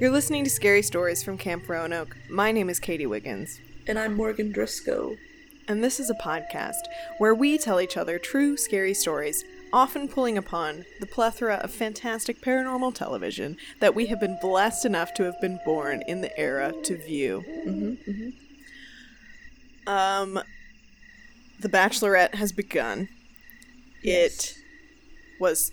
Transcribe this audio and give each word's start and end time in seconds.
You're 0.00 0.10
listening 0.10 0.44
to 0.44 0.50
Scary 0.50 0.82
Stories 0.82 1.22
from 1.22 1.38
Camp 1.38 1.68
Roanoke. 1.68 2.16
My 2.28 2.52
name 2.52 2.68
is 2.68 2.78
Katie 2.78 3.06
Wiggins, 3.06 3.60
And 3.86 3.98
I'm 3.98 4.14
Morgan 4.14 4.52
Driscoll. 4.52 5.16
and 5.68 5.82
this 5.82 5.98
is 5.98 6.10
a 6.10 6.14
podcast 6.14 6.82
where 7.18 7.34
we 7.34 7.56
tell 7.58 7.80
each 7.80 7.96
other 7.96 8.18
true 8.18 8.56
scary 8.56 8.92
stories, 8.94 9.42
often 9.72 10.06
pulling 10.06 10.36
upon 10.36 10.84
the 11.00 11.06
plethora 11.06 11.56
of 11.56 11.70
fantastic 11.70 12.40
paranormal 12.42 12.94
television 12.94 13.56
that 13.80 13.94
we 13.94 14.06
have 14.06 14.20
been 14.20 14.38
blessed 14.40 14.84
enough 14.84 15.14
to 15.14 15.22
have 15.24 15.40
been 15.40 15.58
born 15.64 16.02
in 16.06 16.20
the 16.20 16.38
era 16.38 16.72
to 16.84 16.96
view. 16.96 17.42
Mm-hmm, 17.66 18.10
mm-hmm. 18.10 19.88
Um, 19.88 20.40
The 21.60 21.68
Bachelorette 21.68 22.34
has 22.34 22.52
begun. 22.52 23.08
Yes. 24.02 24.50
It 24.52 24.58
was 25.40 25.72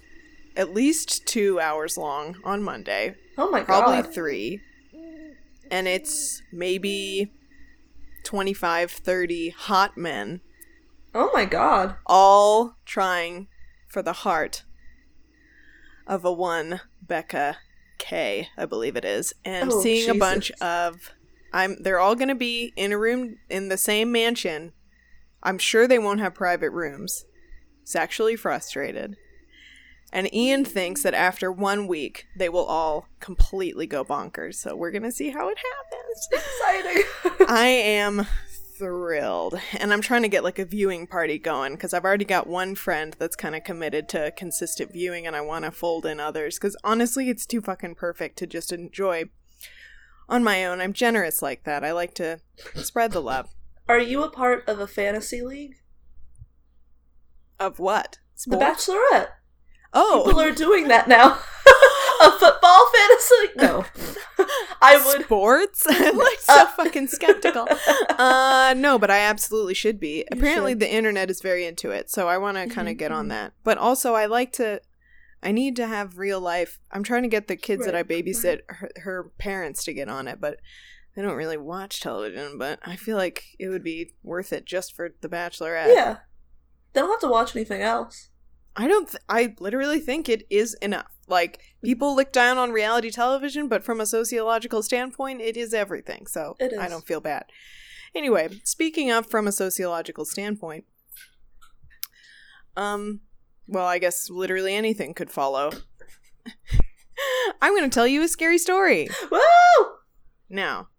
at 0.55 0.73
least 0.73 1.25
two 1.27 1.59
hours 1.59 1.97
long 1.97 2.38
on 2.44 2.63
Monday, 2.63 3.16
Oh 3.37 3.49
my 3.49 3.59
god. 3.59 3.65
probably 3.65 4.01
god. 4.03 4.13
three. 4.13 4.61
And 5.71 5.87
it's 5.87 6.41
maybe 6.51 7.31
25, 8.23 8.91
30 8.91 9.49
hot 9.49 9.97
men, 9.97 10.41
Oh 11.15 11.31
my 11.33 11.45
god. 11.45 11.95
all 12.05 12.75
trying 12.85 13.47
for 13.88 14.01
the 14.01 14.13
heart 14.13 14.63
of 16.05 16.23
a 16.25 16.31
one 16.31 16.81
Becca 17.01 17.57
K, 17.97 18.49
I 18.57 18.65
believe 18.65 18.95
it 18.95 19.05
is, 19.05 19.33
and 19.45 19.71
Oh, 19.71 19.81
seeing 19.81 20.09
a 20.09 20.15
bunch 20.15 20.52
of 20.61 21.11
I'm 21.53 21.77
they're 21.81 21.99
all 21.99 22.15
going 22.15 22.30
to 22.30 22.36
be 22.36 22.73
in 22.75 22.91
a 22.91 22.97
room 22.97 23.38
in 23.49 23.69
the 23.69 23.77
same 23.77 24.11
mansion. 24.11 24.73
I'm 25.41 25.58
sure 25.58 25.88
they 25.88 25.99
won't 25.99 26.19
have 26.19 26.33
private 26.36 26.71
rooms. 26.71 27.25
Sexually 27.83 28.36
frustrated. 28.36 29.15
And 30.14 30.31
Ian 30.31 30.64
thinks 30.64 31.02
that 31.02 31.16
after 31.16 31.52
one 31.52 31.88
week, 31.88 32.28
they 32.38 32.47
will 32.47 32.66
all 32.66 33.08
completely 33.19 33.88
go 33.88 34.06
bonkers. 34.06 34.55
So 34.55 34.75
we're 34.75 34.92
going 34.92 35.03
to 35.03 35.11
see 35.11 35.31
how 35.31 35.50
it 35.50 35.58
happens. 35.58 36.30
Exciting. 36.31 37.47
I 37.50 37.66
am 37.66 38.28
thrilled. 38.78 39.59
And 39.80 39.92
I'm 39.92 40.02
trying 40.02 40.22
to 40.22 40.28
get 40.28 40.44
like 40.44 40.59
a 40.59 40.66
viewing 40.66 41.08
party 41.08 41.39
going 41.39 41.73
because 41.73 41.95
I've 41.95 42.05
already 42.05 42.25
got 42.25 42.45
one 42.45 42.75
friend 42.75 43.16
that's 43.17 43.36
kind 43.36 43.55
of 43.55 43.64
committed 43.64 44.08
to 44.09 44.31
consistent 44.38 44.94
viewing 44.94 45.25
and 45.25 45.36
I 45.36 45.42
want 45.42 45.66
to 45.66 45.72
fold 45.72 46.05
in 46.05 46.20
others 46.20 46.59
because 46.59 46.77
honestly, 46.83 47.31
it's 47.31 47.48
too 47.48 47.61
fucking 47.61 47.95
perfect 47.95 48.38
to 48.38 48.45
just 48.45 48.72
enjoy 48.72 49.23
on 50.30 50.44
my 50.44 50.64
own. 50.64 50.80
I'm 50.80 50.94
generous 50.94 51.42
like 51.42 51.64
that. 51.64 51.83
I 51.83 51.92
like 51.92 52.14
to 52.16 52.39
spread 52.75 53.14
the 53.14 53.22
love. 53.22 53.50
Are 53.89 54.00
you 54.00 54.23
a 54.23 54.30
part 54.30 54.64
of 54.70 54.80
a 54.80 54.86
fantasy 54.86 55.42
league? 55.42 55.77
Of 57.59 57.80
what? 57.80 58.20
The 58.45 58.58
Bachelorette. 58.58 59.30
Oh, 59.94 60.23
People 60.25 60.41
are 60.41 60.52
doing 60.52 60.88
that 60.88 61.08
now. 61.08 61.39
a 62.22 62.31
football 62.31 62.88
fantasy? 62.94 63.53
No. 63.58 63.86
I 64.81 65.02
would. 65.05 65.23
sports. 65.23 65.86
I'm 65.89 66.17
like 66.17 66.39
so 66.39 66.66
fucking 66.67 67.08
skeptical. 67.08 67.67
Uh, 68.09 68.73
no, 68.77 68.97
but 68.99 69.09
I 69.09 69.19
absolutely 69.19 69.73
should 69.73 69.99
be. 69.99 70.25
Apparently, 70.31 70.71
should. 70.71 70.80
the 70.81 70.94
internet 70.94 71.30
is 71.30 71.41
very 71.41 71.66
into 71.66 71.91
it, 71.91 72.09
so 72.09 72.27
I 72.27 72.38
want 72.38 72.58
to 72.58 72.67
kind 72.67 72.89
of 72.89 72.97
get 72.97 73.11
on 73.11 73.25
mhm. 73.25 73.30
that. 73.30 73.53
But 73.64 73.77
also, 73.77 74.14
I 74.14 74.25
like 74.25 74.52
to. 74.53 74.81
I 75.41 75.52
need 75.52 75.75
to 75.75 75.88
have 75.88 76.17
real 76.17 76.39
life. 76.39 76.80
I'm 76.91 77.03
trying 77.03 77.23
to 77.23 77.30
get 77.30 77.47
the 77.47 77.58
kids 77.58 77.86
that 77.86 77.95
I 77.95 77.99
Right, 77.99 78.08
babysit 78.08 78.61
her, 78.69 78.89
her 78.97 79.31
parents 79.38 79.83
to 79.83 79.94
get 79.94 80.08
on 80.08 80.30
it, 80.30 80.39
but 80.39 80.59
they 81.16 81.21
don't 81.21 81.36
really 81.36 81.58
watch 81.58 81.99
television. 81.99 82.58
But 82.58 82.80
I 82.83 82.95
feel 82.95 83.17
like 83.17 83.44
it 83.59 83.67
would 83.67 83.83
be 83.83 84.14
worth 84.23 84.53
it 84.53 84.66
just 84.66 84.95
for 84.95 85.10
The 85.20 85.27
Bachelorette. 85.27 85.93
Yeah. 85.93 86.17
They 86.93 87.02
don't 87.02 87.10
have 87.10 87.20
to 87.21 87.27
watch 87.27 87.55
anything 87.55 87.81
else. 87.81 88.30
I 88.76 88.88
don't. 88.88 89.10
Th- 89.10 89.23
I 89.30 89.56
literally 89.60 90.00
think 90.00 90.28
it 90.28 90.45
is 90.50 90.73
enough. 90.76 91.11
Like 91.28 91.61
people 91.84 92.16
look 92.16 92.32
down 92.32 92.58
on 92.58 92.72
reality 92.72 93.11
television, 93.11 93.67
but 93.67 93.84
from 93.84 94.02
a 94.02 94.06
sociological 94.06 94.84
standpoint, 94.84 95.42
it 95.42 95.56
is 95.56 95.73
everything. 95.73 96.28
So 96.28 96.56
It 96.60 96.73
I 96.78 96.88
don't 96.88 97.06
feel 97.06 97.22
bad. 97.22 97.45
Anyway, 98.16 98.50
speaking 98.64 99.11
of 99.11 99.28
from 99.28 99.48
a 99.48 99.52
sociological 99.52 100.26
standpoint, 100.26 100.86
um, 102.76 103.22
well, 103.67 103.86
I 103.86 104.00
guess 104.00 104.30
literally 104.30 104.76
anything 104.76 105.14
could 105.14 105.32
follow. 105.32 105.72
I'm 107.61 107.73
going 107.73 107.90
to 107.90 107.94
tell 107.94 108.08
you 108.08 108.22
a 108.23 108.28
scary 108.28 108.58
story 108.58 109.10
Woo! 109.32 109.40
now. 110.50 110.90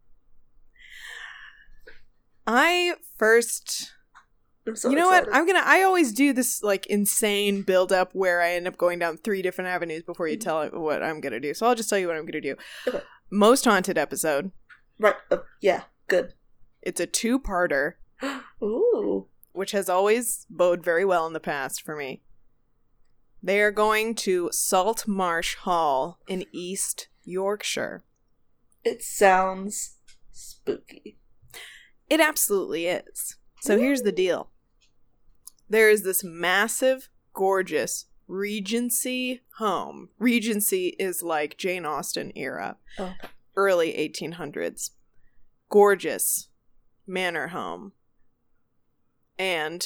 I 2.47 2.95
first 3.17 3.94
so 4.75 4.89
you 4.91 4.97
know 4.97 5.09
excited. 5.11 5.29
what? 5.31 5.37
I'm 5.37 5.47
gonna. 5.47 5.63
I 5.65 5.83
always 5.83 6.13
do 6.13 6.33
this 6.33 6.63
like 6.63 6.87
insane 6.87 7.63
build 7.63 7.93
up 7.93 8.11
where 8.15 8.41
I 8.41 8.53
end 8.53 8.67
up 8.67 8.77
going 8.79 8.99
down 8.99 9.19
three 9.19 9.43
different 9.43 9.69
avenues 9.69 10.03
before 10.03 10.27
you 10.29 10.37
Mhm. 10.39 10.41
tell 10.41 10.69
what 10.81 11.03
I'm 11.03 11.21
gonna 11.21 11.41
do. 11.41 11.53
So 11.55 11.67
I'll 11.67 11.75
just 11.75 11.89
tell 11.91 11.99
you 11.99 12.07
what 12.09 12.17
I'm 12.17 12.25
gonna 12.27 12.41
do. 12.41 12.57
Okay. 12.89 13.03
Most 13.31 13.65
haunted 13.67 13.99
episode. 13.99 14.51
Right. 14.99 15.17
Uh, 15.31 15.39
yeah. 15.61 15.85
Good. 16.09 16.35
It's 16.83 17.01
a 17.01 17.07
two 17.07 17.39
parter, 17.39 17.95
Ooh. 18.63 19.29
which 19.53 19.73
has 19.73 19.89
always 19.89 20.47
bode 20.51 20.83
very 20.85 21.05
well 21.05 21.27
in 21.27 21.33
the 21.33 21.41
past 21.41 21.83
for 21.83 21.97
me. 21.97 22.23
They 23.43 23.61
are 23.61 23.71
going 23.73 24.15
to 24.17 24.49
Saltmarshe 24.53 25.57
Hall 25.57 26.19
in 26.27 26.45
East 26.53 27.09
Yorkshire. 27.25 28.03
It 28.85 29.03
sounds 29.03 29.97
spooky. 30.33 31.19
It 32.09 32.21
absolutely 32.21 32.87
is. 32.87 33.37
So 33.63 33.79
here's 33.79 34.03
the 34.03 34.13
deal. 34.13 34.51
There 35.75 35.91
is 35.91 36.05
this 36.05 36.23
massive, 36.23 37.09
gorgeous 37.33 38.07
Regency 38.29 39.41
home. 39.59 40.11
Regency 40.21 40.95
is 41.01 41.21
like 41.21 41.59
Jane 41.59 41.85
Austen 41.85 42.31
era, 42.37 42.77
Oh. 42.97 43.15
early 43.57 43.93
1800s. 43.99 44.93
Gorgeous 45.69 46.47
manor 47.09 47.49
home. 47.49 47.91
And 49.37 49.85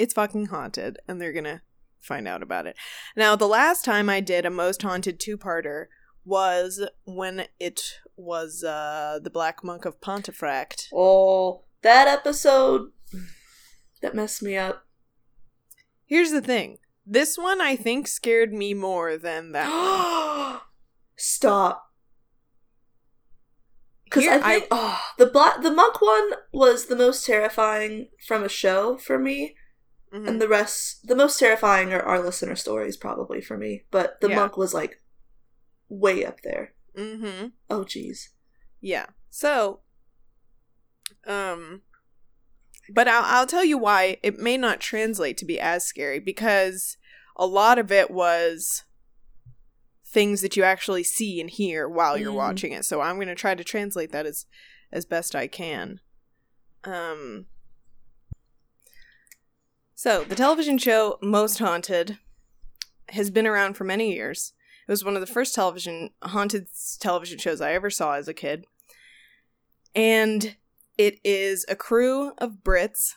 it's 0.00 0.14
fucking 0.14 0.46
haunted, 0.46 0.98
and 1.06 1.20
they're 1.20 1.32
gonna 1.32 1.62
find 2.00 2.26
out 2.26 2.42
about 2.42 2.66
it. 2.66 2.76
Now, 3.14 3.36
the 3.36 3.46
last 3.46 3.84
time 3.84 4.08
I 4.10 4.18
did 4.18 4.44
a 4.44 4.50
most 4.50 4.82
haunted 4.82 5.20
two 5.20 5.38
parter 5.38 5.86
was 6.24 6.84
when 7.04 7.46
it 7.60 8.00
was 8.16 8.64
uh, 8.64 9.20
the 9.22 9.30
Black 9.30 9.62
Monk 9.62 9.84
of 9.84 10.00
Pontefract. 10.00 10.88
Oh, 10.92 11.62
that 11.82 12.08
episode 12.08 12.90
that 14.02 14.16
messed 14.16 14.42
me 14.42 14.56
up. 14.56 14.86
Here's 16.10 16.32
the 16.32 16.40
thing. 16.40 16.78
This 17.06 17.38
one 17.38 17.60
I 17.60 17.76
think 17.76 18.08
scared 18.08 18.52
me 18.52 18.74
more 18.74 19.16
than 19.16 19.52
that. 19.52 20.60
Stop. 21.16 21.86
Because 24.04 24.26
I 24.26 24.40
think 24.40 24.66
oh, 24.72 25.00
the 25.18 25.26
black 25.26 25.62
the 25.62 25.70
monk 25.70 26.00
one 26.02 26.30
was 26.52 26.86
the 26.86 26.96
most 26.96 27.24
terrifying 27.24 28.08
from 28.26 28.42
a 28.42 28.48
show 28.48 28.98
for 28.98 29.20
me, 29.20 29.54
Mhm. 30.12 30.26
and 30.26 30.42
the 30.42 30.48
rest 30.48 31.06
the 31.06 31.14
most 31.14 31.38
terrifying 31.38 31.92
are 31.92 32.02
our 32.02 32.20
listener 32.20 32.56
stories 32.56 32.96
probably 32.96 33.40
for 33.40 33.56
me. 33.56 33.84
But 33.92 34.20
the 34.20 34.30
Yeah. 34.30 34.36
monk 34.36 34.56
was 34.56 34.74
like 34.74 35.00
way 35.88 36.24
up 36.24 36.40
there. 36.42 36.74
Mhm. 36.96 37.52
Oh 37.70 37.84
jeez. 37.84 38.30
Yeah. 38.80 39.06
So, 39.30 39.82
um, 41.24 41.82
but 42.94 43.08
I'll 43.08 43.24
I'll 43.24 43.46
tell 43.46 43.64
you 43.64 43.78
why 43.78 44.18
it 44.22 44.38
may 44.38 44.56
not 44.56 44.80
translate 44.80 45.36
to 45.38 45.44
be 45.44 45.58
as 45.60 45.84
scary 45.84 46.20
because 46.20 46.96
a 47.36 47.46
lot 47.46 47.78
of 47.78 47.90
it 47.92 48.10
was 48.10 48.84
things 50.06 50.40
that 50.42 50.56
you 50.56 50.62
actually 50.64 51.04
see 51.04 51.40
and 51.40 51.48
hear 51.48 51.88
while 51.88 52.18
you're 52.18 52.32
Mhm. 52.32 52.36
watching 52.36 52.72
it. 52.72 52.84
So 52.84 53.00
I'm 53.00 53.14
going 53.16 53.28
to 53.28 53.34
try 53.34 53.54
to 53.54 53.62
translate 53.64 54.10
that 54.12 54.26
as 54.26 54.46
as 54.92 55.04
best 55.06 55.34
I 55.36 55.46
can. 55.46 56.00
Um. 56.84 57.46
So 59.94 60.24
the 60.24 60.34
television 60.34 60.78
show 60.78 61.18
Most 61.22 61.58
Haunted 61.58 62.18
has 63.10 63.30
been 63.30 63.46
around 63.46 63.74
for 63.74 63.84
many 63.84 64.12
years. 64.12 64.52
It 64.88 64.90
was 64.90 65.04
one 65.04 65.14
of 65.14 65.20
the 65.20 65.26
first 65.32 65.54
television 65.54 66.10
haunted 66.22 66.68
television 67.00 67.38
shows 67.38 67.60
I 67.60 67.74
ever 67.74 67.90
saw 67.90 68.14
as 68.14 68.26
a 68.26 68.34
kid. 68.34 68.64
And 69.94 70.56
it 71.00 71.18
is 71.24 71.64
a 71.66 71.74
crew 71.74 72.32
of 72.36 72.62
Brits 72.62 73.14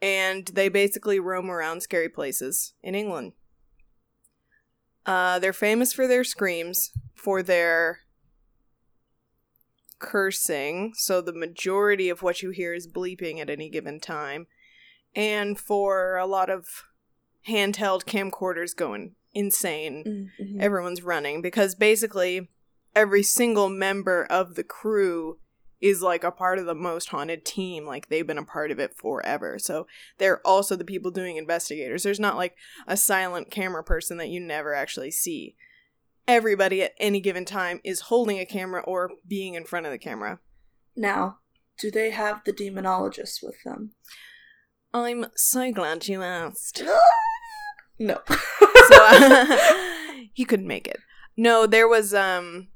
and 0.00 0.46
they 0.46 0.70
basically 0.70 1.20
roam 1.20 1.50
around 1.50 1.82
scary 1.82 2.08
places 2.08 2.72
in 2.82 2.94
England. 2.94 3.32
Uh, 5.04 5.38
they're 5.38 5.52
famous 5.52 5.92
for 5.92 6.06
their 6.08 6.24
screams, 6.24 6.90
for 7.14 7.42
their 7.42 8.00
cursing, 9.98 10.92
so 10.94 11.20
the 11.20 11.32
majority 11.34 12.08
of 12.08 12.22
what 12.22 12.40
you 12.42 12.50
hear 12.50 12.72
is 12.72 12.88
bleeping 12.88 13.38
at 13.38 13.50
any 13.50 13.68
given 13.68 14.00
time, 14.00 14.46
and 15.14 15.58
for 15.58 16.16
a 16.16 16.24
lot 16.26 16.48
of 16.48 16.84
handheld 17.46 18.04
camcorders 18.04 18.74
going 18.74 19.14
insane 19.34 20.30
Mhm. 20.40 20.60
everyone's 20.60 21.02
running 21.02 21.42
because 21.42 21.74
basically 21.74 22.48
every 22.94 23.22
single 23.22 23.68
member 23.68 24.24
of 24.30 24.54
the 24.54 24.64
crew 24.64 25.38
is 25.80 26.02
like 26.02 26.24
a 26.24 26.30
part 26.30 26.58
of 26.58 26.66
the 26.66 26.74
most 26.74 27.08
haunted 27.08 27.44
team 27.44 27.86
like 27.86 28.08
they've 28.08 28.26
been 28.26 28.38
a 28.38 28.44
part 28.44 28.70
of 28.70 28.78
it 28.78 28.96
forever 28.96 29.58
so 29.58 29.86
they're 30.18 30.46
also 30.46 30.74
the 30.74 30.84
people 30.84 31.10
doing 31.10 31.36
investigators 31.36 32.02
there's 32.02 32.20
not 32.20 32.36
like 32.36 32.56
a 32.86 32.96
silent 32.96 33.50
camera 33.50 33.82
person 33.82 34.16
that 34.16 34.28
you 34.28 34.40
never 34.40 34.74
actually 34.74 35.10
see 35.10 35.54
everybody 36.28 36.82
at 36.82 36.92
any 36.98 37.18
given 37.18 37.44
time 37.44 37.80
is 37.82 38.02
holding 38.02 38.38
a 38.38 38.46
camera 38.46 38.82
or 38.82 39.10
being 39.26 39.54
in 39.54 39.64
front 39.64 39.86
of 39.86 39.90
the 39.90 39.98
camera. 39.98 40.38
Now, 40.94 41.38
do 41.78 41.90
they 41.90 42.10
have 42.10 42.42
the 42.44 42.52
demonologist 42.52 43.42
with 43.42 43.56
them? 43.64 43.92
I'm 44.92 45.26
so 45.34 45.72
glad 45.72 46.06
you 46.06 46.22
asked. 46.22 46.82
no. 47.98 48.20
so 48.28 48.36
uh, 48.90 49.56
he 50.34 50.44
couldn't 50.44 50.66
make 50.66 50.86
it. 50.86 50.98
No, 51.36 51.66
there 51.66 51.88
was 51.88 52.12
um 52.12 52.68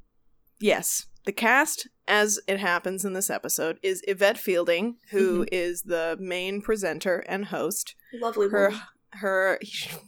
yes, 0.60 1.06
the 1.26 1.32
cast 1.32 1.88
as 2.08 2.40
it 2.46 2.58
happens 2.58 3.04
in 3.04 3.12
this 3.12 3.30
episode 3.30 3.78
is 3.82 4.02
Yvette 4.06 4.38
Fielding, 4.38 4.96
who 5.10 5.46
is 5.52 5.82
the 5.82 6.16
main 6.20 6.60
presenter 6.60 7.24
and 7.28 7.46
host. 7.46 7.94
Lovely 8.20 8.48
Her 8.48 8.68
woman. 8.68 8.82
her 9.12 9.58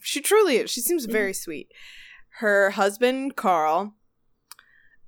she 0.00 0.20
truly 0.20 0.56
is. 0.56 0.70
She 0.70 0.81
seems 0.81 1.05
very 1.06 1.32
sweet. 1.32 1.69
Her 2.38 2.70
husband 2.70 3.37
Karl 3.37 3.94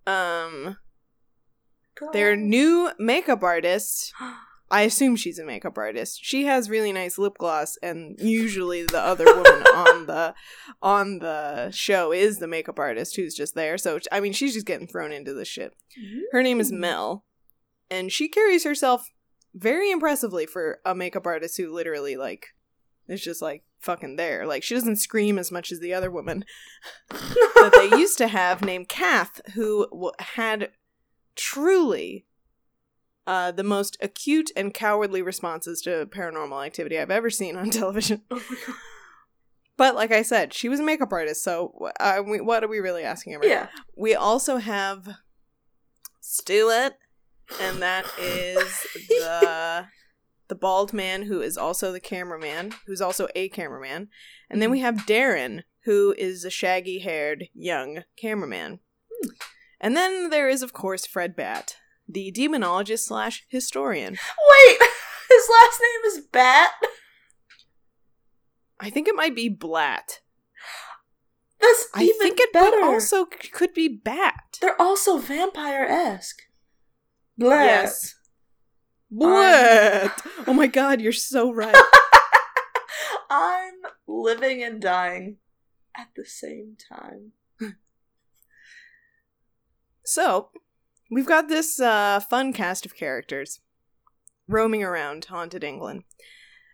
um 0.07 0.77
their 2.13 2.37
new 2.37 2.91
makeup 2.99 3.43
artist 3.43 4.13
I 4.71 4.83
assume 4.83 5.15
she's 5.15 5.39
a 5.39 5.45
makeup 5.45 5.79
artist. 5.79 6.19
She 6.23 6.45
has 6.47 6.69
really 6.69 6.93
nice 6.93 7.19
lip 7.19 7.35
gloss, 7.39 7.77
and 7.83 8.19
usually 8.19 8.83
the 8.83 9.01
other 9.01 9.25
woman 9.25 9.63
on 9.75 10.07
the 10.07 10.35
on 10.83 11.19
the 11.21 11.71
show 11.71 12.13
is 12.13 12.39
the 12.39 12.49
makeup 12.49 12.79
artist 12.79 13.15
who's 13.17 13.35
just 13.35 13.55
there. 13.55 13.79
So 13.79 14.01
I 14.11 14.21
mean, 14.21 14.33
she's 14.33 14.55
just 14.55 14.67
getting 14.67 14.89
thrown 14.89 15.13
into 15.13 15.33
this 15.35 15.49
shit. 15.49 15.73
Her 16.33 16.43
name 16.43 16.59
is 16.61 16.73
Mm. 16.73 16.79
Mel, 16.79 17.25
and 17.91 18.11
she 18.11 18.29
carries 18.29 18.65
herself 18.65 19.09
very 19.55 19.91
impressively 19.91 20.47
for 20.47 20.81
a 20.85 20.95
makeup 20.95 21.27
artist 21.27 21.57
who 21.57 21.73
literally 21.73 22.17
like 22.17 22.49
is 23.09 23.23
just 23.23 23.41
like 23.41 23.63
fucking 23.79 24.17
there. 24.17 24.47
Like 24.47 24.65
she 24.65 24.75
doesn't 24.75 24.97
scream 24.97 25.39
as 25.39 25.53
much 25.53 25.71
as 25.71 25.79
the 25.79 25.95
other 25.95 26.11
woman 26.11 26.45
that 27.11 27.73
they 27.91 27.97
used 27.97 28.19
to 28.19 28.27
have 28.29 28.65
named 28.65 28.89
Kath, 28.89 29.41
who 29.55 29.87
w- 29.91 30.11
had 30.19 30.71
truly 31.37 32.26
uh, 33.27 33.51
the 33.51 33.65
most 33.65 33.97
acute 34.01 34.51
and 34.57 34.73
cowardly 34.73 35.23
responses 35.23 35.81
to 35.83 36.07
paranormal 36.07 36.65
activity 36.65 36.99
I've 36.99 37.11
ever 37.11 37.31
seen 37.31 37.57
on 37.57 37.71
television. 37.71 38.23
Oh. 38.31 38.43
But 39.77 39.95
like 39.95 40.11
I 40.11 40.23
said, 40.23 40.55
she 40.55 40.69
was 40.69 40.81
a 40.81 40.85
makeup 40.85 41.13
artist, 41.13 41.45
so 41.45 41.91
uh, 42.01 42.23
we, 42.27 42.41
what 42.41 42.65
are 42.65 42.69
we 42.69 42.79
really 42.79 43.03
asking 43.03 43.35
her? 43.35 43.41
Yeah. 43.43 43.69
We 43.95 44.15
also 44.15 44.57
have 44.57 45.09
Stuart, 46.21 46.95
and 47.61 47.83
that 47.83 48.07
is 48.19 48.87
the 49.09 49.87
the 50.49 50.55
bald 50.55 50.93
man 50.93 51.23
who 51.23 51.41
is 51.43 51.59
also 51.59 51.91
the 51.91 52.01
cameraman, 52.01 52.73
who's 52.87 53.01
also 53.01 53.27
a 53.35 53.49
cameraman, 53.49 54.09
and 54.49 54.63
then 54.63 54.71
we 54.71 54.79
have 54.79 55.05
Darren, 55.07 55.65
who 55.85 56.15
is 56.17 56.45
a 56.45 56.51
shaggy-haired 56.51 57.49
young 57.53 58.05
cameraman, 58.17 58.79
and 59.81 59.97
then 59.97 60.31
there 60.31 60.49
is 60.49 60.63
of 60.63 60.73
course 60.73 61.05
Fred 61.05 61.37
Batt, 61.37 61.77
the 62.09 62.33
demonologist 62.33 63.01
slash 63.07 63.45
historian. 63.49 64.13
Wait, 64.13 64.79
his 65.29 65.49
last 65.51 65.81
name 65.81 66.05
is 66.07 66.27
Bat? 66.33 66.71
I 68.79 68.91
think 68.91 69.09
it 69.09 69.15
might 69.15 69.35
be 69.35 69.49
Blatt. 69.49 70.21
That's 71.61 71.87
I 71.95 72.03
even 72.03 72.21
think 72.21 72.39
it 72.39 72.53
better. 72.53 72.77
but 72.81 72.87
also 72.87 73.25
could 73.25 73.73
be 73.73 73.89
Bat. 73.89 74.59
They're 74.61 74.81
also 74.81 75.19
vampire-esque. 75.19 76.43
Blah. 77.39 77.51
Yes. 77.65 78.15
What? 79.09 80.23
Oh 80.47 80.53
my 80.53 80.67
god, 80.67 81.01
you're 81.01 81.13
so 81.13 81.53
right. 81.53 81.75
I'm 83.31 83.75
living 84.07 84.63
and 84.63 84.81
dying 84.81 85.39
at 85.97 86.09
the 86.17 86.25
same 86.25 86.77
time. 86.89 87.33
So, 90.09 90.51
we've 91.11 91.27
got 91.27 91.49
this 91.49 91.81
uh, 91.81 92.21
fun 92.21 92.53
cast 92.53 92.87
of 92.87 92.95
characters 92.97 93.61
roaming 94.49 94.83
around 94.83 95.27
haunted 95.27 95.65
England. 95.65 96.05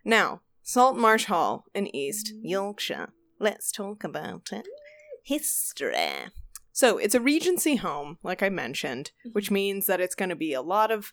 Now, 0.04 0.40
Saltmarshe 0.64 1.26
Hall 1.26 1.64
in 1.74 1.94
East 1.94 2.32
Yorkshire. 2.42 3.12
Let's 3.38 3.72
talk 3.72 4.04
about 4.04 4.50
it. 4.52 4.66
History. 5.24 6.30
So, 6.72 6.98
it's 6.98 7.14
a 7.14 7.20
Regency 7.20 7.76
home, 7.76 8.18
like 8.22 8.42
I 8.42 8.48
mentioned, 8.48 9.10
which 9.32 9.50
means 9.50 9.86
that 9.86 10.00
it's 10.00 10.14
going 10.14 10.30
to 10.30 10.36
be 10.36 10.54
a 10.54 10.62
lot 10.62 10.90
of 10.90 11.12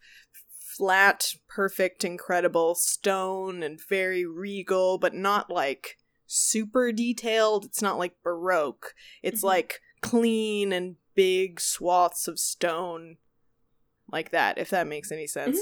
flat, 0.77 1.33
perfect, 1.48 2.04
incredible 2.06 2.75
stone 2.75 3.62
and 3.63 3.80
very 3.89 4.25
regal, 4.25 4.98
but 4.98 5.13
not 5.13 5.50
like 5.50 5.98
super 6.25 6.92
detailed. 6.92 7.66
It's 7.66 7.81
not 7.81 7.98
like 7.98 8.13
Baroque. 8.24 8.94
It's 9.24 9.42
Mhm. 9.42 9.48
like 9.48 9.81
clean 10.01 10.71
and 10.71 10.95
big 11.19 11.60
swaths 11.60 12.30
of 12.30 12.39
stone 12.39 13.18
like 14.10 14.31
that, 14.31 14.57
if 14.57 14.69
that 14.69 14.88
makes 14.88 15.12
any 15.12 15.27
sense. 15.27 15.60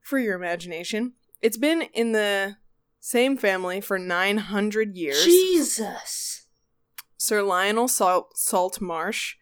For 0.00 0.18
your 0.18 0.36
imagination. 0.36 1.12
It's 1.42 1.58
been 1.58 1.82
in 1.92 2.12
the 2.12 2.56
same 2.98 3.36
family 3.36 3.82
for 3.82 3.98
900 3.98 4.96
years. 4.96 5.22
Jesus. 5.22 6.46
Sir 7.18 7.42
Lionel 7.42 7.88
Salt, 7.88 8.36
Saltmarshe 8.38 9.34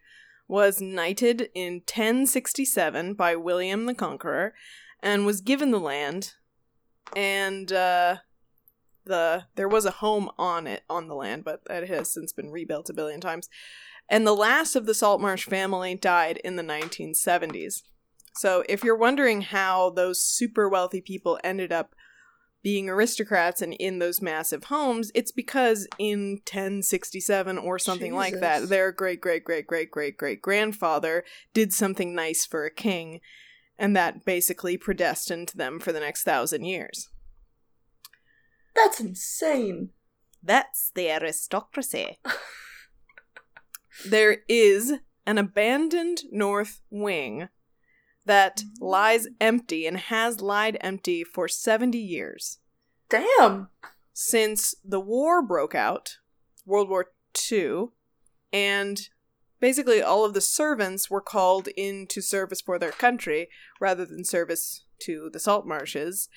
was 0.49 0.81
knighted 0.81 1.50
in 1.55 1.75
1067 1.75 3.14
by 3.14 3.37
William 3.37 3.87
the 3.87 3.94
Conqueror 3.94 4.55
and 4.99 5.25
was 5.25 5.41
given 5.41 5.70
the 5.70 5.79
land 5.79 6.32
and 7.14 7.70
uh 7.73 8.17
the 9.05 9.44
there 9.55 9.69
was 9.69 9.85
a 9.85 9.91
home 10.03 10.31
on 10.37 10.67
it 10.67 10.82
on 10.91 11.06
the 11.06 11.14
land 11.14 11.44
but 11.44 11.62
it 11.70 11.88
has 11.88 12.12
since 12.12 12.32
been 12.32 12.50
rebuilt 12.50 12.91
a 12.91 12.94
billion 12.94 13.20
times 13.20 13.49
and 14.08 14.26
the 14.26 14.35
last 14.35 14.76
of 14.76 14.87
the 14.87 14.93
Saltmarshe 14.93 15.49
family 15.49 15.94
died 15.94 16.38
in 16.44 16.56
the 16.56 16.62
1970s. 16.62 17.82
So 18.37 18.64
if 18.69 18.85
you're 18.85 18.97
wondering 18.97 19.41
how 19.43 19.91
those 19.91 20.20
super 20.20 20.69
wealthy 20.69 21.00
people 21.00 21.38
ended 21.43 21.73
up 21.73 21.94
being 22.62 22.88
aristocrats 22.88 23.62
and 23.62 23.75
in 23.75 23.99
those 23.99 24.20
massive 24.20 24.64
homes, 24.64 25.11
it's 25.14 25.31
because 25.31 25.87
in 25.99 26.41
1067 26.50 27.58
or 27.58 27.79
something 27.79 28.14
like 28.14 28.41
that, 28.41 28.69
their 28.69 28.93
great 28.93 29.20
great 29.20 29.44
great 29.44 29.67
great 29.67 29.91
great 29.91 30.17
great 30.17 30.43
grandfather 30.43 31.25
did 31.55 31.72
something 31.72 32.15
nice 32.15 32.44
for 32.44 32.65
a 32.65 32.70
king, 32.75 33.20
and 33.79 33.96
that 33.96 34.25
basically 34.25 34.77
predestined 34.77 35.53
them 35.55 35.79
for 35.79 35.93
the 35.93 36.01
next 36.01 36.25
thousand 36.25 36.65
years. 36.65 37.08
That's 38.75 39.01
insane. 39.01 39.91
That's 40.43 40.91
the 40.94 41.08
aristocracy. 41.10 42.19
there 44.05 44.38
is 44.48 44.94
an 45.26 45.38
abandoned 45.38 46.22
north 46.31 46.81
wing 46.91 47.48
that 48.24 48.62
lies 48.81 49.29
empty 49.41 49.86
and 49.86 49.96
has 49.96 50.41
lied 50.41 50.76
empty 50.81 51.22
for 51.24 51.48
70 51.48 51.98
years. 51.98 52.58
Damn. 53.08 53.69
since 54.12 54.74
the 54.84 54.98
war 54.98 55.41
broke 55.43 55.74
out, 55.74 56.17
World 56.65 56.88
War 56.88 57.12
II, 57.53 57.86
and 58.53 59.08
basically 59.60 60.03
all 60.03 60.24
of 60.24 60.34
the 60.34 60.41
servants 60.41 61.08
were 61.10 61.20
called 61.20 61.69
into 61.76 62.20
service 62.20 62.60
for 62.60 62.79
their 62.79 62.91
country 62.93 63.48
rather 63.81 64.05
than 64.05 64.24
service 64.24 64.84
to 65.03 65.29
the 65.32 65.38
Saltmarshes. 65.38 66.29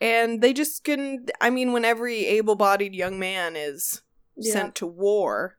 And 0.00 0.40
they 0.42 0.52
just 0.52 0.82
can, 0.82 1.26
I 1.40 1.50
mean, 1.50 1.72
when 1.72 1.84
every 1.84 2.24
able 2.26 2.56
bodied 2.56 2.94
young 2.94 3.18
man 3.18 3.54
is 3.54 4.02
Yeah. 4.34 4.52
sent 4.54 4.74
to 4.76 4.86
war, 4.86 5.58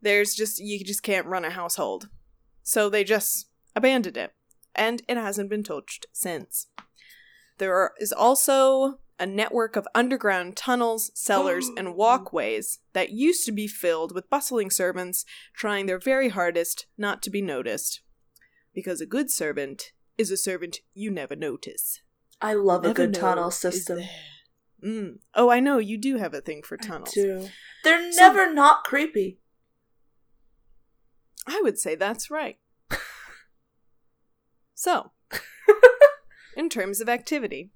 there's 0.00 0.34
just, 0.34 0.58
you 0.58 0.82
just 0.84 1.02
can't 1.02 1.26
run 1.26 1.44
a 1.44 1.50
household. 1.50 2.08
So 2.62 2.88
they 2.88 3.04
just 3.04 3.48
abandoned 3.74 4.16
it. 4.16 4.32
And 4.74 5.02
it 5.08 5.16
hasn't 5.16 5.50
been 5.50 5.62
touched 5.64 6.06
since. 6.12 6.68
There 7.58 7.74
are, 7.74 7.92
is 7.98 8.12
also 8.12 8.98
a 9.18 9.26
network 9.26 9.74
of 9.74 9.88
underground 9.94 10.56
tunnels, 10.56 11.10
cellars, 11.14 11.68
and 11.76 11.96
walkways 11.96 12.78
that 12.92 13.10
used 13.10 13.44
to 13.46 13.52
be 13.52 13.66
filled 13.66 14.14
with 14.14 14.30
bustling 14.30 14.70
servants 14.70 15.24
trying 15.54 15.86
their 15.86 15.98
very 15.98 16.28
hardest 16.28 16.86
not 16.96 17.22
to 17.22 17.30
be 17.30 17.42
noticed. 17.42 18.00
Because 18.74 19.00
a 19.00 19.06
good 19.06 19.30
servant 19.30 19.92
is 20.16 20.30
a 20.30 20.36
servant 20.36 20.78
you 20.94 21.10
never 21.10 21.34
notice. 21.34 22.00
I 22.40 22.54
love 22.54 22.84
a 22.84 22.94
good 22.94 23.14
tunnel 23.14 23.50
system. 23.50 24.00
Mm. 24.84 25.18
Oh, 25.34 25.50
I 25.50 25.58
know 25.58 25.78
you 25.78 25.98
do 25.98 26.18
have 26.18 26.34
a 26.34 26.40
thing 26.40 26.62
for 26.62 26.78
I 26.80 26.86
tunnels. 26.86 27.12
do. 27.12 27.48
They're 27.82 28.12
So- 28.12 28.20
never 28.20 28.52
not 28.52 28.84
creepy. 28.84 29.40
I 31.48 31.60
would 31.62 31.78
say 31.78 31.94
that's 31.94 32.30
right. 32.30 32.58
so, 34.74 35.12
in 36.56 36.68
terms 36.68 37.00
of 37.00 37.08
activity, 37.08 37.70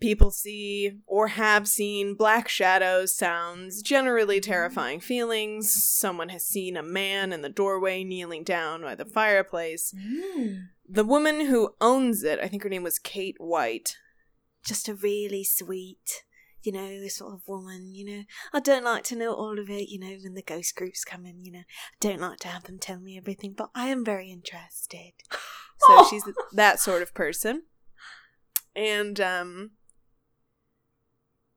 people 0.00 0.30
see 0.30 0.98
or 1.06 1.28
have 1.28 1.66
seen 1.66 2.14
black 2.14 2.46
shadows, 2.46 3.16
sounds, 3.16 3.80
generally 3.80 4.38
terrifying 4.38 5.00
feelings. 5.00 5.72
Someone 5.72 6.28
has 6.28 6.44
seen 6.44 6.76
a 6.76 6.82
man 6.82 7.32
in 7.32 7.40
the 7.40 7.48
doorway 7.48 8.04
kneeling 8.04 8.44
down 8.44 8.82
by 8.82 8.94
the 8.94 9.06
fireplace. 9.06 9.94
Mm. 9.96 10.66
The 10.86 11.04
woman 11.04 11.46
who 11.46 11.74
owns 11.80 12.22
it, 12.22 12.38
I 12.38 12.48
think 12.48 12.62
her 12.64 12.68
name 12.68 12.82
was 12.82 12.98
Kate 12.98 13.36
White, 13.38 13.96
just 14.66 14.88
a 14.88 14.94
really 14.94 15.42
sweet, 15.42 16.24
you 16.64 16.72
know, 16.72 17.00
this 17.00 17.16
sort 17.16 17.34
of 17.34 17.46
woman, 17.46 17.94
you 17.94 18.04
know. 18.04 18.22
I 18.52 18.60
don't 18.60 18.84
like 18.84 19.04
to 19.04 19.16
know 19.16 19.34
all 19.34 19.58
of 19.58 19.70
it, 19.70 19.88
you 19.88 19.98
know, 19.98 20.16
when 20.22 20.34
the 20.34 20.42
ghost 20.42 20.74
groups 20.74 21.04
come 21.04 21.26
in, 21.26 21.44
you 21.44 21.52
know. 21.52 21.60
I 21.60 21.96
don't 22.00 22.20
like 22.20 22.38
to 22.40 22.48
have 22.48 22.64
them 22.64 22.78
tell 22.78 23.00
me 23.00 23.16
everything, 23.16 23.54
but 23.56 23.70
I 23.74 23.88
am 23.88 24.04
very 24.04 24.30
interested. 24.30 25.12
So 25.88 26.04
she's 26.10 26.22
that 26.52 26.78
sort 26.78 27.02
of 27.02 27.14
person. 27.14 27.64
And 28.76 29.20
um 29.20 29.72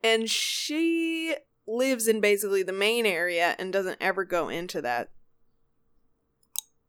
and 0.04 0.30
she 0.30 1.36
lives 1.68 2.08
in 2.08 2.22
basically 2.22 2.64
the 2.64 2.74
main 2.74 3.06
area 3.06 3.56
and 3.60 3.74
doesn't 3.74 3.98
ever 4.02 4.24
go 4.24 4.50
into 4.50 4.82
that 4.82 5.12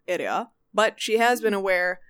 area. 0.07 0.51
But 0.73 1.01
she 1.01 1.19
has 1.19 1.41
been 1.41 1.55
aware 1.55 2.01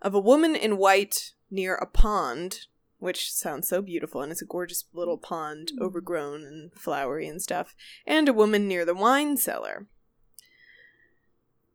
of 0.00 0.14
a 0.14 0.20
woman 0.20 0.54
in 0.54 0.76
white 0.76 1.32
near 1.50 1.74
a 1.74 1.86
pond, 1.86 2.66
which 3.04 3.30
sounds 3.30 3.68
so 3.68 3.82
beautiful, 3.82 4.22
and 4.22 4.32
it's 4.32 4.40
a 4.40 4.46
gorgeous 4.46 4.84
little 4.94 5.18
pond, 5.18 5.72
overgrown 5.78 6.42
and 6.42 6.72
flowery 6.72 7.28
and 7.28 7.42
stuff, 7.42 7.74
and 8.06 8.30
a 8.30 8.32
woman 8.32 8.66
near 8.66 8.86
the 8.86 8.94
wine 8.94 9.36
cellar. 9.36 9.86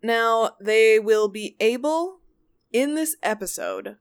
Now, 0.01 0.55
they 0.59 0.97
will 0.97 1.27
be 1.27 1.55
able, 1.59 2.21
in 2.71 2.95
this 2.95 3.15
episode, 3.21 3.97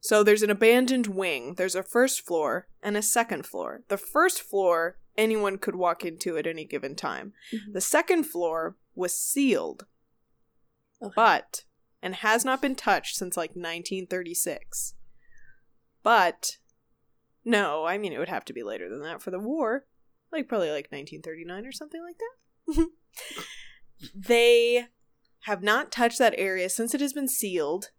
so 0.00 0.22
there's 0.22 0.42
an 0.42 0.48
abandoned 0.50 1.08
wing. 1.08 1.54
There's 1.56 1.74
a 1.74 1.82
first 1.82 2.24
floor 2.26 2.68
and 2.82 2.96
a 2.96 3.02
second 3.02 3.44
floor. 3.44 3.82
The 3.88 3.98
first 3.98 4.40
floor, 4.40 4.98
anyone 5.18 5.58
could 5.58 5.74
walk 5.76 6.04
into 6.06 6.38
at 6.38 6.46
any 6.46 6.64
given 6.64 6.94
time. 6.96 7.34
Mhm. 7.52 7.74
The 7.74 7.80
second 7.82 8.24
floor 8.24 8.76
was 8.94 9.14
sealed, 9.14 9.86
Okay. 11.02 11.12
but 11.14 11.64
and 12.00 12.16
has 12.16 12.44
not 12.46 12.62
been 12.62 12.74
touched 12.76 13.16
since 13.16 13.36
like 13.36 13.54
1936. 13.56 14.94
But 16.04 16.58
no, 17.44 17.84
I 17.84 17.98
mean 17.98 18.12
it 18.12 18.18
would 18.18 18.28
have 18.28 18.44
to 18.44 18.52
be 18.52 18.62
later 18.62 18.88
than 18.88 19.02
that 19.02 19.20
for 19.20 19.32
the 19.32 19.40
war, 19.40 19.86
like 20.30 20.46
probably 20.46 20.68
like 20.68 20.92
1939 20.92 21.66
or 21.66 21.72
something 21.72 22.00
like 22.00 22.18
that. 22.76 22.88
they 24.14 24.84
have 25.40 25.62
not 25.62 25.90
touched 25.90 26.18
that 26.18 26.34
area 26.38 26.68
since 26.68 26.94
it 26.94 27.00
has 27.00 27.12
been 27.12 27.28
sealed, 27.28 27.90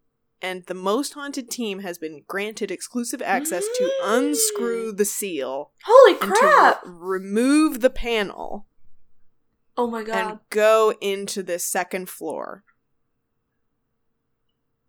and 0.41 0.65
the 0.67 0.73
most 0.73 1.13
haunted 1.13 1.49
team 1.49 1.79
has 1.79 1.97
been 1.97 2.23
granted 2.27 2.71
exclusive 2.71 3.21
access 3.21 3.65
to 3.77 3.91
unscrew 4.03 4.91
the 4.91 5.05
seal 5.05 5.71
Holy 5.83 6.15
crap! 6.15 6.81
re- 6.85 7.19
remove 7.19 7.81
the 7.81 7.89
panel 7.89 8.67
oh 9.77 9.87
my 9.87 10.03
god. 10.03 10.15
and 10.15 10.39
go 10.51 10.93
into 11.01 11.41
the 11.41 11.57
second 11.57 12.07
floor, 12.07 12.63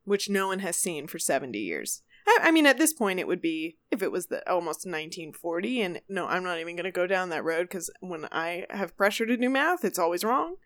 which 0.04 0.28
no 0.28 0.49
one 0.49 0.58
has 0.58 0.76
seen 0.76 1.06
for 1.06 1.18
70 1.18 1.58
years. 1.58 2.02
I, 2.26 2.38
I 2.45 2.50
mean, 2.50 2.66
at 2.66 2.78
this 2.78 2.92
point, 2.92 3.21
it 3.21 3.26
would 3.26 3.40
be 3.40 3.78
if 3.90 4.02
it 4.02 4.11
was 4.11 4.26
the 4.26 4.49
almost 4.50 4.87
1940, 4.87 5.80
and 5.83 6.00
no, 6.09 6.26
I'm 6.26 6.45
not 6.45 6.59
even 6.59 6.76
going 6.76 6.85
to 6.85 6.90
go 6.90 7.06
down 7.06 7.28
that 7.30 7.45
road 7.45 7.62
because 7.62 7.90
when 8.00 8.26
I 8.33 8.66
have 8.71 8.97
pressure 8.97 9.26
to 9.26 9.37
do 9.37 9.49
math, 9.49 9.85
it's 9.85 9.99
always 9.99 10.25
wrong. 10.25 10.56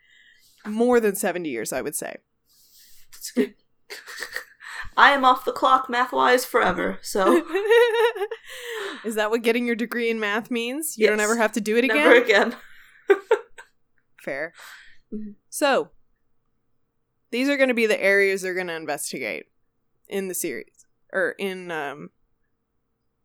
More 0.67 1.01
than 1.01 1.17
70 1.17 1.49
years, 1.49 1.73
I 1.73 1.83
would 1.83 1.95
say. 1.95 2.17
I 4.97 5.13
am 5.13 5.25
off 5.25 5.45
the 5.45 5.53
clock 5.53 5.89
math 5.89 6.13
wise 6.13 6.45
forever, 6.45 6.99
so 7.03 7.47
Is 9.05 9.15
that 9.15 9.31
what 9.31 9.43
getting 9.43 9.67
your 9.67 9.77
degree 9.77 10.11
in 10.11 10.21
math 10.21 10.51
means? 10.51 10.99
You 10.99 11.07
don't 11.07 11.21
ever 11.21 11.37
have 11.37 11.53
to 11.53 11.61
do 11.61 11.77
it 11.77 11.85
again? 11.85 11.97
never 11.97 12.15
again. 12.15 12.57
Fair. 14.21 14.53
Mhm. 15.13 15.37
So, 15.49 15.91
these 17.31 17.49
are 17.49 17.57
going 17.57 17.69
to 17.69 17.75
be 17.75 17.87
the 17.87 18.03
areas 18.03 18.43
they're 18.43 18.55
going 18.55 18.67
to 18.67 18.75
investigate 18.75 19.47
in 20.09 20.29
the 20.29 20.35
series 20.35 20.80
or 21.13 21.35
in 21.39 21.71
um 21.71 22.11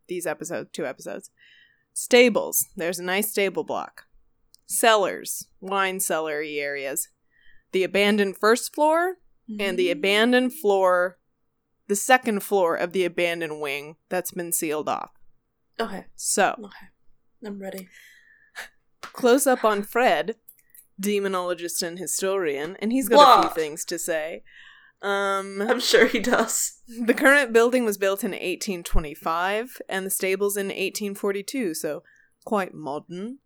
these 0.08 0.26
episodes, 0.26 0.70
two 0.72 0.86
episodes. 0.86 1.30
Stables. 1.92 2.66
There's 2.76 2.98
a 2.98 3.04
nice 3.04 3.30
stable 3.30 3.64
block. 3.64 4.04
Cellars, 4.66 5.48
wine 5.60 5.98
cellary 5.98 6.58
areas. 6.60 7.08
The 7.72 7.84
abandoned 7.84 8.36
first 8.36 8.74
floor 8.74 9.14
and 9.60 9.78
the 9.78 9.90
abandoned 9.90 10.52
floor, 10.54 11.18
the 11.88 11.96
second 11.96 12.42
floor 12.42 12.74
of 12.76 12.92
the 12.92 13.04
abandoned 13.04 13.60
wing 13.60 13.96
that's 14.08 14.32
been 14.32 14.52
sealed 14.52 14.88
off. 14.88 15.10
Okay, 15.78 16.06
So, 16.16 16.54
okay. 16.58 16.86
I'm 17.44 17.60
ready. 17.60 17.88
close 19.02 19.46
up 19.46 19.64
on 19.64 19.82
Fred, 19.82 20.36
demonologist 21.00 21.82
and 21.82 21.98
historian, 21.98 22.76
and 22.80 22.92
he's 22.92 23.08
got 23.08 23.38
a 23.44 23.48
few 23.48 23.54
things 23.54 23.84
to 23.86 23.98
say. 23.98 24.42
Um, 25.02 25.60
I'm 25.68 25.80
sure 25.80 26.06
he 26.06 26.20
does. 26.20 26.80
the 26.88 27.14
current 27.14 27.52
building 27.52 27.84
was 27.84 27.98
built 27.98 28.24
in 28.24 28.30
1825, 28.30 29.80
and 29.88 30.06
the 30.06 30.10
stables 30.10 30.56
in 30.56 30.66
1842, 30.66 31.74
so 31.74 32.02
quite 32.44 32.74
modern. 32.74 33.38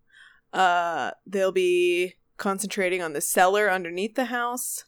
Uh, 0.52 1.12
they'll 1.26 1.52
be 1.52 2.14
concentrating 2.36 3.02
on 3.02 3.12
the 3.12 3.20
cellar 3.20 3.70
underneath 3.70 4.14
the 4.14 4.26
house. 4.26 4.84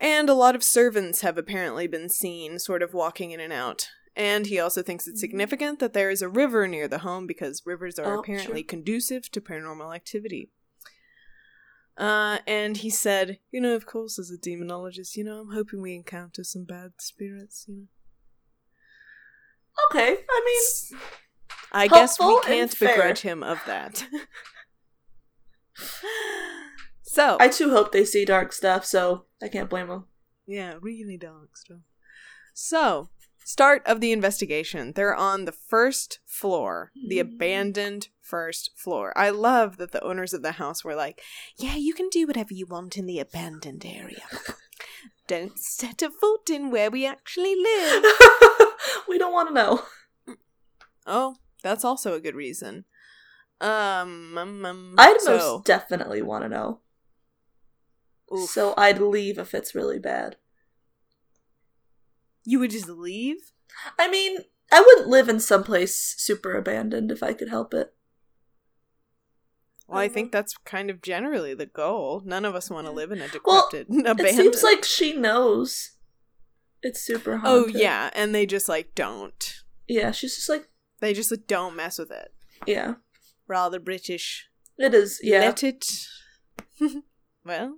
And 0.00 0.28
a 0.28 0.34
lot 0.34 0.54
of 0.54 0.62
servants 0.64 1.20
have 1.20 1.38
apparently 1.38 1.86
been 1.86 2.08
seen 2.08 2.58
sort 2.58 2.82
of 2.82 2.94
walking 2.94 3.30
in 3.30 3.40
and 3.40 3.52
out. 3.52 3.88
And 4.16 4.46
he 4.46 4.58
also 4.60 4.82
thinks 4.82 5.06
it's 5.06 5.20
significant 5.20 5.78
that 5.80 5.92
there 5.92 6.10
is 6.10 6.22
a 6.22 6.28
river 6.28 6.68
near 6.68 6.88
the 6.88 6.98
home 6.98 7.26
because 7.26 7.62
rivers 7.64 7.98
are 7.98 8.16
Oh, 8.16 8.20
apparently 8.20 8.60
sure. 8.62 8.66
conducive 8.68 9.30
to 9.32 9.40
paranormal 9.40 9.94
activity. 9.94 10.50
Uh, 11.96 12.38
and 12.46 12.78
he 12.78 12.90
said, 12.90 13.38
you 13.52 13.60
know, 13.60 13.74
of 13.74 13.86
course, 13.86 14.18
as 14.18 14.30
a 14.30 14.36
demonologist, 14.36 15.16
you 15.16 15.22
know, 15.22 15.40
I'm 15.40 15.52
hoping 15.52 15.80
we 15.80 15.94
encounter 15.94 16.42
some 16.42 16.64
bad 16.64 16.92
spirits, 16.98 17.66
you 17.68 17.74
know. 17.76 17.86
Okay, 19.90 20.16
I 20.28 20.42
mean, 20.44 21.00
I 21.72 21.88
guess 21.88 22.18
we 22.18 22.40
can't 22.42 22.78
begrudge 22.78 23.20
him 23.20 23.42
of 23.42 23.58
that. 23.66 24.06
so, 27.02 27.36
I 27.40 27.48
too 27.48 27.70
hope 27.70 27.90
they 27.90 28.04
see 28.04 28.24
dark 28.24 28.52
stuff, 28.52 28.84
so 28.84 29.26
I 29.42 29.48
can't 29.48 29.70
blame 29.70 29.88
them. 29.88 30.06
yeah, 30.46 30.74
really 30.80 31.16
dark 31.16 31.56
stuff. 31.56 31.80
So, 32.54 33.08
start 33.44 33.82
of 33.86 34.00
the 34.00 34.12
investigation. 34.12 34.92
They're 34.94 35.14
on 35.14 35.44
the 35.44 35.52
first 35.52 36.18
floor, 36.24 36.90
the 37.08 37.18
Mhm. 37.18 37.20
abandoned 37.20 38.08
first 38.20 38.70
floor. 38.76 39.12
I 39.16 39.30
love 39.30 39.76
that 39.76 39.92
the 39.92 40.02
owners 40.02 40.32
of 40.32 40.42
the 40.42 40.52
house 40.52 40.82
were 40.84 40.94
like, 40.94 41.20
"Yeah, 41.56 41.76
you 41.76 41.94
can 41.94 42.08
do 42.08 42.26
whatever 42.26 42.54
you 42.54 42.66
want 42.66 42.96
in 42.96 43.06
the 43.06 43.20
abandoned 43.20 43.84
area. 43.84 44.26
Don't 45.26 45.58
set 45.58 46.02
a 46.02 46.10
foot 46.10 46.50
in 46.50 46.70
where 46.70 46.90
we 46.90 47.06
actually 47.06 47.54
live." 47.54 48.04
we 49.08 49.18
don't 49.18 49.32
want 49.32 49.48
to 49.48 49.54
know. 49.54 49.82
Oh, 51.06 51.36
that's 51.62 51.84
also 51.84 52.14
a 52.14 52.20
good 52.20 52.34
reason. 52.34 52.84
Um, 53.60 54.36
um, 54.36 54.64
um, 54.64 54.94
I'd 54.98 55.20
so, 55.20 55.30
most 55.36 55.64
definitely 55.64 56.22
want 56.22 56.44
to 56.44 56.48
know. 56.48 56.80
oof. 58.32 58.50
So 58.50 58.74
I'd 58.76 58.98
leave 59.00 59.38
if 59.38 59.54
it's 59.54 59.74
really 59.74 59.98
bad. 59.98 60.36
You 62.44 62.58
would 62.58 62.70
just 62.70 62.88
leave? 62.88 63.36
I 63.98 64.08
mean, 64.08 64.38
I 64.72 64.80
wouldn't 64.80 65.08
live 65.08 65.28
in 65.28 65.40
someplace 65.40 66.14
super 66.18 66.54
abandoned 66.56 67.10
if 67.10 67.22
I 67.22 67.32
could 67.32 67.48
help 67.48 67.74
it. 67.74 67.94
Well, 69.86 69.98
I 69.98 70.08
Mhm. 70.08 70.12
think 70.14 70.32
that's 70.32 70.56
kind 70.64 70.88
of 70.90 71.02
generally 71.02 71.54
the 71.54 71.66
goal. 71.66 72.22
None 72.24 72.44
of 72.44 72.54
us 72.54 72.70
want 72.70 72.86
to 72.86 72.92
live 72.92 73.12
in 73.12 73.18
a 73.20 73.28
Well, 73.44 73.68
decrepit, 73.70 73.86
It 74.20 74.34
seems 74.34 74.62
like 74.62 74.84
she 74.84 75.14
knows 75.14 75.92
it's 76.82 77.00
super 77.00 77.38
haunted. 77.38 77.74
oh 77.74 77.78
yeah, 77.78 78.10
and 78.14 78.34
they 78.34 78.46
just 78.46 78.68
like 78.68 78.94
don't. 78.94 79.62
Yeah, 79.86 80.10
she's 80.12 80.36
just 80.36 80.48
like, 80.48 80.68
They 81.00 81.12
just 81.12 81.30
like, 81.30 81.46
don't 81.46 81.76
mess 81.76 81.98
with 81.98 82.10
it. 82.10 82.32
yeah. 82.66 82.94
Rather 83.46 83.78
British. 83.78 84.48
It 84.78 84.94
is, 84.94 85.20
yeah. 85.22 85.40
Let 85.40 85.62
it. 85.62 85.86
well, 87.44 87.76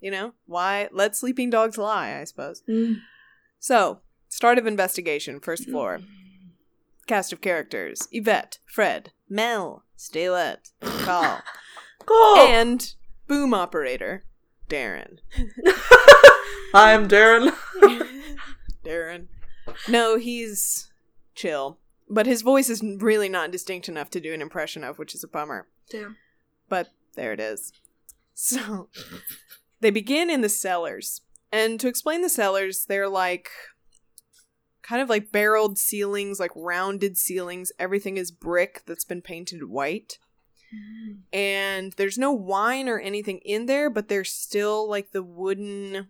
you 0.00 0.10
know 0.10 0.34
why? 0.46 0.88
Let 0.90 1.14
sleeping 1.14 1.50
dogs 1.50 1.78
lie. 1.78 2.18
I 2.18 2.24
suppose. 2.24 2.62
Mm. 2.68 2.96
So, 3.60 4.00
start 4.34 4.58
of 4.58 4.66
investigation. 4.66 5.38
First 5.40 5.68
floor. 5.68 6.00
Cast 7.06 7.32
of 7.32 7.40
characters: 7.40 8.08
Yvette, 8.12 8.58
Fred, 8.66 9.12
Mel, 9.28 9.84
Stalette, 9.96 10.72
Karl, 10.80 11.42
Cool. 12.06 12.36
and 12.38 12.94
boom 13.26 13.54
operator 13.54 14.24
Darren. 14.68 15.18
I'm 16.74 17.06
Darren. 17.08 17.54
Darren. 18.84 19.26
No, 19.88 20.18
he's 20.18 20.90
chill. 21.34 21.78
But 22.08 22.26
his 22.26 22.42
voice 22.42 22.68
is 22.68 22.82
really 22.82 23.28
not 23.28 23.50
distinct 23.50 23.88
enough 23.88 24.10
to 24.10 24.20
do 24.20 24.34
an 24.34 24.42
impression 24.42 24.84
of, 24.84 24.98
which 24.98 25.14
is 25.14 25.24
a 25.24 25.28
bummer. 25.28 25.68
Damn. 25.90 26.16
But 26.68 26.88
there 27.14 27.32
it 27.32 27.40
is. 27.40 27.72
So 28.34 28.88
they 29.80 29.90
begin 29.90 30.28
in 30.28 30.40
the 30.40 30.48
cellars. 30.48 31.20
And 31.52 31.78
to 31.80 31.88
explain 31.88 32.20
the 32.22 32.28
cellars, 32.28 32.84
they're 32.86 33.08
like 33.08 33.48
kind 34.84 35.00
of 35.02 35.08
like 35.08 35.32
barreled 35.32 35.78
ceilings, 35.78 36.38
like 36.38 36.52
rounded 36.54 37.16
ceilings. 37.16 37.72
Everything 37.78 38.16
is 38.16 38.30
brick 38.30 38.82
that's 38.86 39.04
been 39.04 39.22
painted 39.22 39.64
white. 39.64 40.18
And 41.32 41.92
there's 41.96 42.18
no 42.18 42.32
wine 42.32 42.88
or 42.88 42.98
anything 42.98 43.38
in 43.44 43.66
there, 43.66 43.88
but 43.88 44.08
there's 44.08 44.30
still 44.32 44.88
like 44.88 45.12
the 45.12 45.22
wooden. 45.22 46.08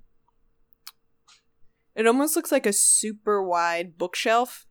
It 1.95 2.07
almost 2.07 2.35
looks 2.35 2.51
like 2.51 2.67
a 2.67 2.73
super 2.73 3.43
wide 3.43 3.97
bookshelf 3.97 4.67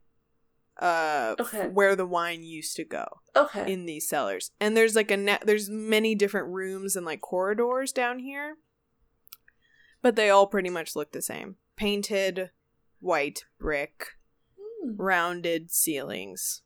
uh 0.81 1.36
Okay. 1.39 1.67
where 1.67 1.95
the 1.95 2.05
wine 2.05 2.43
used 2.43 2.75
to 2.77 2.83
go 2.83 3.05
Okay. 3.36 3.72
in 3.72 3.86
these 3.86 4.10
cellars. 4.10 4.50
And 4.60 4.75
there's 4.75 4.95
like 4.95 5.12
a 5.12 5.17
net 5.17 5.43
there's 5.45 5.69
many 5.69 6.15
different 6.15 6.48
rooms 6.48 6.95
and 6.95 7.05
like 7.05 7.22
corridors 7.22 7.91
down 7.91 8.19
here. 8.19 8.55
But 10.01 10.15
they 10.15 10.29
all 10.31 10.48
pretty 10.48 10.69
much 10.72 10.95
look 10.95 11.12
the 11.12 11.22
same. 11.22 11.55
Painted 11.77 12.50
white 13.03 13.43
brick, 13.60 14.07
Hmm. 14.60 14.95
rounded 14.95 15.72
ceilings. 15.72 16.62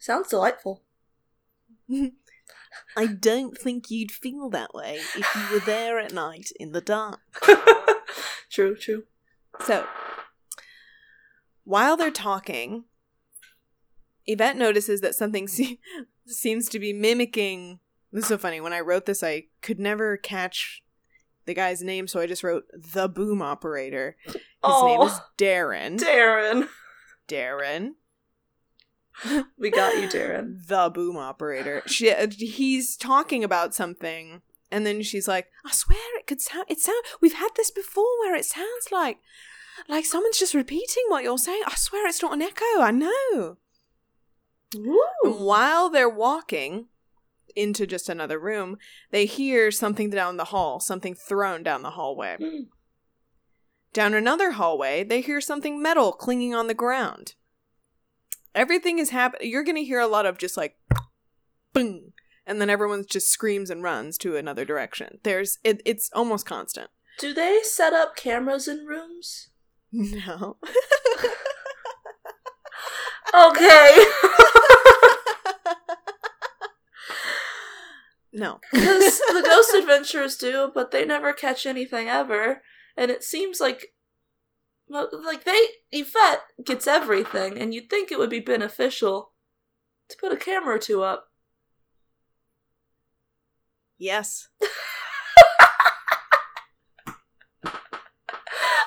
Sounds 0.00 0.28
delightful. 0.28 0.82
I 2.96 3.06
don't 3.06 3.56
think 3.56 3.90
you'd 3.90 4.12
feel 4.12 4.50
that 4.50 4.74
way 4.74 4.96
if 5.16 5.34
you 5.34 5.54
were 5.54 5.64
there 5.64 5.98
at 5.98 6.12
night 6.12 6.50
in 6.60 6.72
the 6.72 6.80
dark. 6.80 7.20
true, 8.50 8.76
true. 8.76 9.04
So, 9.64 9.86
while 11.64 11.96
they're 11.96 12.10
talking, 12.10 12.84
Yvette 14.26 14.56
notices 14.56 15.00
that 15.00 15.14
something 15.14 15.48
se- 15.48 15.80
seems 16.26 16.68
to 16.68 16.78
be 16.78 16.92
mimicking. 16.92 17.80
This 18.12 18.24
is 18.24 18.28
so 18.28 18.38
funny. 18.38 18.60
When 18.60 18.72
I 18.72 18.80
wrote 18.80 19.06
this, 19.06 19.22
I 19.22 19.44
could 19.62 19.78
never 19.80 20.16
catch 20.16 20.82
the 21.46 21.54
guy's 21.54 21.82
name, 21.82 22.06
so 22.08 22.20
I 22.20 22.26
just 22.26 22.42
wrote 22.42 22.64
the 22.72 23.08
boom 23.08 23.40
operator. 23.40 24.16
His 24.64 24.82
name 24.82 25.00
is 25.02 25.12
Oh, 25.12 25.20
Darren. 25.38 25.98
Darren. 25.98 26.68
Darren, 27.28 27.90
We 29.58 29.70
got 29.70 29.96
you, 30.00 30.08
Darren. 30.08 30.66
the 30.66 30.90
boom 30.92 31.16
operator. 31.16 31.82
She, 31.86 32.10
uh, 32.10 32.28
he's 32.30 32.96
talking 32.96 33.42
about 33.42 33.74
something, 33.74 34.42
and 34.70 34.86
then 34.86 35.02
she's 35.02 35.26
like, 35.26 35.48
"I 35.64 35.72
swear 35.72 35.98
it 36.18 36.26
could 36.26 36.40
sound. 36.40 36.66
It 36.68 36.78
sound. 36.80 37.02
We've 37.20 37.32
had 37.34 37.50
this 37.56 37.70
before, 37.70 38.04
where 38.20 38.34
it 38.36 38.44
sounds 38.44 38.88
like, 38.92 39.18
like 39.88 40.04
someone's 40.04 40.38
just 40.38 40.54
repeating 40.54 41.04
what 41.08 41.24
you're 41.24 41.38
saying. 41.38 41.62
I 41.66 41.74
swear 41.76 42.06
it's 42.06 42.22
not 42.22 42.34
an 42.34 42.42
echo. 42.42 42.80
I 42.80 42.90
know." 42.92 43.56
And 44.74 45.40
while 45.40 45.88
they're 45.90 46.08
walking 46.08 46.86
into 47.54 47.86
just 47.86 48.08
another 48.08 48.38
room, 48.38 48.76
they 49.10 49.24
hear 49.24 49.70
something 49.70 50.10
down 50.10 50.36
the 50.36 50.44
hall, 50.46 50.80
something 50.80 51.14
thrown 51.14 51.62
down 51.62 51.82
the 51.82 51.90
hallway. 51.92 52.36
Mm. 52.40 52.66
Down 53.96 54.12
another 54.12 54.50
hallway, 54.50 55.04
they 55.04 55.22
hear 55.22 55.40
something 55.40 55.80
metal 55.80 56.12
clinging 56.12 56.54
on 56.54 56.66
the 56.66 56.74
ground. 56.74 57.32
Everything 58.54 58.98
is 58.98 59.08
happening. 59.08 59.50
You're 59.50 59.64
going 59.64 59.78
to 59.78 59.84
hear 59.84 60.00
a 60.00 60.06
lot 60.06 60.26
of 60.26 60.36
just 60.36 60.54
like 60.54 60.76
boom, 61.72 62.12
and 62.46 62.60
then 62.60 62.68
everyone 62.68 63.06
just 63.08 63.30
screams 63.30 63.70
and 63.70 63.82
runs 63.82 64.18
to 64.18 64.36
another 64.36 64.66
direction. 64.66 65.20
There's 65.22 65.60
it, 65.64 65.80
it's 65.86 66.10
almost 66.12 66.44
constant. 66.44 66.90
Do 67.18 67.32
they 67.32 67.60
set 67.62 67.94
up 67.94 68.16
cameras 68.16 68.68
in 68.68 68.84
rooms? 68.84 69.48
No. 69.90 70.58
Okay. 73.34 74.04
no. 78.32 78.60
Because 78.72 79.18
the 79.18 79.42
ghost 79.44 79.74
adventurers 79.74 80.36
do, 80.36 80.70
but 80.74 80.90
they 80.90 81.04
never 81.04 81.32
catch 81.32 81.66
anything 81.66 82.08
ever. 82.08 82.62
And 82.96 83.10
it 83.10 83.22
seems 83.22 83.60
like, 83.60 83.92
well, 84.88 85.08
like 85.12 85.44
they 85.44 85.60
Yvette 85.92 86.42
gets 86.64 86.86
everything, 86.86 87.58
and 87.58 87.74
you'd 87.74 87.90
think 87.90 88.10
it 88.10 88.18
would 88.18 88.30
be 88.30 88.40
beneficial 88.40 89.32
to 90.08 90.16
put 90.18 90.32
a 90.32 90.36
camera 90.36 90.76
or 90.76 90.78
two 90.78 91.02
up. 91.02 91.30
Yes. 93.98 94.48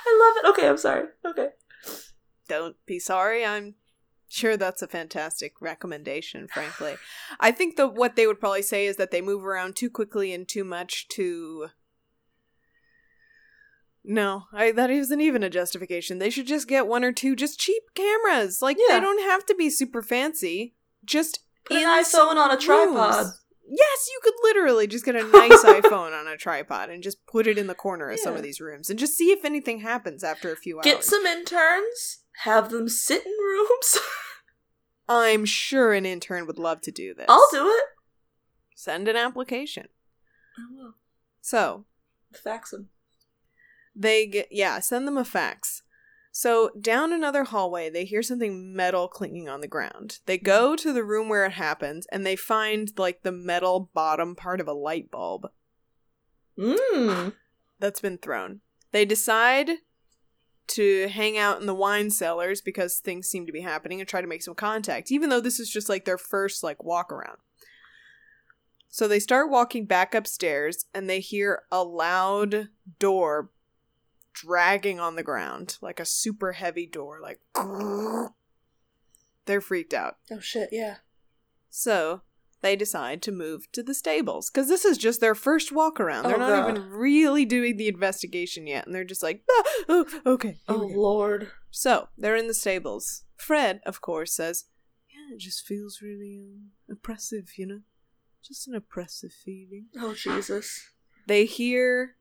I 0.09 0.33
love 0.35 0.43
it. 0.43 0.49
Okay, 0.49 0.67
I'm 0.67 0.77
sorry. 0.77 1.05
Okay. 1.25 1.49
don't 2.47 2.75
be 2.85 2.99
sorry. 2.99 3.45
I'm 3.45 3.75
sure 4.27 4.57
that's 4.57 4.81
a 4.81 4.87
fantastic 4.87 5.61
recommendation, 5.61 6.47
frankly. 6.47 6.95
I 7.39 7.51
think 7.51 7.75
that 7.75 7.93
what 7.95 8.15
they 8.15 8.27
would 8.27 8.39
probably 8.39 8.61
say 8.61 8.85
is 8.85 8.95
that 8.97 9.11
they 9.11 9.21
move 9.21 9.43
around 9.43 9.75
too 9.75 9.89
quickly 9.89 10.33
and 10.33 10.47
too 10.47 10.63
much 10.63 11.07
to 11.09 11.69
No, 14.03 14.45
I 14.53 14.71
that 14.71 14.89
isn't 14.89 15.21
even 15.21 15.43
a 15.43 15.49
justification. 15.49 16.19
They 16.19 16.29
should 16.29 16.47
just 16.47 16.67
get 16.67 16.87
one 16.87 17.03
or 17.03 17.11
two 17.11 17.35
just 17.35 17.59
cheap 17.59 17.83
cameras. 17.95 18.61
Like 18.61 18.77
Yeah. 18.77 18.95
they 18.95 19.01
don't 19.01 19.21
have 19.23 19.45
to 19.47 19.55
be 19.55 19.69
super 19.69 20.01
fancy. 20.01 20.75
Just 21.05 21.39
Put 21.65 21.77
an 21.77 21.83
iPhone 21.83 22.35
on 22.37 22.51
a 22.51 22.57
tripod. 22.57 23.15
rooms. 23.15 23.41
Yes, 23.71 24.07
you 24.11 24.19
could 24.23 24.33
literally 24.41 24.87
just 24.87 25.05
get 25.05 25.15
a 25.15 25.23
nice 25.23 25.63
iPhone 25.63 26.19
on 26.19 26.27
a 26.27 26.37
tripod 26.37 26.89
and 26.89 27.03
just 27.03 27.23
put 27.27 27.45
it 27.45 27.57
in 27.57 27.67
the 27.67 27.75
corner 27.75 28.09
of 28.09 28.19
some 28.19 28.35
of 28.35 28.41
these 28.41 28.59
rooms 28.59 28.89
and 28.89 28.97
just 28.97 29.15
see 29.15 29.31
if 29.31 29.45
anything 29.45 29.81
happens 29.81 30.23
after 30.23 30.51
a 30.51 30.55
few 30.55 30.77
hours. 30.77 30.85
Get 30.85 31.03
some 31.03 31.25
interns, 31.27 32.19
have 32.43 32.71
them 32.71 32.89
sit 32.89 33.25
in 33.25 33.31
rooms. 33.31 33.97
I'm 35.07 35.45
sure 35.45 35.93
an 35.93 36.05
intern 36.05 36.47
would 36.47 36.57
love 36.57 36.81
to 36.81 36.91
do 36.91 37.13
this. 37.13 37.25
I'll 37.29 37.47
do 37.51 37.67
it. 37.67 37.83
Send 38.75 39.07
an 39.07 39.15
application. 39.15 39.87
I 40.57 40.63
will. 40.73 40.95
So 41.41 41.85
Fax 42.43 42.71
them. 42.71 42.89
They 43.99 44.25
get 44.25 44.47
yeah, 44.49 44.79
send 44.79 45.05
them 45.05 45.17
a 45.17 45.25
fax. 45.25 45.83
So 46.31 46.71
down 46.79 47.11
another 47.11 47.43
hallway, 47.43 47.89
they 47.89 48.05
hear 48.05 48.23
something 48.23 48.75
metal 48.75 49.07
clinking 49.07 49.49
on 49.49 49.61
the 49.61 49.67
ground. 49.67 50.19
They 50.25 50.37
hmm. 50.37 50.45
go 50.45 50.75
to 50.75 50.93
the 50.93 51.03
room 51.03 51.27
where 51.27 51.45
it 51.45 51.53
happens, 51.53 52.07
and 52.11 52.25
they 52.25 52.35
find 52.35 52.91
like 52.97 53.23
the 53.23 53.31
metal 53.31 53.91
bottom 53.93 54.35
part 54.35 54.61
of 54.61 54.67
a 54.67 54.73
light 54.73 55.11
bulb 55.11 55.47
Mmm. 56.57 57.33
that's 57.79 57.99
been 57.99 58.17
thrown. 58.17 58.61
They 58.91 59.05
decide 59.05 59.69
to 60.67 61.07
hang 61.07 61.37
out 61.37 61.59
in 61.59 61.65
the 61.65 61.73
wine 61.73 62.11
cellars 62.11 62.61
because 62.61 62.99
things 62.99 63.27
seem 63.27 63.45
to 63.47 63.51
be 63.51 63.61
happening 63.61 63.99
and 63.99 64.07
try 64.07 64.21
to 64.21 64.27
make 64.27 64.43
some 64.43 64.55
contact, 64.55 65.11
even 65.11 65.29
though 65.29 65.41
this 65.41 65.59
is 65.59 65.69
just 65.69 65.89
like 65.89 66.05
their 66.05 66.17
first 66.17 66.63
like 66.63 66.83
walk 66.83 67.11
around. 67.11 67.37
So 68.87 69.07
they 69.07 69.19
start 69.19 69.51
walking 69.51 69.85
back 69.85 70.15
upstairs 70.15 70.85
and 70.93 71.09
they 71.09 71.19
hear 71.19 71.63
a 71.71 71.83
loud 71.83 72.69
door 72.99 73.49
dragging 74.45 74.99
on 74.99 75.15
the 75.15 75.23
ground, 75.23 75.77
like 75.81 75.99
a 75.99 76.05
super 76.05 76.53
heavy 76.53 76.85
door, 76.85 77.19
like 77.21 77.39
they're 79.45 79.61
freaked 79.61 79.93
out. 79.93 80.17
Oh 80.31 80.39
shit, 80.39 80.69
yeah. 80.71 80.97
So 81.69 82.21
they 82.61 82.75
decide 82.75 83.21
to 83.23 83.31
move 83.31 83.71
to 83.71 83.81
the 83.81 83.93
stables 83.93 84.49
because 84.49 84.67
this 84.67 84.85
is 84.85 84.97
just 84.97 85.21
their 85.21 85.35
first 85.35 85.71
walk 85.71 85.99
around. 85.99 86.25
They're 86.25 86.35
Oh, 86.35 86.39
not 86.39 86.49
God. 86.49 86.69
even 86.77 86.89
really 86.89 87.45
doing 87.45 87.77
the 87.77 87.87
investigation 87.87 88.67
yet, 88.67 88.85
and 88.85 88.93
they're 88.93 89.03
just 89.03 89.23
like, 89.23 89.43
"Ah, 89.49 89.63
oh, 89.89 90.21
okay. 90.25 90.59
Oh 90.67 90.75
lord. 90.93 91.51
So 91.71 92.09
they're 92.17 92.35
in 92.35 92.47
the 92.47 92.53
stables. 92.53 93.23
Fred, 93.37 93.79
of 93.85 94.01
course, 94.01 94.33
says, 94.33 94.65
"Yeah, 95.09 95.35
it 95.35 95.39
just 95.39 95.65
feels 95.65 96.01
really 96.01 96.47
um, 96.57 96.71
oppressive, 96.91 97.57
you 97.57 97.65
know, 97.65 97.79
just 98.43 98.67
an 98.67 98.75
oppressive 98.75 99.31
feeling." 99.31 99.87
Oh 99.97 100.13
Jesus. 100.13 100.91
They 101.27 101.45
hear 101.45 102.15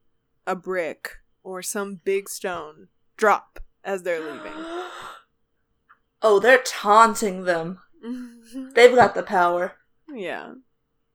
a 0.47 0.55
brick 0.55 1.17
or 1.49 1.63
some 1.63 1.99
big 2.05 2.29
stone 2.29 2.89
drop 3.17 3.59
as 3.83 4.03
they're 4.03 4.21
leaving. 4.21 4.53
oh, 6.23 6.39
they're 6.39 6.63
taunting 6.63 7.45
them. 7.45 7.81
They've 8.75 8.95
got 8.95 9.15
the 9.15 9.23
power. 9.23 9.77
Yeah. 10.13 10.55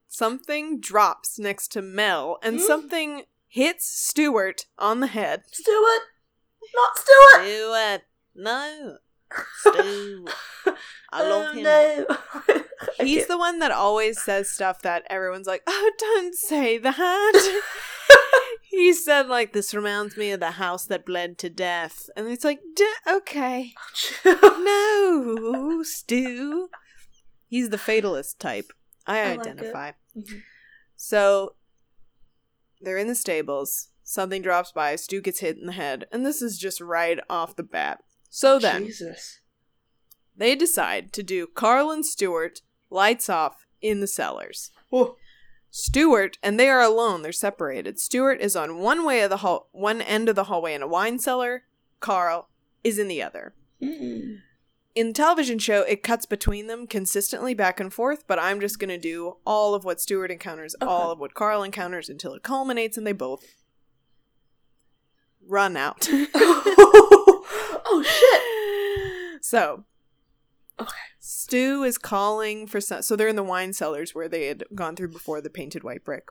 Something 0.07 0.79
drops 0.79 1.37
next 1.37 1.71
to 1.73 1.81
Mel, 1.83 2.39
and 2.41 2.57
Mm. 2.57 2.61
something 2.65 3.23
hits 3.47 3.85
Stuart 3.85 4.65
on 4.79 4.99
the 5.01 5.07
head. 5.07 5.43
Stuart! 5.51 6.01
Not 6.75 6.97
Stewart! 6.97 7.45
Stuart, 7.45 8.01
no. 8.35 8.97
Stuart. 9.59 10.33
I 11.11 11.29
love 11.29 11.49
oh, 11.49 11.53
him. 11.53 11.63
No. 11.63 12.63
He's 13.05 13.27
the 13.27 13.37
one 13.37 13.59
that 13.59 13.71
always 13.71 14.21
says 14.21 14.49
stuff 14.49 14.81
that 14.81 15.03
everyone's 15.09 15.47
like, 15.47 15.61
oh, 15.67 15.91
don't 15.99 16.33
say 16.33 16.79
that. 16.79 17.61
He 18.73 18.91
said, 18.91 19.27
like, 19.27 19.53
this 19.53 19.75
reminds 19.75 20.17
me 20.17 20.31
of 20.31 20.39
the 20.39 20.51
house 20.51 20.87
that 20.87 21.05
bled 21.05 21.37
to 21.37 21.49
death. 21.49 22.09
And 22.17 22.27
it's 22.27 22.43
like, 22.43 22.59
okay. 23.07 23.71
No, 24.25 25.83
Stu. 25.83 26.69
He's 27.47 27.69
the 27.69 27.77
fatalist 27.77 28.39
type. 28.39 28.73
I, 29.05 29.19
I 29.19 29.29
like 29.35 29.39
identify. 29.41 29.91
Mhm. 30.17 30.41
So 30.95 31.53
they're 32.81 32.97
in 32.97 33.07
the 33.07 33.13
stables. 33.13 33.89
Something 34.01 34.41
drops 34.41 34.71
by. 34.71 34.95
Stu 34.95 35.21
gets 35.21 35.41
hit 35.41 35.57
in 35.59 35.67
the 35.67 35.73
head. 35.73 36.07
And 36.11 36.25
this 36.25 36.41
is 36.41 36.57
just 36.57 36.81
right 36.81 37.19
off 37.29 37.55
the 37.55 37.61
bat. 37.61 37.99
So 38.31 38.57
then 38.57 38.85
Jesus. 38.85 39.39
they 40.35 40.55
decide 40.55 41.13
to 41.13 41.21
do 41.21 41.45
Karl 41.45 41.91
and 41.91 42.03
Stuart 42.03 42.61
lights 42.89 43.29
off 43.29 43.67
in 43.81 43.99
the 43.99 44.07
cellars. 44.07 44.71
Oh. 44.91 45.15
Stuart 45.75 46.37
and 46.43 46.59
they 46.59 46.69
are 46.69 46.81
alone. 46.81 47.23
They're 47.23 47.31
separated. 47.31 47.99
Stuart 47.99 48.39
is 48.39 48.55
on 48.55 48.77
one 48.77 49.03
way 49.03 49.21
of 49.21 49.31
the 49.31 49.37
hall, 49.37 49.69
one 49.71 50.03
end 50.03 50.29
of 50.29 50.35
the 50.35 50.43
hallway 50.43 50.75
in 50.75 50.83
a 50.83 50.87
wine 50.87 51.17
cellar. 51.17 51.63
Karl 51.99 52.47
is 52.83 52.99
in 52.99 53.07
the 53.07 53.23
other. 53.23 53.55
Mm. 53.81 54.41
In 54.93 55.07
the 55.07 55.13
television 55.13 55.57
show, 55.57 55.81
it 55.81 56.03
cuts 56.03 56.27
between 56.27 56.67
them 56.67 56.85
consistently 56.85 57.55
back 57.55 57.79
and 57.79 57.91
forth, 57.91 58.25
but 58.27 58.37
I'm 58.37 58.59
just 58.59 58.77
going 58.77 58.91
to 58.91 58.99
do 58.99 59.37
all 59.47 59.73
of 59.73 59.83
what 59.83 59.99
Stuart 59.99 60.29
encounters, 60.29 60.75
all 60.79 61.09
of 61.09 61.17
what 61.17 61.33
Karl 61.33 61.63
encounters 61.63 62.07
until 62.07 62.35
it 62.35 62.43
culminates 62.43 62.95
and 62.95 63.07
they 63.07 63.11
both 63.11 63.43
run 65.47 65.75
out. 65.75 66.07
oh 66.35 68.03
shit. 68.05 69.43
so, 69.43 69.85
Okay. 70.79 70.91
Stu 71.25 71.83
is 71.83 71.97
calling 71.97 72.67
for 72.67 72.81
some. 72.81 73.01
So 73.01 73.15
they're 73.15 73.29
in 73.29 73.37
the 73.37 73.43
wine 73.43 73.71
cellars 73.71 74.13
where 74.13 74.27
they 74.27 74.47
had 74.47 74.65
gone 74.75 74.97
through 74.97 75.07
before 75.07 75.39
the 75.39 75.49
painted 75.49 75.81
white 75.81 76.03
brick. 76.03 76.25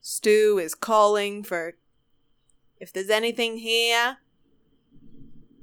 Stu 0.00 0.58
is 0.58 0.74
calling 0.74 1.42
for. 1.42 1.74
If 2.80 2.94
there's 2.94 3.10
anything 3.10 3.58
here, 3.58 4.16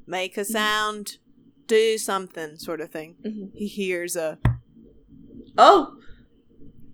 make 0.05 0.37
a 0.37 0.45
sound, 0.45 1.17
do 1.65 1.97
something, 1.97 2.57
sort 2.57 2.79
of 2.79 2.91
thing. 2.91 3.15
Mhm. 3.25 3.55
He 3.55 3.65
hears 3.67 4.15
a 4.15 4.37
Oh. 5.57 5.97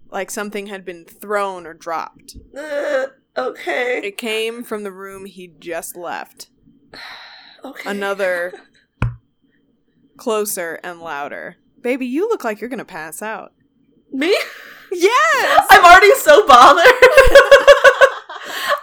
like 0.09 0.31
something 0.31 0.67
had 0.67 0.85
been 0.85 1.03
thrown 1.03 1.67
or 1.67 1.73
dropped. 1.73 2.37
Uh, 2.57 3.07
okay. 3.37 3.99
It 4.01 4.17
came 4.17 4.63
from 4.63 4.83
the 4.83 4.91
room 4.93 5.25
he 5.25 5.47
just 5.59 5.97
left. 5.97 6.49
Okay. 7.65 7.89
Another 7.89 8.53
closer 10.17 10.79
and 10.83 10.99
louder. 10.99 11.57
Baby, 11.81 12.05
you 12.07 12.27
look 12.27 12.43
like 12.43 12.59
you're 12.59 12.69
gonna 12.69 12.85
pass 12.85 13.21
out. 13.21 13.53
Me? 14.11 14.37
Yes. 14.89 15.67
I'm 15.69 15.83
already 15.83 16.13
so 16.15 16.47
bothered. 16.47 16.85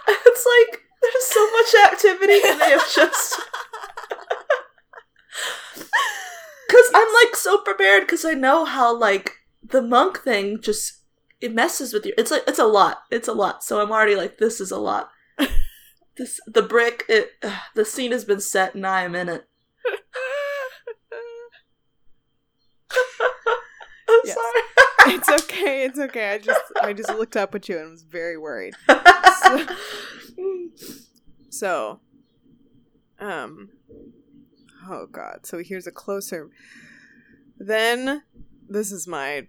it's 0.07 0.45
like 0.45 0.83
there's 1.01 1.25
so 1.25 1.51
much 1.51 1.73
activity 1.91 2.39
and 2.45 2.61
they 2.61 2.69
have 2.69 2.87
just 2.93 3.41
Cuz 6.69 6.91
I'm 6.93 7.11
like 7.11 7.35
so 7.35 7.57
prepared 7.57 8.07
cuz 8.07 8.23
I 8.23 8.35
know 8.35 8.65
how 8.65 8.95
like 8.95 9.37
the 9.63 9.81
monk 9.81 10.21
thing 10.21 10.61
just 10.61 11.01
it 11.41 11.51
messes 11.53 11.91
with 11.91 12.05
you. 12.05 12.13
It's 12.19 12.29
like 12.29 12.43
it's 12.47 12.59
a 12.59 12.65
lot. 12.65 13.01
It's 13.09 13.27
a 13.27 13.33
lot. 13.33 13.63
So 13.63 13.81
I'm 13.81 13.91
already 13.91 14.15
like 14.15 14.37
this 14.37 14.61
is 14.61 14.69
a 14.69 14.77
lot. 14.77 15.09
this 16.17 16.39
the 16.45 16.61
brick 16.61 17.03
it 17.09 17.31
the 17.73 17.83
scene 17.83 18.11
has 18.11 18.25
been 18.25 18.41
set 18.41 18.75
and 18.75 18.85
I 18.85 19.01
am 19.01 19.15
in 19.15 19.27
it. 19.27 19.47
I'm 24.09 24.19
Yes. 24.23 24.35
sorry. 24.35 25.13
it's 25.15 25.29
okay. 25.29 25.85
It's 25.85 25.99
okay. 25.99 26.33
I 26.33 26.37
just 26.37 26.61
I 26.81 26.93
just 26.93 27.09
looked 27.09 27.35
up 27.35 27.53
at 27.55 27.67
you 27.69 27.77
and 27.77 27.91
was 27.91 28.03
very 28.03 28.37
worried. 28.37 28.73
So, 31.49 32.01
um, 33.19 33.69
oh 34.89 35.05
god. 35.05 35.45
So 35.45 35.59
here's 35.63 35.87
a 35.87 35.91
closer. 35.91 36.49
Then 37.57 38.23
this 38.67 38.91
is 38.91 39.07
my 39.07 39.47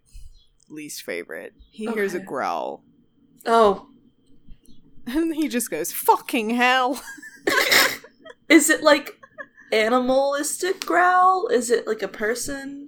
least 0.69 1.03
favorite. 1.03 1.55
He 1.71 1.87
hears 1.87 2.15
a 2.15 2.21
growl 2.21 2.85
oh, 3.45 3.89
and 5.07 5.35
he 5.35 5.49
just 5.49 5.69
goes, 5.69 5.91
"Fucking 5.93 6.51
hell!" 6.51 7.03
is 8.49 8.71
it 8.71 8.85
like 8.85 9.19
animalistic 9.73 10.87
growl? 10.87 11.49
Is 11.49 11.71
it 11.71 11.89
like 11.89 12.03
a 12.03 12.09
person? 12.09 12.86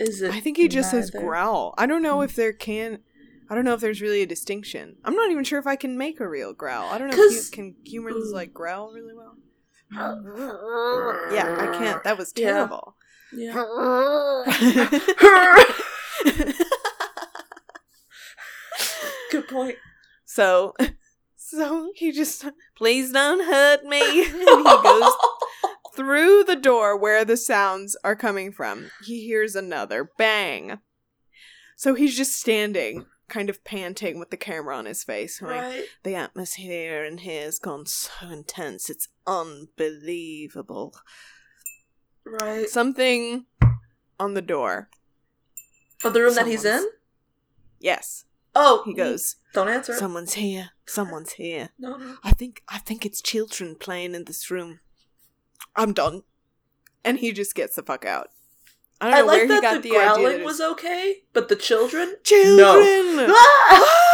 Is 0.00 0.22
it? 0.22 0.32
I 0.32 0.40
think 0.40 0.56
he 0.56 0.66
just 0.66 0.90
says 0.90 1.10
growl. 1.10 1.74
I 1.76 1.84
don't 1.86 2.02
know 2.02 2.22
if 2.22 2.32
hmm. 2.32 2.40
there 2.40 2.54
can. 2.54 3.00
I 3.50 3.54
don't 3.54 3.64
know 3.64 3.74
if 3.74 3.80
there's 3.80 4.00
really 4.00 4.22
a 4.22 4.26
distinction. 4.26 4.96
I'm 5.04 5.14
not 5.14 5.30
even 5.30 5.44
sure 5.44 5.58
if 5.58 5.66
I 5.66 5.76
can 5.76 5.98
make 5.98 6.20
a 6.20 6.28
real 6.28 6.54
growl. 6.54 6.88
I 6.88 6.98
don't 6.98 7.08
know 7.08 7.16
if 7.18 7.32
you, 7.32 7.42
can 7.50 7.74
humans 7.84 8.32
like 8.32 8.54
growl 8.54 8.92
really 8.92 9.12
well. 9.12 9.34
Yeah, 9.92 11.56
I 11.58 11.76
can't. 11.76 12.02
That 12.10 12.16
was 12.16 12.32
Yeah. 12.36 12.52
terrible. 12.52 12.94
Yeah. 13.32 13.52
Good 19.30 19.48
point. 19.48 19.76
so, 20.24 20.74
so 21.36 21.92
he 21.94 22.12
just 22.12 22.46
please 22.76 23.12
don't 23.12 23.44
hurt 23.44 23.84
me. 23.84 24.00
and 24.00 24.40
he 24.40 24.44
goes 24.44 25.12
through 26.00 26.44
the 26.44 26.56
door 26.56 26.96
where 26.96 27.24
the 27.24 27.36
sounds 27.36 27.94
are 28.02 28.16
coming 28.16 28.52
from. 28.52 28.90
He 29.04 29.26
hears 29.26 29.54
another 29.54 30.10
bang. 30.16 30.78
So 31.76 31.94
he's 31.94 32.16
just 32.16 32.38
standing, 32.38 33.04
kind 33.28 33.50
of 33.50 33.62
panting 33.64 34.18
with 34.18 34.30
the 34.30 34.36
camera 34.36 34.76
on 34.76 34.86
his 34.86 35.04
face, 35.04 35.40
Right. 35.42 35.84
The 36.02 36.14
atmosphere 36.14 37.04
in 37.04 37.18
here 37.18 37.44
has 37.44 37.58
gone 37.58 37.84
so 37.86 38.28
intense, 38.30 38.88
it's 38.88 39.08
unbelievable. 39.26 40.94
Right. 42.24 42.68
Something 42.68 43.46
on 44.18 44.34
the 44.34 44.42
door. 44.42 44.88
Of 46.02 46.14
the 46.14 46.22
room 46.22 46.34
that 46.34 46.46
he's 46.46 46.64
in. 46.64 46.86
Yes. 47.78 48.24
Oh, 48.54 48.82
He 48.86 48.94
goes, 48.94 49.36
Don't 49.52 49.68
answer. 49.68 49.92
it. 49.92 49.98
Someone's 49.98 50.32
here. 50.34 50.70
Someone's 50.86 51.32
here. 51.32 51.70
No, 51.78 51.96
no. 51.96 52.16
I 52.24 52.32
think 52.32 52.62
I 52.68 52.78
think 52.78 53.04
it's 53.06 53.20
children 53.22 53.76
playing 53.78 54.14
in 54.14 54.24
this 54.24 54.50
room. 54.50 54.80
I'm 55.76 55.92
done. 55.92 56.22
And 57.04 57.18
he 57.18 57.32
just 57.32 57.54
gets 57.54 57.76
the 57.76 57.82
fuck 57.82 58.04
out. 58.04 58.28
I 59.00 59.06
don't 59.06 59.14
I 59.14 59.20
know 59.20 59.26
where 59.26 59.38
like 59.38 59.48
that 59.48 59.62
got 59.62 59.82
the, 59.82 59.88
the, 59.88 59.94
growling 59.94 60.44
was 60.44 60.60
okay, 60.60 61.22
but 61.32 61.48
the 61.48 61.56
children. 61.56 62.16
children. 62.22 63.30
Ah! 63.34 64.06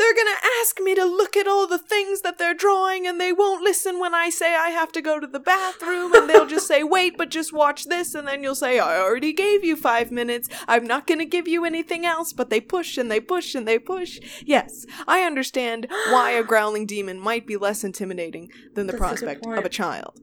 They're 0.00 0.14
gonna 0.14 0.38
ask 0.62 0.80
me 0.80 0.94
to 0.94 1.04
look 1.04 1.36
at 1.36 1.46
all 1.46 1.66
the 1.66 1.76
things 1.76 2.22
that 2.22 2.38
they're 2.38 2.54
drawing, 2.54 3.06
and 3.06 3.20
they 3.20 3.34
won't 3.34 3.62
listen 3.62 3.98
when 4.00 4.14
I 4.14 4.30
say 4.30 4.54
I 4.54 4.70
have 4.70 4.92
to 4.92 5.02
go 5.02 5.20
to 5.20 5.26
the 5.26 5.38
bathroom, 5.38 6.14
and 6.14 6.26
they'll 6.28 6.46
just 6.46 6.66
say, 6.66 6.82
"Wait, 6.82 7.18
but 7.18 7.28
just 7.28 7.52
watch 7.52 7.84
this," 7.84 8.14
and 8.14 8.26
then 8.26 8.42
you'll 8.42 8.54
say, 8.54 8.78
"I 8.78 8.98
already 8.98 9.34
gave 9.34 9.62
you 9.62 9.76
five 9.76 10.10
minutes. 10.10 10.48
I'm 10.66 10.86
not 10.86 11.06
gonna 11.06 11.26
give 11.26 11.46
you 11.46 11.66
anything 11.66 12.06
else." 12.06 12.32
But 12.32 12.48
they 12.48 12.62
push 12.62 12.96
and 12.96 13.10
they 13.10 13.20
push 13.20 13.54
and 13.54 13.68
they 13.68 13.78
push. 13.78 14.18
Yes, 14.42 14.86
I 15.06 15.20
understand 15.20 15.86
why 16.08 16.30
a 16.30 16.42
growling 16.42 16.86
demon 16.86 17.20
might 17.20 17.46
be 17.46 17.58
less 17.58 17.84
intimidating 17.84 18.48
than 18.74 18.86
the 18.86 18.92
That's 18.94 19.00
prospect 19.02 19.44
point. 19.44 19.58
of 19.58 19.66
a 19.66 19.68
child. 19.68 20.18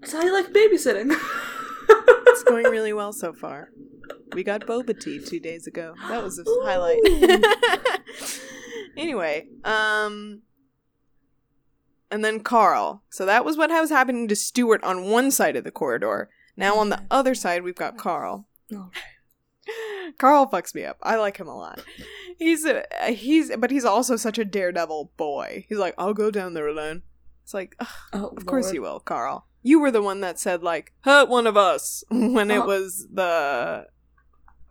That's 0.00 0.12
how 0.12 0.22
you 0.22 0.32
like 0.32 0.52
babysitting. 0.52 1.10
It's 2.32 2.44
going 2.44 2.64
really 2.64 2.92
well 2.94 3.12
so 3.12 3.32
far. 3.32 3.70
We 4.32 4.42
got 4.42 4.62
boba 4.62 4.98
tea 4.98 5.20
two 5.20 5.38
days 5.38 5.66
ago. 5.66 5.94
That 6.08 6.22
was 6.22 6.38
a 6.38 6.48
Ooh. 6.48 6.62
highlight. 6.64 8.00
anyway, 8.96 9.48
um, 9.64 10.40
and 12.10 12.24
then 12.24 12.40
Karl. 12.40 13.02
So 13.10 13.26
that 13.26 13.44
was 13.44 13.58
what 13.58 13.70
was 13.70 13.90
happening 13.90 14.28
to 14.28 14.36
Stuart 14.36 14.82
on 14.82 15.10
one 15.10 15.30
side 15.30 15.56
of 15.56 15.64
the 15.64 15.70
corridor. 15.70 16.30
Now 16.56 16.76
on 16.78 16.88
the 16.88 17.02
other 17.10 17.34
side, 17.34 17.62
we've 17.62 17.74
got 17.74 17.98
Karl. 17.98 18.48
Karl 20.18 20.46
fucks 20.46 20.74
me 20.74 20.84
up. 20.84 20.98
I 21.02 21.16
like 21.16 21.36
him 21.36 21.48
a 21.48 21.56
lot. 21.56 21.82
He's 22.38 22.64
a 22.64 22.84
he's, 23.08 23.54
but 23.56 23.70
he's 23.70 23.84
also 23.84 24.16
such 24.16 24.38
a 24.38 24.44
daredevil 24.44 25.12
boy. 25.16 25.66
He's 25.68 25.78
like, 25.78 25.94
I'll 25.98 26.14
go 26.14 26.30
down 26.30 26.54
there 26.54 26.66
alone. 26.66 27.02
It's 27.44 27.54
like, 27.54 27.76
Oh, 28.12 28.32
of 28.36 28.46
course 28.46 28.72
you 28.72 28.82
will, 28.82 29.00
Carl. 29.00 29.46
You 29.62 29.78
were 29.80 29.90
the 29.90 30.02
one 30.02 30.20
that 30.20 30.38
said 30.40 30.62
like 30.62 30.92
hurt 31.02 31.28
one 31.28 31.46
of 31.46 31.56
us 31.56 32.02
when 32.10 32.50
it 32.50 32.58
Uh-huh. 32.58 32.66
was 32.66 33.06
the 33.12 33.86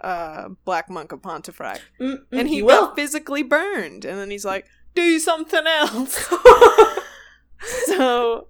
uh 0.01 0.49
black 0.65 0.89
monk 0.89 1.11
of 1.11 1.21
Pontefract. 1.21 1.81
Mm, 1.99 2.19
And 2.31 2.49
he 2.49 2.61
got 2.61 2.65
will. 2.65 2.95
physically 2.95 3.43
burned. 3.43 4.03
And 4.05 4.19
then 4.19 4.29
he's 4.31 4.43
like, 4.45 4.65
do 4.95 5.19
something 5.19 5.65
else. 5.67 6.27
so 7.85 8.47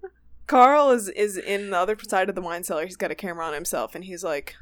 Karl 0.48 0.92
is 0.92 1.10
is 1.10 1.38
in 1.38 1.70
the 1.72 1.78
other 1.78 1.98
side 2.08 2.30
of 2.30 2.36
the 2.36 2.42
wine 2.42 2.64
cellar. 2.64 2.86
He's 2.86 2.96
got 2.98 3.12
a 3.12 3.16
camera 3.16 3.46
on 3.46 3.54
himself 3.54 3.96
and 3.96 4.04
he's 4.04 4.24
like 4.24 4.56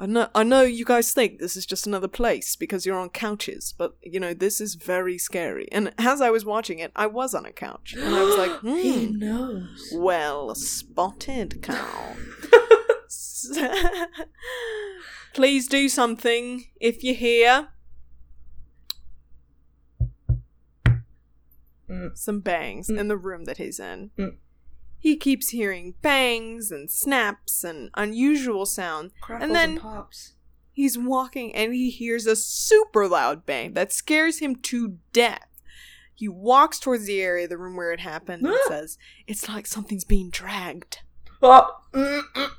I 0.00 0.06
know 0.06 0.28
I 0.32 0.44
know 0.44 0.62
you 0.62 0.84
guys 0.84 1.12
think 1.12 1.40
this 1.40 1.56
is 1.56 1.66
just 1.66 1.86
another 1.86 2.06
place 2.06 2.54
because 2.54 2.86
you're 2.86 2.98
on 2.98 3.08
couches, 3.08 3.74
but 3.76 3.96
you 4.00 4.20
know, 4.20 4.32
this 4.32 4.60
is 4.60 4.76
very 4.76 5.18
scary. 5.18 5.66
And 5.72 5.92
as 5.98 6.20
I 6.20 6.30
was 6.30 6.44
watching 6.44 6.78
it, 6.78 6.92
I 6.94 7.08
was 7.08 7.34
on 7.34 7.44
a 7.44 7.50
couch. 7.50 7.94
And 7.94 8.14
I 8.14 8.22
was 8.22 8.36
like, 8.38 8.60
he 8.80 9.06
hmm. 9.06 9.18
knows. 9.18 9.92
Well 9.92 10.54
spotted, 10.54 11.62
Karl. 11.62 12.16
Please 15.34 15.66
do 15.66 15.88
something 15.88 16.66
if 16.80 17.02
you're 17.02 17.14
here. 17.14 17.68
Mm. 21.88 22.16
Some 22.16 22.40
bangs 22.40 22.88
Mm. 22.88 22.98
in 23.00 23.08
the 23.08 23.16
room 23.16 23.44
that 23.44 23.56
he's 23.56 23.80
in. 23.80 24.10
Mm. 24.18 24.36
He 24.98 25.16
keeps 25.16 25.50
hearing 25.50 25.94
bangs 26.02 26.70
and 26.70 26.90
snaps 26.90 27.64
and 27.64 27.90
unusual 27.94 28.66
sound. 28.66 29.12
Crackles 29.20 29.52
then- 29.52 29.70
and 29.70 29.80
pops. 29.80 30.32
He's 30.72 30.96
walking 30.96 31.54
and 31.54 31.74
he 31.74 31.90
hears 31.90 32.26
a 32.26 32.36
super 32.36 33.08
loud 33.08 33.44
bang 33.44 33.72
that 33.72 33.92
scares 33.92 34.38
him 34.38 34.54
to 34.56 34.98
death. 35.12 35.48
He 36.14 36.28
walks 36.28 36.78
towards 36.78 37.06
the 37.06 37.20
area 37.20 37.44
of 37.44 37.50
the 37.50 37.58
room 37.58 37.76
where 37.76 37.92
it 37.92 38.00
happened 38.00 38.46
and 38.46 38.56
says, 38.68 38.96
It's 39.26 39.48
like 39.48 39.66
something's 39.66 40.04
being 40.04 40.30
dragged. 40.30 41.00
Oh. 41.42 41.80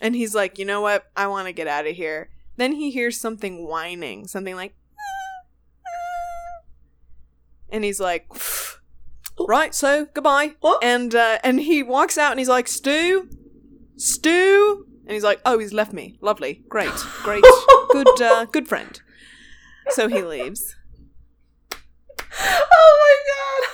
And 0.00 0.16
he's 0.16 0.34
like, 0.34 0.58
you 0.58 0.64
know 0.64 0.80
what? 0.80 1.10
I 1.14 1.26
want 1.26 1.46
to 1.46 1.52
get 1.52 1.68
out 1.68 1.86
of 1.86 1.94
here. 1.94 2.30
Then 2.56 2.72
he 2.72 2.90
hears 2.90 3.20
something 3.20 3.66
whining, 3.66 4.26
something 4.26 4.56
like, 4.56 4.74
and 7.70 7.84
he's 7.84 8.00
like, 8.00 8.26
right, 9.48 9.74
so 9.74 10.06
goodbye. 10.14 10.54
What? 10.60 10.82
And 10.82 11.14
uh, 11.14 11.38
and 11.42 11.60
he 11.60 11.82
walks 11.82 12.16
out 12.18 12.30
and 12.32 12.38
he's 12.38 12.48
like, 12.48 12.68
Stu, 12.68 13.28
Stu, 13.96 14.86
and 15.04 15.12
he's 15.12 15.24
like, 15.24 15.40
oh, 15.44 15.58
he's 15.58 15.72
left 15.72 15.92
me. 15.92 16.18
Lovely, 16.20 16.62
great, 16.68 16.92
great, 17.22 17.44
good, 17.90 18.20
uh, 18.22 18.44
good 18.46 18.68
friend. 18.68 19.00
So 19.90 20.08
he 20.08 20.22
leaves. 20.22 20.76
oh 22.40 23.16
my 23.28 23.66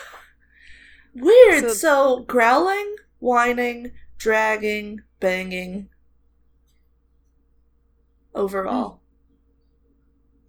god. 1.14 1.24
Weird. 1.24 1.64
So- 1.70 1.74
So, 1.74 2.20
growling, 2.24 2.96
whining, 3.18 3.92
dragging, 4.18 5.00
banging, 5.20 5.88
overall. 8.34 9.00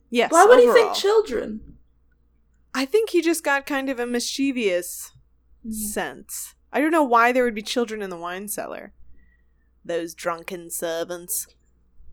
Yes. 0.09 0.31
Why 0.31 0.45
would 0.45 0.59
he 0.59 0.71
think 0.71 0.93
children? 0.93 1.66
I 2.77 2.85
think 2.85 3.09
he 3.09 3.21
just 3.23 3.43
got 3.43 3.65
kind 3.65 3.89
of 3.89 3.99
a 3.99 4.05
mischievous 4.05 5.11
Mm. 5.65 5.73
sense. 5.73 6.53
I 6.71 6.79
don't 6.79 6.91
know 6.91 7.03
why 7.03 7.31
there 7.31 7.43
would 7.43 7.55
be 7.55 7.63
children 7.63 8.03
in 8.03 8.11
the 8.11 8.17
wine 8.17 8.47
cellar. 8.47 8.93
Those 9.83 10.13
drunken 10.13 10.69
servants. 10.69 11.47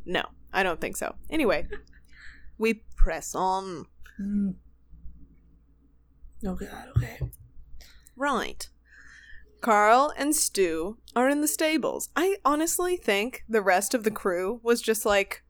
No, 0.06 0.24
I 0.54 0.62
don't 0.62 0.80
think 0.80 0.96
so. 0.96 1.16
Anyway, 1.28 1.68
we 2.58 2.82
press 2.96 3.34
on. 3.34 3.84
Mm. 4.18 4.54
Oh 6.46 6.54
god, 6.54 6.88
okay. 6.96 7.18
Right. 8.16 8.66
Karl 9.60 10.12
and 10.16 10.34
Stu 10.34 10.96
are 11.14 11.28
in 11.28 11.42
the 11.42 11.48
stables. 11.48 12.08
I 12.16 12.36
honestly 12.42 12.96
think 12.96 13.44
the 13.46 13.62
rest 13.62 13.92
of 13.92 14.04
the 14.04 14.10
crew 14.10 14.60
was 14.62 14.80
just 14.80 15.04
like 15.04 15.43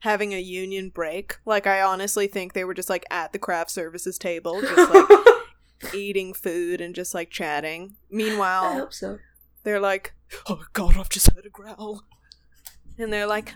having 0.00 0.32
a 0.34 0.40
union 0.40 0.90
break. 0.90 1.36
Like, 1.44 1.66
I 1.66 1.80
honestly 1.82 2.26
think 2.26 2.52
they 2.52 2.64
were 2.64 2.74
just 2.74 2.90
like 2.90 3.04
at 3.10 3.32
the 3.32 3.38
craft 3.38 3.70
services 3.70 4.18
table, 4.18 4.60
just 4.60 4.94
like 4.94 5.08
eating 5.94 6.34
food 6.34 6.80
and 6.80 6.94
just 6.94 7.14
like 7.14 7.30
chatting. 7.30 7.96
Meanwhile, 8.10 8.64
I 8.64 8.74
hope 8.74 8.92
so. 8.92 9.18
they're 9.64 9.80
like, 9.80 10.14
oh 10.48 10.62
god, 10.72 10.96
I've 10.96 11.08
just 11.08 11.30
heard 11.32 11.46
a 11.46 11.50
growl. 11.50 12.02
And 12.98 13.10
they're 13.12 13.26
like, 13.26 13.54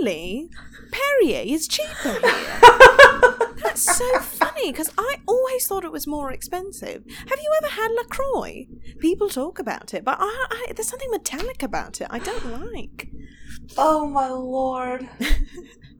really? 0.00 0.50
Perrier 0.90 1.42
is 1.46 1.68
cheaper 1.68 2.10
here. 2.26 2.60
That's 3.62 3.82
so 3.96 4.18
funny 4.18 4.72
because 4.72 4.90
I 4.98 5.16
always 5.28 5.66
thought 5.66 5.84
it 5.84 5.92
was 5.92 6.06
more 6.08 6.32
expensive. 6.32 7.04
Have 7.28 7.38
you 7.38 7.52
ever 7.62 7.72
had 7.72 7.88
LaCroix? 7.92 8.66
People 8.98 9.28
talk 9.28 9.60
about 9.60 9.94
it, 9.94 10.04
but 10.04 10.16
I, 10.18 10.46
I, 10.50 10.72
there's 10.74 10.88
something 10.88 11.10
metallic 11.10 11.62
about 11.62 12.00
it 12.00 12.08
I 12.10 12.18
don't 12.18 12.72
like. 12.72 13.08
oh 13.78 14.08
my 14.08 14.28
lord. 14.28 15.08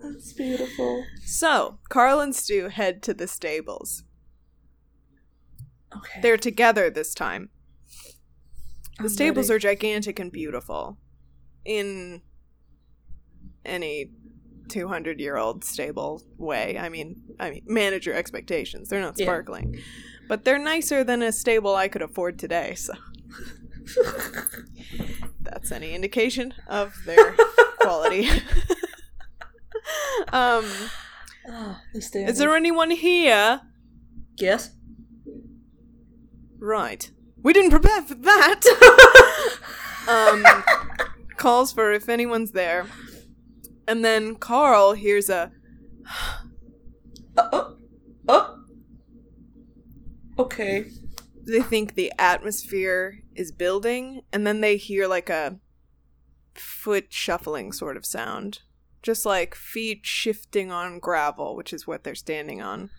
That's 0.02 0.32
beautiful. 0.32 1.04
So, 1.24 1.78
Karl 1.88 2.20
and 2.20 2.34
Stu 2.34 2.68
head 2.68 3.02
to 3.04 3.14
the 3.14 3.26
stables. 3.28 4.04
Okay. 5.96 6.20
They're 6.20 6.36
together 6.36 6.88
this 6.90 7.14
time. 7.14 7.50
The 8.98 9.04
I'm 9.04 9.08
stables 9.08 9.50
ready. 9.50 9.56
are 9.56 9.70
gigantic 9.74 10.18
and 10.18 10.30
beautiful. 10.32 10.98
In 11.64 12.22
any 13.64 14.10
200 14.68 15.18
year 15.20 15.36
old 15.36 15.64
stable 15.64 16.22
way. 16.38 16.78
I 16.78 16.88
mean, 16.88 17.16
I 17.40 17.50
mean, 17.50 17.62
manage 17.66 18.06
your 18.06 18.14
expectations. 18.14 18.88
They're 18.88 19.00
not 19.00 19.18
Yeah. 19.18 19.26
sparkling. 19.26 19.78
But 20.28 20.44
they're 20.44 20.58
nicer 20.60 21.02
than 21.02 21.22
a 21.22 21.32
stable 21.32 21.74
I 21.74 21.88
could 21.88 22.02
afford 22.02 22.38
today, 22.38 22.74
so 22.76 22.92
that's 25.40 25.72
any 25.72 25.92
indication 25.92 26.54
of 26.68 26.94
their 27.04 27.34
quality. 27.80 28.28
um, 30.33 30.64
oh, 31.48 31.79
is 31.94 32.38
there 32.38 32.55
anyone 32.55 32.90
here? 32.90 33.61
Yes. 34.37 34.70
Right. 36.59 37.11
We 37.42 37.53
didn't 37.53 37.70
prepare 37.70 38.03
for 38.03 38.14
that. 38.14 39.59
um, 40.09 40.44
calls 41.37 41.72
for 41.72 41.92
if 41.92 42.09
anyone's 42.09 42.53
there. 42.53 42.87
And 43.88 44.05
then 44.05 44.37
Karl 44.37 44.92
hears 44.92 45.31
a 45.31 45.53
Uh, 47.37 47.48
oh. 47.53 47.76
Oh. 48.29 48.57
Okay. 50.38 50.87
they 51.46 51.61
think 51.61 51.94
the 51.94 52.12
atmosphere 52.18 53.20
is 53.35 53.53
building 53.53 54.22
and 54.33 54.46
then 54.46 54.61
they 54.61 54.76
hear 54.76 55.07
like 55.07 55.29
a 55.29 55.59
foot 56.55 57.07
shuffling 57.11 57.72
sort 57.72 57.96
of 57.96 58.05
sound. 58.07 58.61
Just 59.02 59.24
like 59.24 59.54
feet 59.54 60.00
shifting 60.04 60.70
on 60.70 60.98
gravel, 60.98 61.56
which 61.56 61.72
is 61.72 61.86
what 61.86 62.04
they're 62.04 62.14
standing 62.14 62.60
on. 62.60 62.90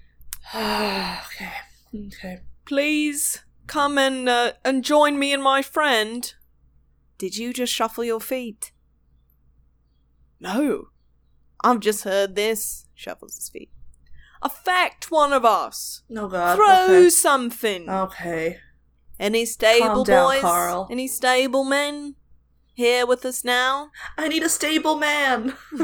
okay. 0.54 1.52
Okay. 1.94 2.40
Please 2.64 3.44
come 3.66 3.98
and 3.98 4.28
uh, 4.28 4.52
and 4.64 4.84
join 4.84 5.18
me 5.18 5.32
and 5.32 5.42
my 5.42 5.62
friend. 5.62 6.34
Did 7.18 7.36
you 7.36 7.52
just 7.52 7.72
shuffle 7.72 8.04
your 8.04 8.20
feet? 8.20 8.72
No. 10.40 10.88
I've 11.64 11.80
just 11.80 12.04
heard 12.04 12.36
this. 12.36 12.86
Shuffles 12.94 13.36
his 13.36 13.48
feet. 13.48 13.70
Affect 14.42 15.10
one 15.10 15.32
of 15.32 15.44
us. 15.44 16.02
No 16.08 16.28
god. 16.28 16.56
Throw 16.56 16.84
okay. 16.84 17.10
something. 17.10 17.88
Okay. 17.88 18.58
Any 19.18 19.46
stable 19.46 19.86
Calm 19.86 20.04
down, 20.04 20.28
boys? 20.28 20.40
Karl. 20.40 20.88
Any 20.90 21.08
stable 21.08 21.64
men 21.64 22.16
here 22.76 23.06
with 23.06 23.24
us 23.24 23.42
now? 23.42 23.90
I 24.16 24.28
need 24.28 24.42
a 24.42 24.48
stable 24.48 24.96
man. 24.96 25.54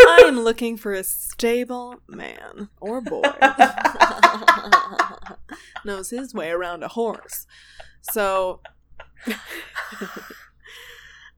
I 0.00 0.24
am 0.26 0.40
looking 0.40 0.76
for 0.78 0.94
a 0.94 1.04
stable 1.04 1.96
man 2.08 2.70
or 2.80 3.00
boy. 3.02 3.22
Knows 5.84 6.10
his 6.10 6.34
way 6.34 6.50
around 6.50 6.82
a 6.82 6.88
horse. 6.88 7.46
So 8.00 8.60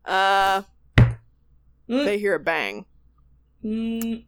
uh 0.05 0.63
Mm. 1.87 2.07
they 2.07 2.19
hear 2.19 2.35
a 2.35 2.41
bang. 2.41 2.87
Mm, 3.63 4.25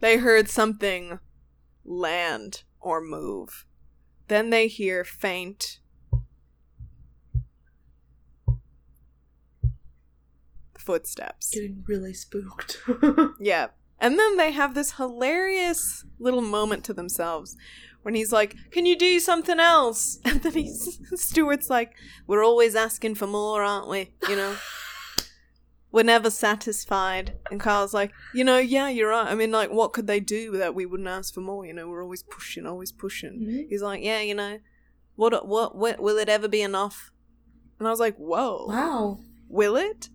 They 0.00 0.18
heard 0.18 0.50
something 0.50 1.18
land 1.82 2.64
or 2.78 3.00
move. 3.00 3.64
Then 4.28 4.50
they 4.50 4.68
hear 4.68 5.02
faint 5.02 5.78
footsteps. 10.84 11.50
getting 11.50 11.84
really 11.86 12.14
spooked. 12.14 12.80
Yeah. 13.40 13.68
And 14.00 14.18
then 14.18 14.36
they 14.36 14.50
have 14.50 14.74
this 14.74 14.92
hilarious 14.92 16.04
little 16.18 16.42
moment 16.42 16.84
to 16.84 16.92
themselves 16.92 17.56
when 18.02 18.14
he's 18.14 18.32
like, 18.32 18.54
Can 18.70 18.86
you 18.86 18.96
do 18.96 19.18
something 19.20 19.58
else? 19.60 20.18
And 20.24 20.42
then 20.42 20.52
he's, 20.52 21.00
Stuart's 21.14 21.70
like, 21.70 21.92
We're 22.26 22.44
always 22.44 22.74
asking 22.74 23.14
for 23.14 23.26
more, 23.26 23.62
aren't 23.62 23.88
we? 23.88 24.12
You 24.28 24.36
know? 24.36 24.56
We're 25.92 26.02
never 26.02 26.28
satisfied. 26.28 27.38
And 27.50 27.60
Karl's 27.60 27.94
like, 27.94 28.12
You 28.34 28.42
know, 28.44 28.58
yeah, 28.58 28.88
you're 28.88 29.10
right. 29.10 29.28
I 29.30 29.34
mean, 29.36 29.52
like, 29.52 29.70
what 29.70 29.92
could 29.92 30.06
they 30.08 30.20
do 30.20 30.56
that 30.58 30.74
we 30.74 30.86
wouldn't 30.86 31.08
ask 31.08 31.32
for 31.32 31.40
more? 31.40 31.64
You 31.64 31.72
know, 31.72 31.88
we're 31.88 32.02
always 32.02 32.24
pushing, 32.24 32.66
always 32.66 32.90
pushing. 32.92 33.46
Mhm. 33.46 33.68
He's 33.70 33.82
like, 33.82 34.02
Yeah, 34.02 34.20
you 34.20 34.34
know, 34.34 34.58
what, 35.16 35.46
what, 35.46 35.76
what, 35.76 36.00
will 36.00 36.18
it 36.18 36.28
ever 36.28 36.48
be 36.48 36.62
enough? 36.62 37.12
And 37.78 37.86
I 37.86 37.90
was 37.92 38.00
like, 38.00 38.16
Whoa 38.16 38.66
wow. 38.68 39.18
Will 39.48 39.76
it? 39.76 40.08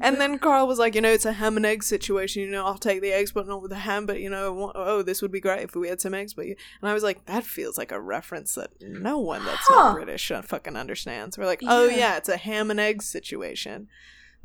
And 0.00 0.18
then 0.20 0.38
Karl 0.38 0.66
was 0.66 0.78
like, 0.78 0.94
you 0.94 1.00
know, 1.00 1.10
it's 1.12 1.26
a 1.26 1.32
ham 1.32 1.56
and 1.56 1.66
egg 1.66 1.82
situation. 1.82 2.42
You 2.42 2.50
know, 2.50 2.64
I'll 2.64 2.78
take 2.78 3.02
the 3.02 3.12
eggs, 3.12 3.32
but 3.32 3.46
not 3.46 3.60
with 3.60 3.70
the 3.70 3.78
ham. 3.78 4.06
But 4.06 4.20
you 4.20 4.30
know, 4.30 4.72
oh, 4.74 5.02
this 5.02 5.20
would 5.20 5.32
be 5.32 5.40
great 5.40 5.62
if 5.64 5.74
we 5.74 5.88
had 5.88 6.00
some 6.00 6.14
eggs. 6.14 6.32
But 6.34 6.46
you, 6.46 6.56
and 6.80 6.88
I 6.88 6.94
was 6.94 7.02
like, 7.02 7.26
that 7.26 7.44
feels 7.44 7.76
like 7.76 7.92
a 7.92 8.00
reference 8.00 8.54
that 8.54 8.70
no 8.80 9.18
one 9.18 9.44
that's 9.44 9.58
Huh. 9.66 9.74
not 9.74 9.94
British 9.96 10.30
uh, 10.30 10.40
fucking 10.42 10.76
understands. 10.76 11.36
We're 11.36 11.46
like, 11.46 11.60
oh 11.66 11.88
Yeah. 11.88 11.96
yeah, 11.96 12.16
it's 12.16 12.28
a 12.28 12.36
ham 12.38 12.70
and 12.70 12.80
egg 12.80 13.02
situation. 13.02 13.88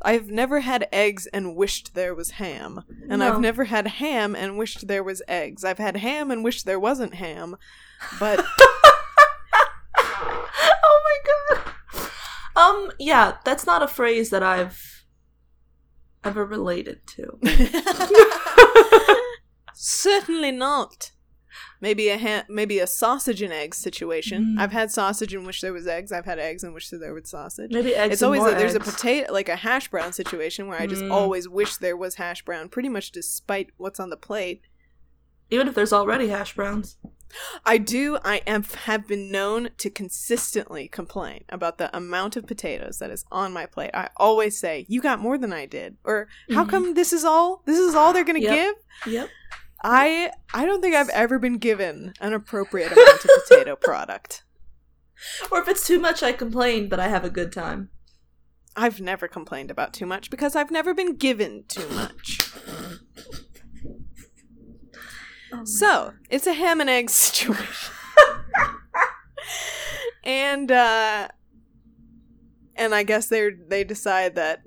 I've 0.04 0.30
never 0.32 0.62
had 0.62 0.88
eggs 0.92 1.28
and 1.28 1.56
wished 1.56 1.94
there 1.94 2.16
was 2.16 2.32
ham, 2.32 2.84
and 3.10 3.20
No. 3.20 3.28
I've 3.34 3.40
never 3.40 3.66
had 3.66 3.86
ham 3.88 4.36
and 4.36 4.58
wished 4.58 4.88
there 4.88 5.04
was 5.04 5.22
eggs. 5.28 5.64
I've 5.64 5.78
had 5.78 5.98
ham 5.98 6.32
and 6.32 6.44
wished 6.44 6.66
there 6.66 6.80
wasn't 6.80 7.14
ham, 7.16 7.56
but 8.20 8.44
oh 9.98 11.02
my 11.04 11.18
god. 11.56 11.61
Um, 12.56 12.92
yeah, 13.00 13.38
that's 13.46 13.66
not 13.66 13.82
a 13.84 13.88
phrase 13.88 14.30
that 14.32 14.44
I've 14.44 15.06
ever 16.24 16.46
related 16.46 17.00
to. 17.08 17.40
Certainly 19.74 20.52
not. 20.52 21.12
Maybe 21.82 22.10
a 22.10 22.18
ha- 22.18 22.44
maybe 22.48 22.78
a 22.80 22.86
sausage 22.86 23.42
and 23.42 23.52
eggs 23.52 23.78
situation. 23.78 24.56
Mm. 24.58 24.62
I've 24.62 24.72
had 24.72 24.92
sausage 24.92 25.34
and 25.34 25.46
wish 25.46 25.62
there 25.62 25.74
was 25.74 25.88
eggs. 25.88 26.12
I've 26.12 26.26
had 26.26 26.38
eggs 26.38 26.64
and 26.64 26.74
wish 26.74 26.90
that 26.90 27.00
there 27.00 27.14
was 27.14 27.30
sausage. 27.30 27.72
Maybe 27.72 27.96
eggs. 27.96 28.14
it's 28.14 28.22
and 28.22 28.28
always 28.40 28.54
there's 28.56 28.76
a 28.76 28.80
potato 28.80 29.34
like 29.34 29.50
a 29.50 29.56
hash 29.56 29.88
brown 29.90 30.14
situation 30.14 30.68
where 30.68 30.80
I 30.80 30.86
just 30.86 31.02
Mm. 31.02 31.12
always 31.12 31.50
wish 31.50 31.78
there 31.78 31.98
was 31.98 32.16
hash 32.16 32.44
brown, 32.46 32.70
pretty 32.70 32.90
much 32.90 33.12
despite 33.12 33.70
what's 33.78 34.00
on 34.00 34.12
the 34.12 34.18
plate. 34.18 34.62
Even 35.50 35.68
if 35.68 35.74
there's 35.76 35.92
already 35.92 36.28
hash 36.28 36.54
browns. 36.56 36.98
I 37.66 37.78
do. 37.78 38.18
I 38.24 38.38
am 38.48 38.64
have 38.64 39.08
been 39.08 39.32
known 39.32 39.70
to 39.78 39.90
consistently 39.90 40.88
complain 40.88 41.44
about 41.50 41.78
the 41.78 41.96
amount 41.96 42.36
of 42.36 42.46
potatoes 42.48 43.00
that 43.00 43.10
is 43.12 43.26
on 43.32 43.54
my 43.54 43.66
plate. 43.66 43.92
I 43.94 44.10
always 44.18 44.60
say, 44.60 44.86
"You 44.90 45.02
got 45.02 45.20
more 45.20 45.38
than 45.38 45.54
I 45.54 45.66
did," 45.66 45.98
or 46.04 46.28
"How 46.54 46.66
Mhm. 46.66 46.70
come 46.70 46.94
this 46.94 47.14
is 47.14 47.24
all? 47.24 47.64
This 47.66 47.80
is 47.80 47.96
all 47.96 48.14
they're 48.14 48.24
gonna 48.24 48.40
Yep. 48.40 48.54
give?" 48.54 48.76
Yep. 49.14 49.30
I 49.84 50.32
I 50.54 50.66
don't 50.66 50.82
think 50.82 50.96
I've 50.96 51.10
ever 51.10 51.40
been 51.40 51.58
given 51.58 52.14
an 52.20 52.34
appropriate 52.34 52.92
amount 52.92 53.26
of 53.26 53.32
potato 53.48 53.76
product. 53.76 54.44
Or 55.52 55.60
if 55.60 55.68
it's 55.68 55.86
too 55.86 56.00
much, 56.00 56.24
I 56.24 56.34
complain, 56.34 56.90
but 56.90 57.00
I 57.00 57.08
have 57.08 57.24
a 57.24 57.30
good 57.30 57.52
time. 57.52 57.90
I've 58.76 59.02
never 59.02 59.28
complained 59.28 59.70
about 59.70 59.94
too 59.94 60.06
much 60.06 60.30
because 60.30 60.56
I've 60.56 60.72
never 60.72 60.94
been 60.94 61.16
given 61.16 61.66
too 61.68 61.88
much. 61.90 62.40
Oh 65.54 65.66
So 65.66 66.14
it's 66.30 66.48
a 66.48 66.54
ham 66.54 66.80
and 66.82 66.90
egg 66.90 67.10
situation, 67.26 67.94
and 70.24 70.72
uh, 70.72 71.28
and 72.76 72.96
I 72.96 73.04
guess 73.04 73.28
they 73.28 73.50
they 73.68 73.84
decide 73.84 74.36
that 74.36 74.62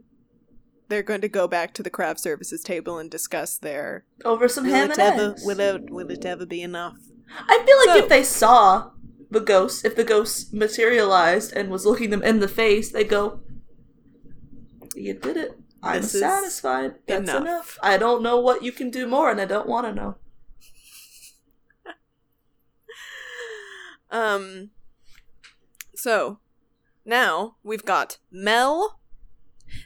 they're 0.89 1.03
going 1.03 1.23
to 1.23 1.29
go 1.29 1.49
back 1.49 1.73
to 1.75 1.83
the 1.83 1.91
craft 1.91 2.21
services 2.21 2.63
table 2.63 2.99
and 2.99 3.11
discuss 3.11 3.57
their 3.57 4.05
Over 4.25 4.49
some 4.49 4.67
ham 4.67 4.91
and 4.91 4.99
ever 5.01 5.31
eggs. 5.33 5.45
will 5.45 5.61
it, 5.61 5.91
will 5.91 6.11
it 6.11 6.25
ever 6.27 6.45
be 6.45 6.61
enough? 6.63 6.97
I 7.49 7.63
feel 7.65 7.79
like 7.79 7.99
So- 7.99 8.05
if 8.05 8.09
they 8.11 8.23
saw 8.23 8.91
the 9.31 9.41
ghost, 9.41 9.85
if 9.85 9.97
the 9.97 10.05
ghost 10.05 10.53
materialized 10.53 11.53
and 11.55 11.71
was 11.71 11.87
looking 11.87 12.11
them 12.11 12.23
in 12.23 12.41
the 12.41 12.49
face, 12.49 12.93
they 12.93 13.03
go, 13.05 13.41
"You 14.95 15.15
did 15.15 15.37
it. 15.37 15.59
I'm 15.83 16.03
satisfied. 16.03 16.97
That's 17.07 17.29
enough." 17.29 17.41
enough. 17.43 17.79
I 17.83 17.97
don't 17.97 18.23
know 18.23 18.39
what 18.39 18.63
you 18.63 18.71
can 18.71 18.91
do 18.91 19.07
more, 19.09 19.31
and 19.31 19.41
I 19.41 19.47
don't 19.47 19.69
want 19.69 19.87
to 19.87 19.93
know." 19.95 20.17
Um 24.15 24.71
so 25.95 26.39
now 27.05 27.57
we've 27.63 27.85
got 27.85 28.19
Mel 28.31 29.01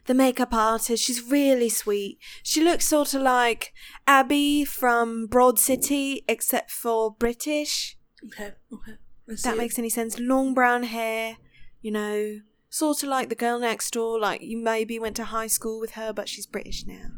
the 0.07 0.15
makeup 0.15 0.53
artist. 0.53 1.05
She's 1.05 1.23
really 1.23 1.69
sweet. 1.69 2.19
She 2.43 2.63
looks 2.63 2.87
sort 2.87 3.15
of 3.15 3.23
like 3.23 3.73
Abby 4.07 4.65
from 4.65 5.27
Broad 5.27 5.59
City 5.59 6.25
except 6.29 6.71
for 6.71 7.13
British. 7.13 7.97
Okay, 8.27 8.53
okay. 8.73 8.93
If 9.27 9.43
that 9.43 9.55
it. 9.55 9.59
makes 9.59 9.79
any 9.79 9.91
sense. 9.91 10.19
Long 10.19 10.55
brown 10.55 10.85
hair, 10.85 11.37
you 11.81 11.91
know, 11.91 12.41
sort 12.71 13.03
of 13.03 13.09
like 13.09 13.29
the 13.29 13.35
girl 13.35 13.59
next 13.59 13.93
door. 13.93 14.19
Like 14.19 14.43
you 14.43 14.59
maybe 14.59 14.99
went 14.99 15.17
to 15.17 15.25
high 15.25 15.47
school 15.47 15.81
with 15.81 15.93
her, 15.93 16.13
but 16.13 16.29
she's 16.29 16.47
British 16.47 16.85
now. 16.87 17.11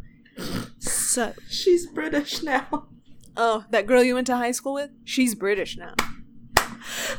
So, 0.79 1.35
She's 1.49 1.87
British 1.87 2.43
now. 2.43 2.89
oh, 3.37 3.65
that 3.71 3.87
girl 3.87 4.03
you 4.03 4.15
went 4.15 4.27
to 4.29 4.37
high 4.37 4.53
school 4.53 4.75
with, 4.75 4.91
she's 5.05 5.35
British 5.35 5.77
now. 5.77 5.95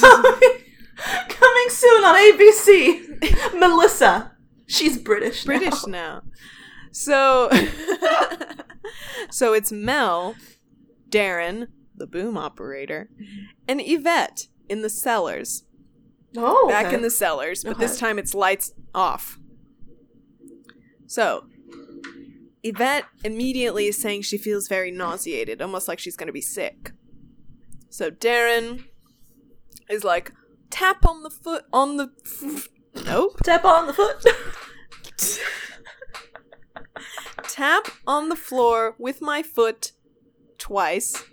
coming, 0.00 0.50
coming 1.28 1.68
soon 1.68 2.04
on 2.04 2.16
ABC. 2.16 3.58
Melissa. 3.58 4.32
She's 4.66 4.98
British. 4.98 5.46
now. 5.46 5.58
British 5.58 5.86
now. 5.86 6.22
So, 6.92 7.50
so 9.30 9.52
it's 9.52 9.70
Mel, 9.72 10.34
Darren, 11.08 11.68
the 11.96 12.06
boom 12.06 12.36
operator, 12.36 13.10
and 13.68 13.80
Yvette 13.82 14.46
in 14.68 14.82
the 14.82 14.90
cellars. 14.90 15.64
Oh, 16.36 16.68
back 16.68 16.86
okay. 16.86 16.94
in 16.94 17.02
the 17.02 17.10
cellars, 17.10 17.64
but 17.64 17.78
this 17.78 17.98
time 17.98 18.18
it's 18.18 18.34
lights 18.34 18.72
off. 18.94 19.38
So, 21.06 21.46
Yvette 22.62 23.04
immediately 23.24 23.86
is 23.86 24.00
saying 24.00 24.22
she 24.22 24.38
feels 24.38 24.68
very 24.68 24.92
nauseated, 24.92 25.60
almost 25.60 25.88
like 25.88 25.98
she's 25.98 26.16
going 26.16 26.28
to 26.28 26.32
be 26.32 26.40
sick. 26.40 26.92
So 27.90 28.10
Darren 28.10 28.84
is 29.90 30.04
like, 30.04 30.32
tap 30.70 31.04
on 31.04 31.22
the 31.22 31.30
foot, 31.30 31.64
on 31.72 31.96
the. 31.96 32.10
F- 32.24 32.68
nope. 33.04 33.40
tap 33.44 33.64
on 33.64 33.88
the 33.88 33.92
foot. 33.92 34.24
tap 37.42 37.88
on 38.06 38.28
the 38.28 38.36
floor 38.36 38.94
with 38.98 39.20
my 39.20 39.42
foot 39.42 39.92
twice. 40.56 41.24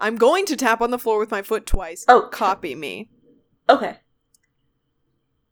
I'm 0.00 0.16
going 0.16 0.44
to 0.46 0.56
tap 0.56 0.80
on 0.80 0.90
the 0.90 0.98
floor 0.98 1.18
with 1.20 1.30
my 1.30 1.42
foot 1.42 1.64
twice. 1.64 2.04
Oh. 2.08 2.28
Copy 2.32 2.74
me. 2.74 3.10
okay. 3.68 3.98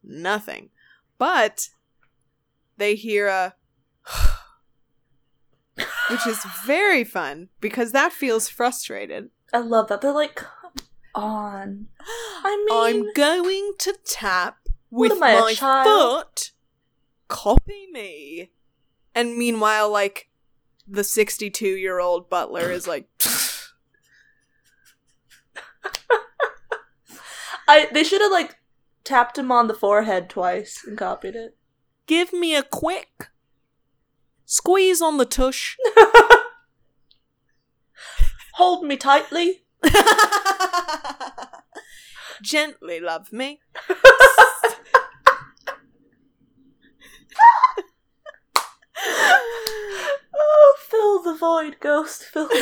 nothing. 0.03 0.71
But 1.19 1.69
they 2.77 2.97
hear 2.97 3.29
a 3.29 3.55
which 6.11 6.27
is 6.27 6.45
very 6.67 7.05
fun 7.05 7.49
because 7.61 7.93
that 7.93 8.13
feels 8.13 8.49
frustrated. 8.49 9.31
I 9.53 9.59
love 9.59 9.89
that. 9.89 10.01
They're 10.01 10.13
like, 10.13 10.35
come 10.37 10.73
on. 11.15 11.89
I 12.45 12.57
mean, 12.69 12.69
I'm 12.71 13.13
going 13.15 13.73
to 13.79 13.97
tap 14.05 14.69
with 14.91 15.13
am 15.13 15.23
I, 15.23 15.33
a 15.33 15.41
my 15.41 15.55
foot. 15.85 16.53
Copy 17.29 17.87
me. 17.93 18.51
And 19.15 19.37
meanwhile, 19.37 19.91
like 19.91 20.29
the 20.87 21.05
62 21.05 21.67
year 21.67 21.99
old 22.01 22.29
butler 22.31 22.71
is 22.71 22.87
like, 22.87 23.09
I 27.69 27.89
they 27.93 28.05
should 28.05 28.21
have 28.21 28.33
like 28.33 28.57
tapped 29.05 29.39
him 29.39 29.53
on 29.53 29.67
the 29.69 29.75
forehead 29.75 30.29
twice 30.29 30.83
and 30.87 30.97
copied 30.99 31.37
it. 31.37 31.57
give 32.07 32.33
me 32.33 32.55
a 32.57 32.63
quick 32.63 33.29
squeeze 34.45 35.01
on 35.01 35.17
the 35.19 35.25
tush. 35.25 35.77
Hold 38.55 38.85
me 38.85 38.97
tightly. 38.97 39.65
Gently 42.43 43.01
love 43.01 43.33
me. 43.33 43.61
Oh, 50.35 50.77
fill 50.89 51.23
the 51.23 51.35
void, 51.39 51.77
ghost. 51.81 52.25
Fill 52.25 52.49
the 52.49 52.55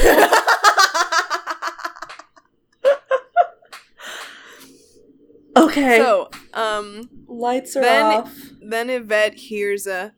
void. 5.54 5.56
okay. 5.64 5.98
so, 5.98 6.30
um, 6.54 7.08
lights 7.26 7.76
are 7.76 7.80
then- 7.82 8.04
off. 8.04 8.34
then 8.62 8.90
Yvette 8.90 9.34
hears 9.34 9.86
a 9.86 10.14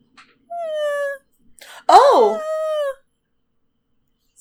Oh, 1.89 2.41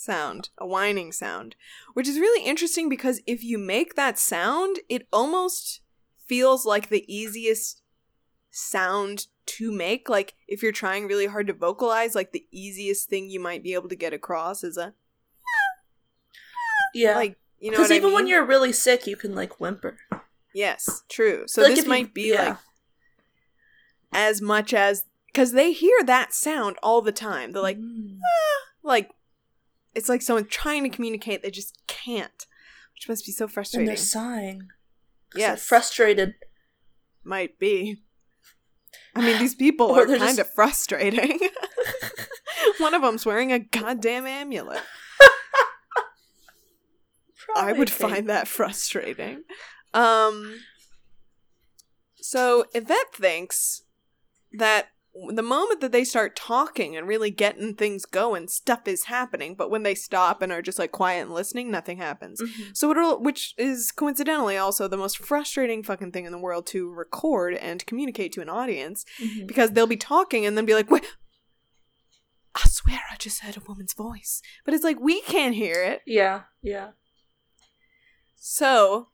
sound, 0.03 0.51
a 0.59 0.67
whining 0.67 1.13
sound, 1.13 1.57
which 1.95 2.09
is 2.09 2.19
really 2.19 2.45
interesting 2.45 2.89
because 2.89 3.21
if 3.27 3.43
you 3.45 3.59
make 3.59 3.95
that 3.95 4.19
sound, 4.19 4.81
it 4.89 5.07
almost 5.13 5.81
feels 6.27 6.67
like 6.67 6.89
the 6.89 7.05
easiest 7.13 7.83
sound 8.51 9.27
to 9.47 9.73
make. 9.73 10.09
Like 10.09 10.35
if 10.49 10.63
you're 10.63 10.73
trying 10.73 11.07
really 11.07 11.27
hard 11.27 11.47
to 11.47 11.53
vocalize, 11.53 12.15
like 12.15 12.33
the 12.33 12.47
easiest 12.51 13.09
thing 13.09 13.31
you 13.31 13.41
might 13.41 13.63
be 13.63 13.75
able 13.75 13.89
to 13.89 13.97
get 13.97 14.13
across 14.13 14.63
is 14.65 14.77
a 14.77 14.95
yeah. 16.95 17.17
like 17.17 17.37
you 17.59 17.71
know 17.71 17.77
because 17.79 17.91
what 17.91 17.95
I 17.95 17.97
even 17.97 18.13
when 18.13 18.27
you're 18.27 18.45
really 18.45 18.73
sick, 18.73 19.07
you 19.07 19.17
can 19.17 19.35
like 19.35 19.61
whimper. 19.61 19.97
yes, 20.55 21.03
true. 21.09 21.45
So 21.47 21.63
Like, 21.63 21.71
this 21.71 21.79
if 21.81 21.85
you- 21.87 21.91
might 21.91 22.15
be 22.15 22.31
yeah. 22.33 22.49
like 22.49 22.57
as 24.13 24.43
much 24.43 24.75
as 24.75 25.05
because 25.27 25.53
they 25.53 25.73
hear 25.73 26.03
that 26.05 26.35
sound 26.35 26.77
all 26.83 27.01
the 27.01 27.13
time. 27.13 27.53
They're 27.53 27.63
like 27.63 27.79
Mm. 27.79 28.19
like 28.83 29.11
it's 29.95 30.09
like 30.09 30.23
someone 30.23 30.47
trying 30.47 30.83
to 30.83 30.89
communicate 30.89 31.43
they 31.43 31.51
just 31.51 31.79
can't 31.87 32.47
which 32.95 33.09
must 33.09 33.27
be 33.27 33.33
so 33.33 33.49
frustrating. 33.49 33.89
and 33.89 33.97
they're 33.97 34.03
sighing. 34.05 34.69
they're 35.35 35.57
frustrated. 35.57 36.35
might 37.25 37.59
be 37.59 37.99
i 39.15 39.21
mean 39.25 39.39
these 39.41 39.55
people 39.55 39.93
are 39.93 40.07
kind 40.07 40.21
just- 40.21 40.39
of 40.39 40.51
frustrating 40.51 41.39
one 42.79 42.95
of 42.95 43.03
them's 43.03 43.27
wearing 43.27 43.53
a 43.53 43.59
goddamn 43.59 44.27
amulet 44.27 44.83
i 47.57 47.73
would 47.73 47.91
find 47.91 48.29
that 48.31 48.49
frustrating 48.49 49.43
um 49.93 50.61
so 52.17 52.65
yvette 52.75 53.13
thinks 53.15 53.83
that 54.53 54.89
the 55.35 55.43
moment 55.43 55.81
that 55.83 55.93
they 55.93 56.05
start 56.05 56.35
talking 56.35 56.97
and 56.97 57.07
really 57.07 57.31
getting 57.31 57.75
things 57.75 58.07
going 58.07 58.49
stuff 58.49 58.89
is 58.89 59.05
happening 59.05 59.55
but 59.55 59.71
when 59.71 59.83
they 59.83 59.95
stop 59.95 60.41
and 60.41 60.51
are 60.51 60.63
just 60.63 60.79
like 60.79 60.91
quiet 60.91 61.21
and 61.23 61.33
listening 61.35 61.71
nothing 61.71 61.99
happens 61.99 62.41
Mhm. 62.41 62.75
So 62.77 62.91
it'll, 62.91 63.21
which 63.23 63.53
is 63.59 63.93
coincidentally 63.93 64.57
also 64.57 64.89
the 64.89 64.97
most 64.97 65.19
frustrating 65.19 65.83
fucking 65.83 66.13
thing 66.13 66.25
in 66.25 66.33
the 66.33 66.39
world 66.39 66.67
to 66.69 66.91
record 66.91 67.55
and 67.55 67.85
communicate 67.85 68.33
to 68.33 68.41
an 68.41 68.49
audience 68.49 69.05
Mhm. 69.21 69.47
because 69.47 69.73
they'll 69.73 69.87
be 69.87 69.97
talking 69.99 70.47
and 70.47 70.57
then 70.57 70.65
be 70.65 70.75
like, 70.75 70.91
"Wait, 70.91 71.05
I 72.55 72.67
swear 72.69 73.01
I 73.11 73.17
just 73.17 73.41
heard 73.41 73.57
a 73.59 73.61
woman's 73.69 73.93
voice," 73.95 74.41
but 74.65 74.73
it's 74.73 74.85
like 74.85 74.99
we 74.99 75.21
can't 75.23 75.55
hear 75.55 75.83
it. 75.83 76.01
Yeah, 76.07 76.45
yeah. 76.63 76.93
So 78.37 79.09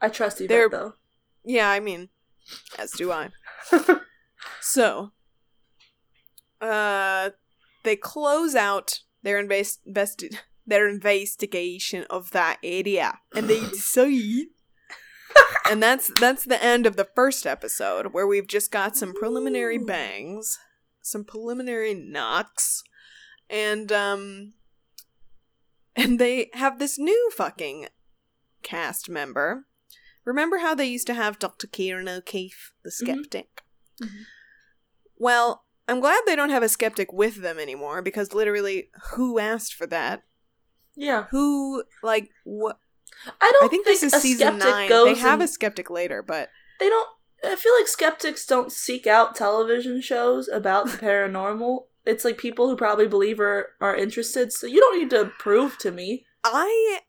I 0.00 0.08
trust 0.08 0.40
you, 0.40 0.46
though. 0.48 0.94
yeah, 1.44 1.70
I 1.70 1.80
mean, 1.80 2.10
as 2.78 2.92
do 2.92 3.10
I. 3.10 3.30
So, 4.60 5.12
uh, 6.64 7.30
they 7.82 7.96
close 7.96 8.54
out 8.54 9.00
their 9.22 9.38
invest 9.38 9.80
their 10.66 10.88
investigation 10.88 12.04
of 12.08 12.30
that 12.30 12.58
area, 12.62 13.18
and 13.34 13.48
they 13.48 13.60
decide. 13.70 14.46
and 15.70 15.82
that's 15.82 16.10
that's 16.20 16.44
the 16.44 16.62
end 16.62 16.86
of 16.86 16.96
the 16.96 17.08
first 17.14 17.46
episode, 17.46 18.12
where 18.12 18.26
we've 18.26 18.46
just 18.46 18.70
got 18.70 18.96
some 18.96 19.12
preliminary 19.14 19.78
bangs, 19.78 20.58
some 21.02 21.24
preliminary 21.24 21.92
knocks, 21.92 22.82
and 23.50 23.90
um, 23.90 24.54
and 25.96 26.18
they 26.18 26.50
have 26.54 26.78
this 26.78 26.98
new 26.98 27.30
fucking 27.36 27.88
cast 28.62 29.08
member. 29.08 29.66
Remember 30.24 30.58
how 30.58 30.74
they 30.74 30.86
used 30.86 31.06
to 31.08 31.14
have 31.14 31.38
Dr. 31.38 31.66
Ciarán 31.66 32.08
O'Keeffe, 32.08 32.72
the 32.82 32.90
skeptic? 32.90 33.62
Mhm. 34.02 34.24
Well, 35.18 35.63
I'm 35.88 36.00
glad 36.00 36.20
they 36.26 36.36
don't 36.36 36.50
have 36.50 36.62
a 36.62 36.68
skeptic 36.68 37.12
with 37.12 37.42
them 37.42 37.58
anymore 37.58 38.00
because 38.02 38.32
literally, 38.32 38.90
who 39.12 39.38
asked 39.38 39.74
for 39.74 39.86
that? 39.88 40.22
yeah, 40.96 41.24
Who, 41.30 41.84
like, 42.02 42.30
what? 42.44 42.78
I 43.40 43.50
don't. 43.52 43.64
I 43.64 43.68
think 43.68 43.84
this 43.84 44.02
is 44.02 44.14
a 44.14 44.20
season 44.20 44.58
nine. 44.58 44.88
Goes 44.88 45.06
They 45.06 45.20
have 45.20 45.40
a 45.40 45.48
skeptic 45.48 45.90
later, 45.90 46.22
but 46.22 46.50
They 46.80 46.88
don't. 46.88 47.08
I 47.44 47.56
feel 47.56 47.72
like 47.78 47.88
skeptics 47.88 48.46
don't 48.46 48.72
seek 48.72 49.06
out 49.06 49.34
television 49.34 50.00
shows 50.00 50.48
about 50.48 50.86
the 50.86 50.96
paranormal. 50.98 51.84
It's 52.06 52.24
like 52.24 52.38
people 52.38 52.68
who 52.68 52.76
probably 52.76 53.06
believe 53.08 53.40
are 53.40 53.70
are 53.80 53.94
interested. 53.96 54.52
So 54.52 54.66
you 54.66 54.80
don't 54.80 54.98
need 54.98 55.10
to 55.10 55.32
prove 55.38 55.78
to 55.78 55.90
me. 55.90 56.26
I 56.44 57.00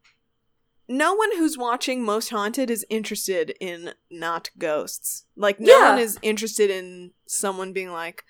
no 0.88 1.14
one 1.16 1.36
who's 1.38 1.58
watching 1.58 2.04
Most 2.04 2.30
Haunted 2.30 2.70
is 2.70 2.86
interested 2.90 3.56
in 3.60 3.94
not 4.12 4.50
ghosts. 4.58 5.26
Like 5.36 5.60
no 5.60 5.72
Yeah. 5.78 5.92
one 5.92 6.00
is 6.00 6.18
interested 6.22 6.70
in 6.70 7.12
someone 7.28 7.74
being 7.74 7.92
like, 7.92 8.24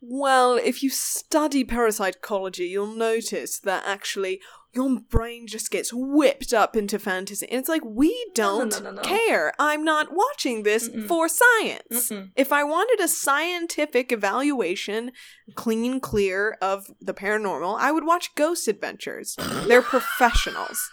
well, 0.00 0.54
if 0.56 0.82
you 0.82 0.90
study 0.90 1.64
parapsychology, 1.64 2.66
you'll 2.66 2.86
notice 2.94 3.58
that 3.60 3.84
actually 3.86 4.40
your 4.76 5.00
brain 5.00 5.46
just 5.46 5.70
gets 5.70 5.90
whipped 5.92 6.52
up 6.52 6.76
into 6.76 6.98
fantasy. 6.98 7.46
And 7.50 7.58
it's 7.58 7.68
like 7.68 7.84
we 7.84 8.30
don't 8.34 8.70
no, 8.82 8.90
no, 8.90 8.96
no. 8.96 9.02
care. 9.02 9.52
I'm 9.58 9.82
not 9.84 10.08
watching 10.12 10.62
this 10.62 10.88
Mm-mm. 10.88 11.08
for 11.08 11.28
science. 11.28 12.10
Mm-mm. 12.10 12.30
If 12.36 12.52
I 12.52 12.62
wanted 12.62 13.02
a 13.02 13.08
scientific 13.08 14.12
evaluation, 14.12 15.12
clean, 15.54 15.98
clear 15.98 16.58
of 16.60 16.86
the 17.00 17.14
paranormal, 17.14 17.78
I 17.78 17.90
would 17.90 18.04
watch 18.04 18.34
Ghost 18.34 18.68
Adventures. 18.68 19.34
They're 19.66 19.82
professionals. 19.82 20.90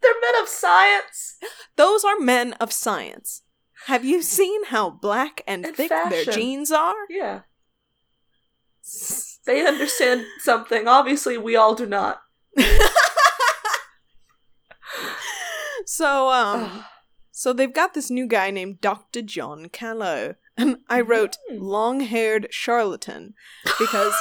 They're 0.00 0.12
men 0.20 0.42
of 0.42 0.48
science. 0.48 1.38
Those 1.76 2.04
are 2.04 2.18
men 2.18 2.52
of 2.54 2.72
science. 2.72 3.42
Have 3.86 4.04
you 4.04 4.22
seen 4.38 4.64
how 4.66 4.90
black 4.90 5.42
and, 5.46 5.66
And 5.66 5.76
thick 5.76 5.88
their 5.88 6.24
jeans 6.24 6.70
are? 6.70 6.94
Yeah, 7.10 7.40
they 9.46 9.66
understand 9.66 10.24
something. 10.40 10.86
Obviously, 10.88 11.36
we 11.38 11.56
all 11.56 11.74
do 11.74 11.86
not. 11.86 12.20
so, 15.86 16.30
um, 16.30 16.84
so 17.30 17.52
they've 17.52 17.72
got 17.72 17.94
this 17.94 18.10
new 18.10 18.26
guy 18.26 18.50
named 18.50 18.80
Dr. 18.80 19.22
John 19.22 19.68
Callow. 19.68 20.34
And 20.56 20.78
I 20.88 21.00
wrote 21.00 21.36
Mm. 21.50 21.60
long 21.60 22.00
haired 22.00 22.48
charlatan 22.50 23.34
because 23.78 24.14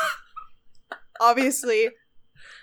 obviously 1.20 1.89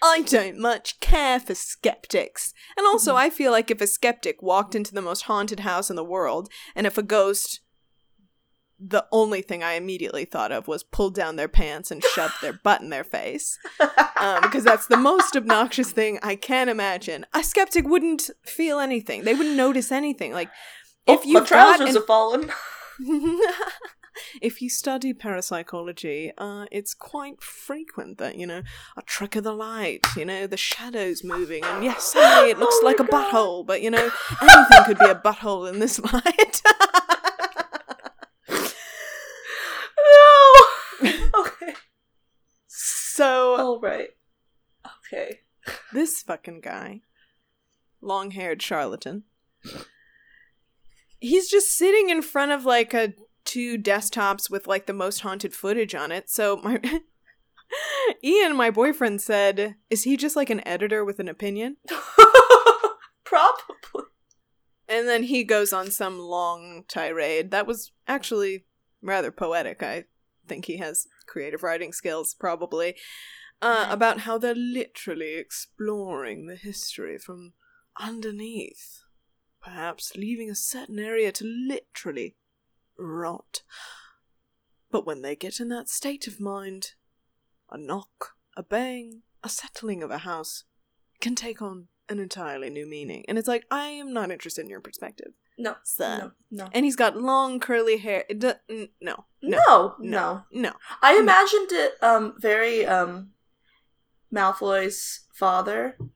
I 0.02 0.22
don't 0.22 0.58
much 0.58 1.00
care 1.00 1.40
for 1.40 1.54
skeptics. 1.56 2.52
And 2.76 2.86
also, 2.86 3.14
Mhm. 3.14 3.18
I 3.18 3.30
feel 3.30 3.50
like 3.50 3.70
if 3.70 3.80
a 3.80 3.86
skeptic 3.86 4.40
walked 4.42 4.74
into 4.76 4.94
the 4.94 5.02
most 5.02 5.22
haunted 5.22 5.60
house 5.60 5.90
in 5.90 5.96
the 5.96 6.04
world, 6.04 6.48
and 6.76 6.86
if 6.86 6.96
a 6.98 7.02
ghost, 7.02 7.60
the 8.86 9.06
only 9.12 9.40
thing 9.40 9.62
I 9.62 9.74
immediately 9.74 10.24
thought 10.24 10.52
of 10.52 10.68
was 10.68 10.82
pull 10.82 11.10
down 11.10 11.36
their 11.36 11.48
pants 11.48 11.90
and 11.90 12.02
shove 12.02 12.34
their 12.42 12.52
butt 12.62 12.80
in 12.82 12.90
their 12.90 13.04
face. 13.04 13.58
Um, 14.16 14.42
because 14.42 14.64
that's 14.64 14.86
the 14.86 14.96
most 14.96 15.36
obnoxious 15.36 15.90
thing 15.92 16.18
I 16.22 16.36
can 16.36 16.68
imagine. 16.68 17.24
A 17.32 17.42
skeptic 17.42 17.86
wouldn't 17.86 18.30
feel 18.44 18.78
anything, 18.78 19.24
they 19.24 19.34
wouldn't 19.34 19.56
notice 19.56 19.90
anything. 19.90 20.32
Like, 20.32 20.50
Oh, 21.06 21.14
if 21.14 21.20
my 21.20 21.26
you've 21.26 21.40
got 21.40 21.48
trousers 21.48 21.88
an- 21.90 21.94
have 21.96 22.06
fallen. 22.06 22.50
if 24.42 24.62
you 24.62 24.70
study 24.70 25.12
parapsychology, 25.12 26.32
uh, 26.38 26.66
it's 26.70 26.94
quite 26.94 27.42
frequent 27.42 28.18
that, 28.18 28.36
you 28.36 28.46
know, 28.46 28.62
a 28.96 29.02
trick 29.02 29.34
of 29.36 29.44
the 29.44 29.52
light, 29.52 30.06
you 30.16 30.24
know, 30.24 30.46
the 30.46 30.56
shadows 30.56 31.22
moving, 31.24 31.64
and 31.64 31.84
yes, 31.84 32.04
suddenly 32.12 32.50
it 32.50 32.58
looks 32.58 32.76
Oh 32.78 32.82
my 32.84 32.90
like 32.90 33.00
a 33.00 33.04
butthole, 33.04 33.66
but, 33.66 33.82
you 33.82 33.90
know, 33.90 34.10
anything 34.40 34.84
could 34.86 34.98
be 34.98 35.06
a 35.10 35.14
butthole 35.14 35.68
in 35.70 35.78
this 35.80 35.98
light. 36.00 36.62
no. 41.02 41.10
okay. 41.40 41.74
so, 42.66 43.56
All 43.74 43.80
right. 43.80 44.10
Okay. 44.86 45.40
this 45.92 46.22
fucking 46.22 46.60
guy, 46.60 47.00
long 48.00 48.30
haired 48.30 48.62
charlatan, 48.62 49.24
he's 51.18 51.50
just 51.50 51.76
sitting 51.76 52.08
in 52.08 52.22
front 52.22 52.52
of 52.52 52.64
like 52.64 52.94
a 52.94 53.14
two 53.44 53.76
desktops 53.76 54.48
with 54.48 54.68
like 54.68 54.86
the 54.86 54.92
most 54.92 55.20
haunted 55.20 55.54
footage 55.54 55.92
on 55.92 56.12
it. 56.12 56.30
So 56.30 56.60
my 56.62 56.80
Ian, 58.24 58.54
my 58.54 58.70
boyfriend, 58.70 59.20
said, 59.20 59.74
"Is 59.90 60.04
he 60.04 60.16
just 60.16 60.36
like 60.36 60.50
an 60.50 60.64
editor 60.64 61.04
with 61.04 61.18
an 61.18 61.28
opinion?" 61.28 61.78
Probably. 63.24 64.04
And 64.88 65.08
then 65.08 65.24
he 65.24 65.42
goes 65.42 65.72
on 65.72 65.90
some 65.90 66.20
long 66.20 66.84
tirade 66.86 67.50
that 67.50 67.66
was 67.66 67.90
actually 68.06 68.66
rather 69.02 69.32
poetic. 69.32 69.82
I 69.82 70.04
think 70.46 70.66
he 70.66 70.76
has 70.76 71.08
creative 71.26 71.64
writing 71.64 71.92
skills, 71.92 72.36
probably, 72.38 72.94
uh, 73.64 73.86
about 73.88 74.20
how 74.20 74.36
they're 74.36 74.54
literally 74.54 75.34
exploring 75.36 76.46
the 76.46 76.54
history 76.54 77.16
from 77.18 77.54
underneath, 77.98 79.02
perhaps 79.62 80.14
leaving 80.14 80.50
a 80.50 80.54
certain 80.54 80.98
area 80.98 81.32
to 81.32 81.44
literally 81.44 82.36
rot. 82.98 83.62
But 84.90 85.06
when 85.06 85.22
they 85.22 85.34
get 85.34 85.60
in 85.60 85.70
that 85.70 85.88
state 85.88 86.26
of 86.26 86.38
mind, 86.38 86.92
a 87.70 87.78
knock, 87.78 88.34
a 88.54 88.62
bang, 88.62 89.22
a 89.42 89.48
settling 89.48 90.02
of 90.02 90.10
a 90.10 90.18
house 90.18 90.64
can 91.20 91.34
take 91.34 91.62
on 91.62 91.88
an 92.08 92.18
entirely 92.18 92.68
new 92.68 92.86
meaning. 92.86 93.24
And 93.26 93.38
it's 93.38 93.48
like, 93.48 93.64
I 93.70 93.86
am 93.88 94.12
not 94.12 94.30
interested 94.30 94.60
in 94.60 94.68
your 94.70 94.80
perspective. 94.80 95.32
No. 95.56 95.76
son. 95.84 96.32
No. 96.50 96.64
No. 96.64 96.70
And 96.72 96.84
he's 96.84 96.96
got 96.96 97.16
long 97.16 97.60
curly 97.60 97.96
hair. 97.96 98.24
It 98.28 98.42
no, 98.42 98.54
no, 99.00 99.24
No. 99.40 99.94
no, 99.98 100.42
No. 100.52 100.72
I 101.00 101.16
imagined 101.16 101.70
it 101.72 101.94
um 102.02 102.34
very 102.38 102.84
um 102.84 103.30
Malfoy's 104.34 105.20
father. 105.32 105.96
With, 105.98 106.10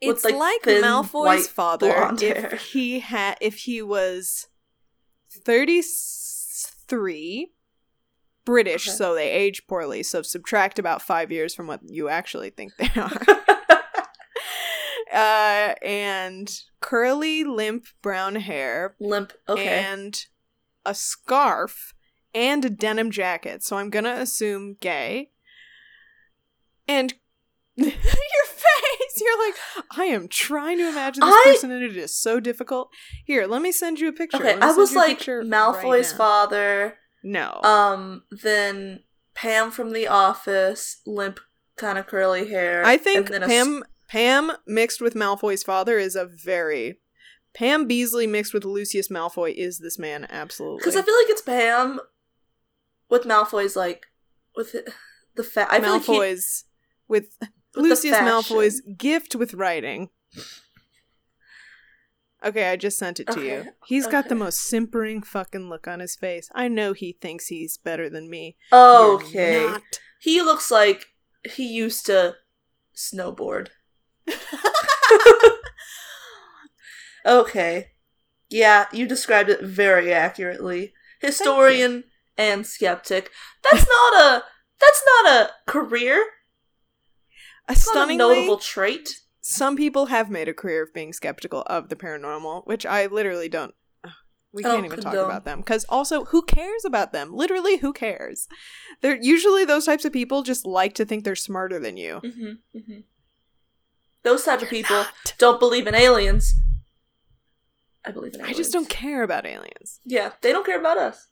It's 0.00 0.24
like, 0.24 0.34
like, 0.34 0.62
thin, 0.62 0.82
Malfoy's 0.82 1.46
father 1.48 2.10
if 2.20 2.36
hair. 2.36 2.56
he 2.56 3.00
had 3.00 3.36
if 3.40 3.56
he 3.58 3.82
was 3.82 4.48
thirty 5.44 5.82
three. 6.88 7.52
British, 8.46 8.88
Okay. 8.88 8.96
so 8.96 9.14
they 9.14 9.30
age 9.30 9.66
poorly. 9.68 10.02
So 10.02 10.22
subtract 10.22 10.78
about 10.78 11.02
five 11.02 11.30
years 11.30 11.54
from 11.54 11.66
what 11.66 11.80
you 11.86 12.08
actually 12.08 12.48
think 12.50 12.72
they 12.78 12.90
are. 13.00 13.12
uh, 15.12 15.74
and 15.82 16.50
curly, 16.80 17.44
limp 17.44 17.86
brown 18.02 18.36
hair, 18.36 18.96
Limp. 18.98 19.32
Okay. 19.48 19.68
and 19.84 20.24
a 20.86 20.94
scarf 20.94 21.92
and 22.34 22.64
a 22.64 22.70
denim 22.70 23.10
jacket. 23.10 23.62
So 23.62 23.76
I'm 23.76 23.90
gonna 23.90 24.14
assume 24.14 24.76
gay. 24.80 25.30
And 26.90 27.14
your 27.76 27.90
face, 27.90 29.20
you're 29.20 29.46
like, 29.46 29.54
I 29.96 30.04
am 30.06 30.28
trying 30.28 30.78
to 30.78 30.88
imagine 30.88 31.20
this 31.24 31.34
I- 31.34 31.42
person, 31.52 31.70
and 31.70 31.82
it 31.84 31.96
is 31.96 32.14
so 32.16 32.40
difficult. 32.40 32.90
Here, 33.24 33.46
let 33.46 33.62
me 33.62 33.72
send 33.72 34.00
you 34.00 34.08
a 34.08 34.12
picture. 34.12 34.38
okay. 34.38 34.58
I 34.60 34.72
was 34.72 34.94
like 34.94 35.20
Malfoy's 35.20 36.10
right 36.10 36.16
father. 36.18 36.98
No, 37.22 37.60
Um. 37.62 38.24
Then 38.30 39.04
Pam 39.34 39.70
from 39.70 39.92
The 39.92 40.08
Office. 40.08 41.00
Limp, 41.06 41.38
kind 41.76 41.96
of 41.98 42.06
curly 42.06 42.48
hair. 42.48 42.84
I 42.84 42.96
think 42.96 43.26
and 43.26 43.34
then 43.34 43.42
a 43.42 43.46
Pam 43.46 43.82
Pam 44.08 44.52
mixed 44.66 45.00
with 45.00 45.14
Malfoy's 45.14 45.62
father 45.62 45.98
is 45.98 46.16
a 46.16 46.24
very 46.26 46.98
Pam 47.54 47.88
Beesly 47.88 48.28
mixed 48.28 48.52
with 48.54 48.64
Lucius 48.64 49.08
Malfoy 49.08 49.54
is 49.54 49.78
this 49.78 49.98
man 49.98 50.26
absolutely. 50.30 50.78
Because 50.78 50.96
I 50.96 51.02
feel 51.02 51.14
like 51.14 51.28
it's 51.30 51.42
Pam 51.42 52.00
with 53.08 53.22
Malfoy's 53.24 53.76
like 53.76 54.06
with 54.56 54.72
the- 55.36 55.44
fat. 55.44 55.68
I 55.70 55.78
like 55.78 56.02
he, 56.04 56.12
Malfoy's 56.12 56.64
with 57.10 57.36
with 57.74 57.84
Lucius. 57.84 58.16
Malfoy's 58.16 58.80
gift 58.96 59.34
with 59.34 59.54
writing. 59.54 60.08
Okay, 62.42 62.70
I 62.70 62.76
just 62.76 62.98
sent 62.98 63.20
it 63.20 63.26
to 63.32 63.44
you. 63.44 63.54
Okay, 63.56 63.68
He's 63.86 64.06
got 64.06 64.30
the 64.30 64.34
most 64.34 64.60
simpering 64.60 65.22
fucking 65.22 65.68
look 65.68 65.86
on 65.86 66.00
his 66.00 66.16
face. 66.16 66.48
I 66.54 66.68
know 66.68 66.94
he 66.94 67.18
thinks 67.20 67.48
he's 67.48 67.76
better 67.76 68.08
than 68.08 68.30
me. 68.30 68.56
Okay. 68.72 69.70
He 70.22 70.40
looks 70.40 70.70
like 70.70 71.08
he 71.44 71.66
used 71.66 72.06
to 72.06 72.36
snowboard. 72.96 73.68
Okay. 77.26 77.88
Yeah, 78.48 78.86
you 78.92 79.06
described 79.06 79.50
it 79.50 79.62
very 79.62 80.12
accurately. 80.12 80.92
Historian 81.20 82.04
and 82.36 82.66
skeptic. 82.66 83.30
That's 83.70 83.86
not 83.86 84.22
a 84.22 84.44
that's 84.80 85.02
not 85.06 85.26
a 85.32 85.50
career. 85.70 86.24
A 87.68 87.74
Stunningly, 87.76 88.16
notable 88.16 88.58
trait. 88.58 89.20
some 89.40 89.76
people 89.76 90.06
have 90.06 90.28
made 90.30 90.48
a 90.48 90.54
career 90.54 90.82
of 90.82 90.92
being 90.94 91.12
skeptical 91.12 91.62
of 91.66 91.88
the 91.88 91.96
paranormal, 91.96 92.66
which 92.66 92.84
I 92.84 93.06
literally 93.06 93.48
don't. 93.48 93.74
ugh, 94.04 94.10
We 94.52 94.62
can't 94.62 94.76
don't 94.76 94.84
even 94.86 95.00
talk 95.00 95.12
condone. 95.12 95.30
about 95.30 95.44
them 95.44 95.60
because 95.60 95.84
also, 95.88 96.24
who 96.26 96.42
cares 96.42 96.84
about 96.84 97.12
them? 97.12 97.32
Literally, 97.32 97.76
who 97.78 97.92
cares? 97.92 98.48
They're 99.02 99.20
usually 99.20 99.64
those 99.64 99.86
types 99.86 100.04
of 100.04 100.12
people 100.12 100.42
just 100.42 100.66
like 100.66 100.94
to 100.94 101.04
think 101.04 101.24
they're 101.24 101.36
smarter 101.36 101.78
than 101.78 101.96
you. 101.96 102.20
Mm-hmm, 102.24 102.78
mm-hmm. 102.78 103.00
Those 104.22 104.44
type 104.44 104.60
of 104.62 104.68
people 104.68 104.96
Not. 104.96 105.34
don't 105.38 105.58
believe 105.60 105.86
in 105.86 105.94
aliens. 105.94 106.52
I 108.04 108.10
believe 108.10 108.34
in 108.34 108.40
aliens. 108.40 108.56
I 108.56 108.58
just 108.58 108.72
don't 108.72 108.88
care 108.88 109.22
about 109.22 109.46
aliens. 109.46 110.00
Yeah, 110.04 110.32
they 110.42 110.52
don't 110.52 110.66
care 110.66 110.78
about 110.80 110.98
us. 110.98 111.28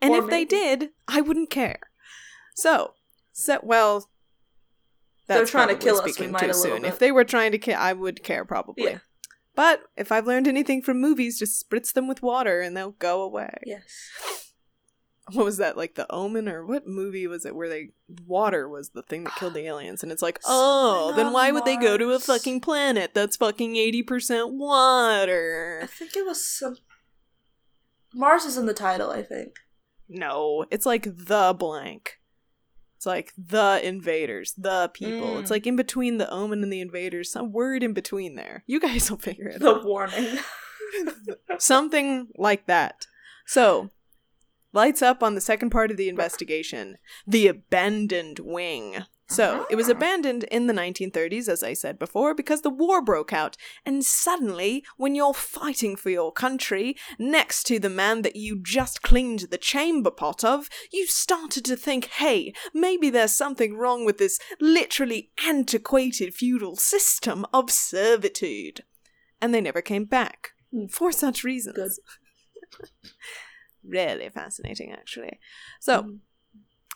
And 0.00 0.12
Or 0.14 0.24
if 0.24 0.30
they 0.30 0.44
did, 0.44 0.90
I 1.06 1.20
wouldn't 1.20 1.50
care. 1.50 1.90
So, 2.54 2.94
so 3.32 3.58
well, 3.62 4.08
They're 5.28 5.46
trying 5.46 5.68
to 5.68 5.76
kill 5.76 6.00
us, 6.00 6.18
we 6.18 6.26
might 6.26 6.40
too 6.40 6.54
soon. 6.54 6.82
bit. 6.82 6.88
If 6.88 6.98
they 6.98 7.12
were 7.12 7.24
trying 7.24 7.52
to 7.52 7.58
kill, 7.58 7.76
I 7.78 7.92
would 7.92 8.22
care 8.22 8.44
probably. 8.44 8.84
Yeah. 8.84 8.98
But 9.54 9.82
if 9.96 10.10
I've 10.12 10.26
learned 10.26 10.46
anything 10.46 10.82
from 10.82 11.00
movies, 11.00 11.38
just 11.38 11.68
spritz 11.68 11.92
them 11.92 12.06
with 12.06 12.22
water 12.22 12.60
and 12.60 12.76
they'll 12.76 12.92
go 12.92 13.22
away. 13.22 13.58
Yes. 13.64 13.84
What 15.32 15.44
was 15.44 15.58
that, 15.58 15.76
like 15.76 15.94
the 15.94 16.10
Omen, 16.10 16.48
or 16.48 16.64
what 16.64 16.86
movie 16.86 17.26
was 17.26 17.44
it 17.44 17.54
where 17.54 17.68
they 17.68 17.90
water 18.26 18.66
was 18.66 18.90
the 18.90 19.02
thing 19.02 19.24
that 19.24 19.36
killed 19.36 19.52
the 19.52 19.60
aliens? 19.66 20.02
And 20.02 20.10
it's 20.10 20.22
like, 20.22 20.40
oh, 20.46 21.12
then 21.16 21.34
why 21.34 21.52
would 21.52 21.66
they 21.66 21.76
go 21.76 21.98
to 21.98 22.12
a 22.12 22.18
fucking 22.18 22.62
planet 22.62 23.12
that's 23.12 23.36
fucking 23.36 23.76
eighty 23.76 24.02
percent 24.02 24.54
water? 24.54 25.80
I 25.82 25.86
think 25.86 26.16
it 26.16 26.24
was 26.24 26.46
some. 26.46 26.76
Mars 28.14 28.46
is 28.46 28.56
in 28.56 28.64
the 28.64 28.72
title, 28.72 29.10
I 29.10 29.22
think. 29.22 29.56
No, 30.08 30.64
it's 30.70 30.86
like 30.86 31.02
the 31.04 31.54
blank. 31.58 32.17
It's 32.98 33.06
like 33.06 33.32
the 33.38 33.80
invaders, 33.80 34.54
the 34.58 34.90
people. 34.92 35.28
Mm. 35.28 35.40
It's 35.40 35.52
like 35.52 35.68
in 35.68 35.76
between 35.76 36.18
the 36.18 36.28
omen 36.32 36.64
and 36.64 36.72
the 36.72 36.80
invaders, 36.80 37.30
some 37.30 37.52
word 37.52 37.84
in 37.84 37.92
between 37.92 38.34
there. 38.34 38.64
You 38.66 38.80
guys 38.80 39.08
will 39.08 39.18
figure 39.18 39.46
it 39.46 39.60
The 39.60 39.70
out. 39.70 39.82
The 39.82 39.88
warning. 39.88 40.38
Something 41.58 42.26
like 42.36 42.66
that. 42.66 43.06
So, 43.46 43.90
lights 44.72 45.00
up 45.00 45.22
on 45.22 45.36
the 45.36 45.40
second 45.40 45.70
part 45.70 45.92
of 45.92 45.96
the 45.96 46.08
investigation 46.08 46.96
the 47.24 47.46
abandoned 47.46 48.40
wing. 48.40 49.04
So, 49.30 49.66
it 49.68 49.76
was 49.76 49.90
abandoned 49.90 50.44
in 50.44 50.68
the 50.68 50.72
1930s, 50.72 51.48
as 51.48 51.62
I 51.62 51.74
said 51.74 51.98
before, 51.98 52.34
because 52.34 52.62
the 52.62 52.70
war 52.70 53.02
broke 53.02 53.32
out. 53.32 53.58
And 53.84 54.02
suddenly, 54.02 54.84
when 54.96 55.14
you're 55.14 55.34
fighting 55.34 55.96
for 55.96 56.08
your 56.08 56.32
country, 56.32 56.96
next 57.18 57.64
to 57.64 57.78
the 57.78 57.90
man 57.90 58.22
that 58.22 58.36
you 58.36 58.58
just 58.62 59.02
cleaned 59.02 59.40
the 59.50 59.58
chamber 59.58 60.10
pot 60.10 60.44
of, 60.44 60.70
you 60.90 61.06
started 61.06 61.66
to 61.66 61.76
think, 61.76 62.06
hey, 62.06 62.54
maybe 62.72 63.10
there's 63.10 63.32
something 63.32 63.76
wrong 63.76 64.06
with 64.06 64.16
this 64.16 64.38
literally 64.60 65.30
antiquated 65.46 66.32
feudal 66.34 66.76
system 66.76 67.44
of 67.52 67.70
servitude. 67.70 68.82
And 69.42 69.52
they 69.52 69.60
never 69.60 69.82
came 69.82 70.06
back. 70.06 70.52
Hmm. 70.72 70.86
For 70.86 71.12
such 71.12 71.44
reasons. 71.44 72.00
Really 73.84 74.28
fascinating, 74.28 74.92
actually. 74.92 75.38
So, 75.80 76.02
Mhm. 76.02 76.18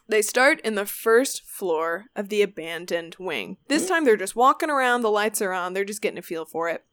They 0.08 0.22
start 0.22 0.60
in 0.60 0.74
the 0.74 0.86
first 0.86 1.42
floor 1.44 2.06
of 2.14 2.28
the 2.28 2.42
abandoned 2.42 3.16
wing. 3.18 3.56
This 3.68 3.88
time 3.88 4.04
they're 4.04 4.16
just 4.16 4.36
walking 4.36 4.70
around, 4.70 5.02
the 5.02 5.10
lights 5.10 5.40
are 5.40 5.52
on, 5.52 5.72
they're 5.72 5.84
just 5.84 6.02
getting 6.02 6.18
a 6.18 6.22
feel 6.22 6.44
for 6.44 6.68
it. 6.68 6.84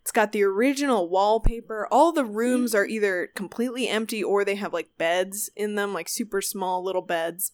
It's 0.00 0.12
got 0.12 0.30
the 0.30 0.44
original 0.44 1.08
wallpaper. 1.08 1.88
All 1.90 2.12
the 2.12 2.24
rooms 2.24 2.76
are 2.76 2.86
either 2.86 3.28
completely 3.34 3.88
empty 3.88 4.22
or 4.22 4.44
they 4.44 4.54
have 4.54 4.72
like 4.72 4.96
beds 4.96 5.50
in 5.56 5.74
them, 5.74 5.92
like 5.92 6.08
super 6.08 6.40
small 6.40 6.84
little 6.84 7.02
beds. 7.02 7.50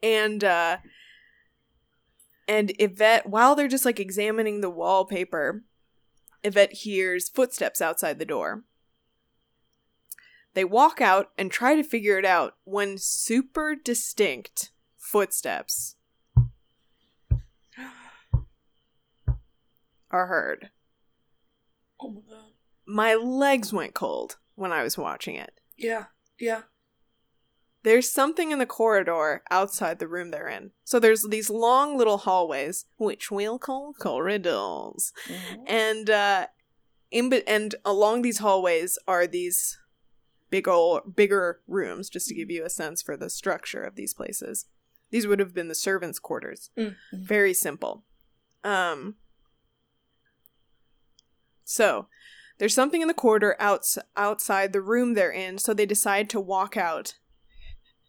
And 0.00 0.44
uh 0.44 0.76
and 2.46 2.72
Yvette, 2.78 3.28
while 3.28 3.56
they're 3.56 3.66
just 3.66 3.84
like 3.84 3.98
examining 3.98 4.60
the 4.60 4.70
wallpaper, 4.70 5.64
Yvette 6.44 6.72
hears 6.72 7.28
footsteps 7.28 7.82
outside 7.82 8.20
the 8.20 8.24
door. 8.24 8.62
They 10.58 10.64
walk 10.64 11.00
out 11.00 11.30
and 11.38 11.52
try 11.52 11.76
to 11.76 11.84
figure 11.84 12.18
it 12.18 12.24
out 12.24 12.56
when 12.64 12.98
super 12.98 13.76
distinct 13.76 14.72
footsteps 14.96 15.94
are 20.10 20.26
heard. 20.26 20.70
Oh 22.00 22.10
my 22.10 22.20
god. 22.28 22.38
My 22.88 23.14
legs 23.14 23.72
went 23.72 23.94
cold 23.94 24.38
when 24.56 24.72
I 24.72 24.82
was 24.82 24.98
watching 24.98 25.36
it. 25.36 25.60
Yeah. 25.76 26.06
Yeah. 26.40 26.62
There's 27.84 28.10
something 28.10 28.50
in 28.50 28.58
the 28.58 28.66
corridor 28.66 29.44
outside 29.52 30.00
the 30.00 30.08
room 30.08 30.32
they're 30.32 30.48
in. 30.48 30.72
So 30.82 30.98
there's 30.98 31.24
these 31.30 31.48
long 31.50 31.96
little 31.96 32.18
hallways, 32.18 32.84
which 32.96 33.30
we'll 33.30 33.60
call 33.60 33.92
corridors. 33.92 35.12
Mhm. 35.28 35.64
and 35.68 36.10
uh 36.10 36.46
in 37.12 37.32
and 37.46 37.76
along 37.84 38.22
these 38.22 38.38
hallways 38.38 38.98
are 39.06 39.28
these 39.28 39.78
big 40.50 40.66
old 40.68 41.14
bigger 41.16 41.60
rooms 41.66 42.08
just 42.08 42.28
to 42.28 42.34
give 42.34 42.50
you 42.50 42.64
a 42.64 42.70
sense 42.70 43.02
for 43.02 43.16
the 43.16 43.28
structure 43.30 43.82
of 43.82 43.94
these 43.96 44.14
places 44.14 44.66
these 45.10 45.26
would 45.26 45.38
have 45.38 45.54
been 45.54 45.68
the 45.68 45.74
servants 45.74 46.18
quarters 46.18 46.70
Mhm. 46.76 46.94
very 47.12 47.54
simple 47.54 48.04
um 48.64 49.16
so 51.64 52.08
there's 52.58 52.74
something 52.74 53.02
in 53.02 53.08
the 53.08 53.14
corridor 53.14 53.56
outs- 53.58 53.98
outside 54.16 54.72
the 54.72 54.80
room 54.80 55.14
they're 55.14 55.30
in 55.30 55.58
so 55.58 55.72
they 55.74 55.86
decide 55.86 56.28
to 56.30 56.40
walk 56.40 56.76
out 56.76 57.14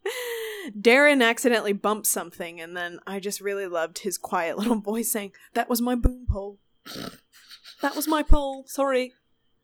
Darren 0.79 1.23
accidentally 1.23 1.73
bumps 1.73 2.09
something, 2.09 2.61
and 2.61 2.75
then 2.75 2.99
I 3.07 3.19
just 3.19 3.41
really 3.41 3.65
loved 3.67 3.99
his 3.99 4.17
quiet 4.17 4.57
little 4.57 4.75
voice 4.81 5.11
saying, 5.11 5.31
That 5.53 5.67
was 5.69 5.81
my 5.81 5.95
boom 5.95 6.25
pole. 6.29 6.59
That 7.81 7.95
was 7.95 8.07
my 8.07 8.23
pole. 8.23 8.65
Sorry. 8.67 9.13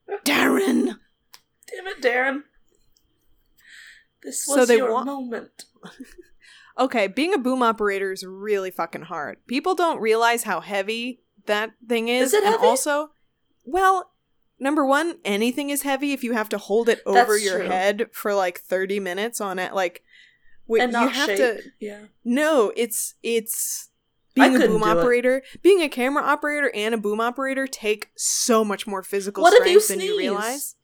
Darren! 0.26 0.98
Damn 1.68 1.88
it, 1.88 2.02
Darren. 2.02 2.44
This 4.26 4.44
So 4.44 4.66
they 4.66 4.78
your 4.78 4.92
wa- 4.92 5.04
moment. 5.06 5.66
Okay, 6.78 7.08
being 7.08 7.34
a 7.34 7.38
boom 7.38 7.62
operator 7.64 8.12
is 8.12 8.26
really 8.26 8.70
fucking 8.70 9.04
hard. 9.04 9.38
People 9.48 9.76
don't 9.76 10.02
realize 10.02 10.44
how 10.44 10.60
heavy 10.60 11.22
that 11.46 11.72
thing 11.88 12.10
is. 12.10 12.28
Is 12.28 12.34
it 12.34 12.44
and 12.44 12.56
heavy? 12.56 12.68
also, 12.68 13.12
well, 13.64 14.12
number 14.60 14.86
one, 14.86 15.16
anything 15.24 15.70
is 15.70 15.84
heavy 15.84 16.12
if 16.12 16.22
you 16.22 16.34
have 16.34 16.50
to 16.50 16.58
hold 16.58 16.90
it 16.90 17.02
over 17.06 17.32
That's 17.34 17.46
your 17.46 17.60
true. 17.60 17.68
head 17.70 18.08
for 18.12 18.34
like 18.34 18.60
30 18.60 19.00
minutes 19.00 19.40
on 19.40 19.58
it. 19.58 19.74
Like, 19.74 20.04
wait, 20.68 20.82
and 20.82 20.92
you 20.92 21.08
have 21.08 21.28
shake. 21.30 21.38
to. 21.38 21.62
Yeah. 21.80 22.00
No, 22.26 22.74
it's 22.76 23.14
it's 23.24 23.88
being 24.34 24.58
a 24.58 24.60
boom 24.68 24.82
do 24.82 24.88
it. 24.90 24.98
operator, 24.98 25.44
being 25.62 25.82
a 25.82 25.88
camera 25.88 26.24
operator 26.24 26.70
and 26.76 26.94
a 26.94 26.98
boom 26.98 27.22
operator 27.22 27.68
take 27.68 28.10
so 28.18 28.66
much 28.66 28.86
more 28.86 29.02
physical 29.02 29.44
What 29.44 29.54
strength 29.54 29.88
than 29.88 30.02
you 30.02 30.18
realize. 30.18 30.76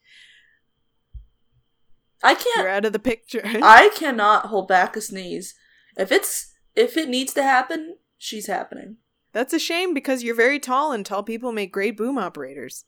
I 2.23 2.31
You're 2.31 2.39
can't. 2.55 2.67
out 2.67 2.85
of 2.85 2.93
the 2.93 2.99
picture. 2.99 3.41
I 3.45 3.89
cannot 3.95 4.47
hold 4.47 4.67
back 4.67 4.95
a 4.95 5.01
sneeze. 5.01 5.55
If 5.97 6.11
it's 6.11 6.53
if 6.75 6.95
it 6.97 7.09
needs 7.09 7.33
to 7.33 7.43
happen, 7.43 7.97
she's 8.17 8.47
happening. 8.47 8.97
That's 9.33 9.53
a 9.53 9.59
shame 9.59 9.93
because 9.93 10.23
you're 10.23 10.35
very 10.35 10.59
tall 10.59 10.91
and 10.91 11.05
tall 11.05 11.23
people 11.23 11.51
make 11.51 11.71
great 11.71 11.95
boom 11.95 12.17
operators 12.17 12.85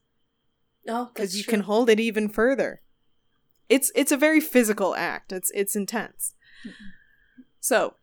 oh, 0.88 0.92
No, 0.92 1.06
because 1.14 1.38
you 1.38 1.44
true. 1.44 1.52
can 1.52 1.60
hold 1.62 1.90
it 1.90 2.00
even 2.00 2.30
further. 2.30 2.82
It's 3.70 3.92
it's 3.96 4.12
a 4.12 4.18
very 4.18 4.40
physical 4.40 4.96
act. 4.96 5.32
It's 5.32 5.52
it's 5.54 5.76
intense. 5.76 6.34
Mm-hmm. 6.66 7.42
So, 7.60 7.96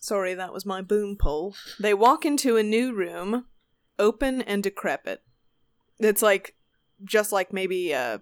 sorry, 0.00 0.34
that 0.34 0.52
was 0.52 0.66
my 0.66 0.82
boom 0.82 1.16
pole. 1.16 1.54
They 1.80 1.94
walk 1.94 2.26
into 2.26 2.56
a 2.56 2.62
new 2.62 2.94
room, 2.94 3.46
open 3.98 4.42
and 4.42 4.62
decrepit. 4.62 5.22
It's 5.98 6.22
like 6.22 6.54
just 7.04 7.32
like 7.32 7.52
maybe 7.52 7.92
a 7.92 8.20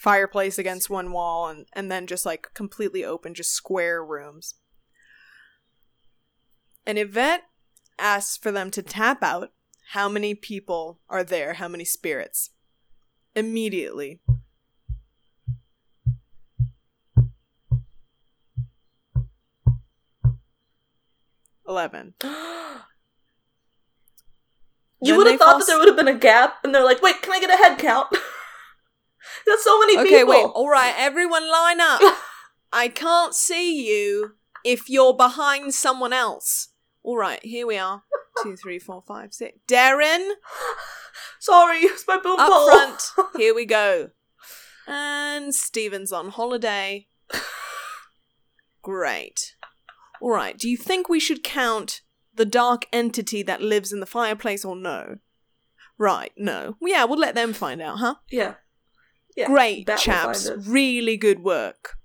fireplace 0.00 0.58
against 0.58 0.88
one 0.88 1.12
wall 1.12 1.48
and 1.48 1.66
and 1.74 1.92
then 1.92 2.06
just 2.06 2.24
like 2.24 2.48
completely 2.54 3.04
open, 3.04 3.34
just 3.34 3.52
square 3.52 4.02
rooms. 4.02 4.54
And 6.86 6.98
Yvette 6.98 7.42
asks 7.98 8.38
for 8.38 8.50
them 8.50 8.70
to 8.70 8.82
tap 8.82 9.22
out 9.22 9.52
how 9.90 10.08
many 10.08 10.34
people 10.34 11.00
are 11.10 11.22
there, 11.22 11.52
how 11.54 11.68
many 11.68 11.84
spirits. 11.84 12.50
Immediately. 13.36 14.20
Eleven. 21.68 22.14
you 25.02 25.16
would 25.16 25.26
have 25.26 25.38
thought 25.38 25.50
fall 25.50 25.58
that 25.58 25.66
there 25.66 25.78
would 25.78 25.88
have 25.88 25.96
been 25.96 26.08
a 26.08 26.14
gap, 26.18 26.56
and 26.64 26.74
they're 26.74 26.82
like, 26.82 27.02
"Wait, 27.02 27.20
can 27.20 27.32
I 27.32 27.40
get 27.40 27.50
a 27.50 27.56
head 27.62 27.78
count?" 27.78 28.08
That's 29.46 29.64
so 29.64 29.78
many 29.80 29.98
Okay, 29.98 30.04
people. 30.04 30.32
Okay, 30.32 30.42
wait. 30.44 30.50
All 30.54 30.68
right, 30.68 30.94
everyone 30.96 31.50
line 31.50 31.80
up. 31.80 32.00
I 32.72 32.88
can't 32.88 33.34
see 33.34 33.86
you 33.86 34.32
if 34.64 34.88
you're 34.88 35.14
behind 35.14 35.74
someone 35.74 36.12
else. 36.12 36.68
All 37.02 37.16
right, 37.16 37.44
here 37.44 37.66
we 37.66 37.78
are. 37.78 38.02
Two, 38.42 38.56
three, 38.56 38.78
four, 38.78 39.02
five, 39.06 39.32
six. 39.34 39.58
Darren, 39.68 40.30
Sorry, 41.40 41.78
it's 41.78 42.04
my 42.06 42.18
boom 42.18 42.38
up 42.38 42.68
front. 42.68 43.30
Here 43.36 43.54
we 43.54 43.64
go. 43.64 44.10
And 44.86 45.54
Steven's 45.54 46.12
on 46.12 46.30
holiday. 46.30 47.08
Great. 48.82 49.54
All 50.20 50.30
right, 50.30 50.58
do 50.58 50.68
you 50.68 50.76
think 50.76 51.08
we 51.08 51.20
should 51.20 51.42
count 51.42 52.02
the 52.34 52.44
dark 52.44 52.86
entity 52.92 53.42
that 53.42 53.62
lives 53.62 53.92
in 53.92 54.00
the 54.00 54.06
fireplace 54.06 54.64
or 54.64 54.76
no? 54.76 55.16
Right, 55.98 56.32
no. 56.36 56.76
Yeah, 56.80 57.04
we'll 57.04 57.18
let 57.18 57.34
them 57.34 57.52
find 57.52 57.80
out, 57.80 57.98
huh? 57.98 58.14
yeah. 58.30 58.54
Yeah. 59.40 59.46
Great, 59.46 59.88
chaps. 59.98 60.50
Really 60.66 61.16
good 61.16 61.42
work. 61.42 61.96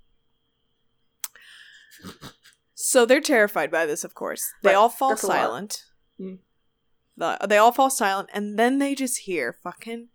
So 2.74 3.04
they're 3.04 3.20
terrified 3.20 3.70
by 3.70 3.84
this, 3.84 4.04
of 4.04 4.14
course. 4.14 4.50
They 4.62 4.70
Right, 4.70 4.76
all 4.76 4.88
fall 4.88 5.10
that's 5.10 5.22
silent. 5.22 5.84
Mm. 6.20 6.38
The- 7.16 7.46
They 7.46 7.58
all 7.58 7.72
fall 7.72 7.90
silent, 7.90 8.30
and 8.32 8.58
then 8.58 8.78
they 8.78 8.94
just 8.94 9.18
hear 9.20 9.52
fucking 9.52 10.08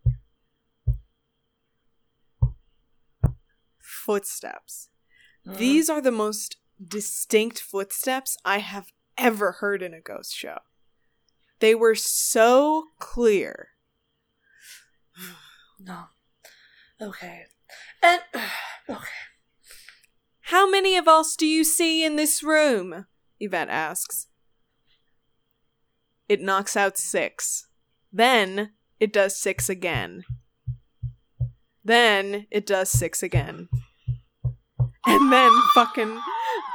footsteps. 3.77 4.89
Mm. 5.45 5.57
These 5.57 5.89
are 5.89 6.01
the 6.01 6.11
most 6.11 6.57
distinct 6.85 7.59
footsteps 7.59 8.37
I 8.43 8.59
have 8.59 8.91
ever 9.17 9.53
heard 9.53 9.83
in 9.83 9.93
a 9.93 10.01
ghost 10.01 10.35
show. 10.35 10.59
They 11.59 11.75
were 11.75 11.95
so 11.95 12.85
clear 12.99 13.69
No. 15.79 16.05
Okay. 17.01 17.43
And 18.03 18.21
okay. 18.89 19.05
How 20.45 20.69
many 20.69 20.97
of 20.97 21.07
us 21.07 21.35
do 21.35 21.45
you 21.45 21.63
see 21.63 22.03
in 22.03 22.15
this 22.15 22.43
room? 22.43 23.05
Yvette 23.39 23.69
asks. 23.69 24.27
It 26.27 26.41
knocks 26.41 26.77
out 26.77 26.97
six. 26.97 27.67
Then 28.11 28.71
it 28.99 29.11
does 29.11 29.35
six 29.35 29.69
again. 29.69 30.23
Then 31.83 32.47
it 32.51 32.65
does 32.65 32.89
six 32.89 33.23
again. 33.23 33.69
And 35.05 35.31
then 35.31 35.51
fucking 35.73 36.19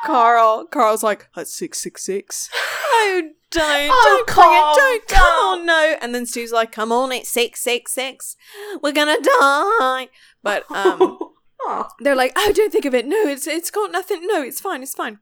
Karl 0.04 0.66
Karl's 0.66 1.02
like, 1.02 1.28
that's 1.36 1.56
six 1.56 1.78
six 1.78 2.04
six. 2.04 2.50
Oh 2.98 3.22
don't, 3.50 3.90
Oh, 3.92 4.24
don't 4.26 4.34
bring 4.34 4.48
it, 4.48 4.76
don't 4.76 5.08
come 5.08 5.60
on, 5.60 5.66
no. 5.66 5.96
And 6.00 6.14
then 6.14 6.26
Stu's 6.26 6.52
like, 6.52 6.72
come 6.72 6.92
on, 6.92 7.12
it's 7.12 7.28
six 7.28 7.60
six 7.60 7.92
six. 7.92 8.36
We're 8.82 8.92
gonna 8.92 9.18
die. 9.20 10.08
But 10.42 10.70
um 10.70 11.18
oh. 11.62 11.88
they're 12.00 12.16
like, 12.16 12.32
oh, 12.36 12.52
don't 12.54 12.72
think 12.72 12.84
of 12.84 12.94
it. 12.94 13.06
No, 13.06 13.22
it's 13.26 13.46
it's 13.46 13.70
got 13.70 13.92
nothing. 13.92 14.26
No, 14.26 14.42
it's 14.42 14.60
fine. 14.60 14.82
It's 14.82 14.94
fine. 14.94 15.18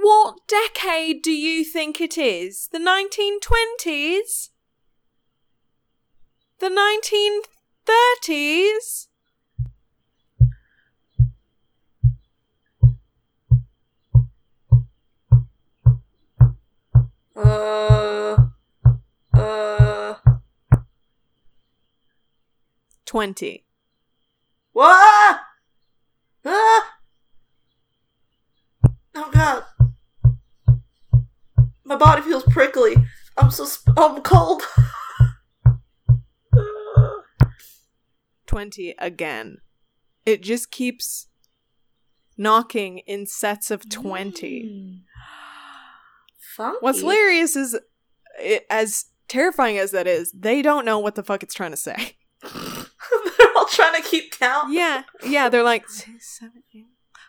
What 0.00 0.46
decade 0.46 1.22
do 1.22 1.32
you 1.32 1.64
think 1.64 2.00
it 2.00 2.16
is? 2.16 2.68
The 2.70 2.78
1920s? 2.78 4.50
The 6.60 7.42
1930s? 8.28 9.07
Uh. 17.38 18.36
Uh. 19.32 20.14
20. 23.06 23.64
What? 24.72 25.40
Ah! 26.44 26.94
Oh 29.14 29.30
god. 29.32 29.64
My 31.84 31.96
body 31.96 32.22
feels 32.22 32.42
prickly. 32.44 32.96
I'm 33.36 33.50
so 33.50 33.64
sp- 33.64 33.96
I'm 33.96 34.20
cold. 34.22 34.62
20 38.46 38.94
again. 38.98 39.58
It 40.26 40.42
just 40.42 40.70
keeps 40.70 41.28
knocking 42.36 42.98
in 42.98 43.26
sets 43.26 43.70
of 43.70 43.88
20. 43.88 44.62
Mm. 44.64 45.07
Funky. 46.56 46.78
What's 46.80 47.00
hilarious 47.00 47.56
is, 47.56 47.78
it, 48.40 48.66
as 48.70 49.06
terrifying 49.28 49.78
as 49.78 49.90
that 49.92 50.06
is, 50.06 50.32
they 50.32 50.62
don't 50.62 50.84
know 50.84 50.98
what 50.98 51.14
the 51.14 51.22
fuck 51.22 51.42
it's 51.42 51.54
trying 51.54 51.72
to 51.72 51.76
say. 51.76 52.16
They're 52.42 53.56
all 53.56 53.66
trying 53.66 54.00
to 54.00 54.08
keep 54.08 54.38
count. 54.38 54.72
Yeah, 54.72 55.02
yeah, 55.24 55.48
they're 55.48 55.62
like, 55.62 55.88
"Six. 55.88 56.40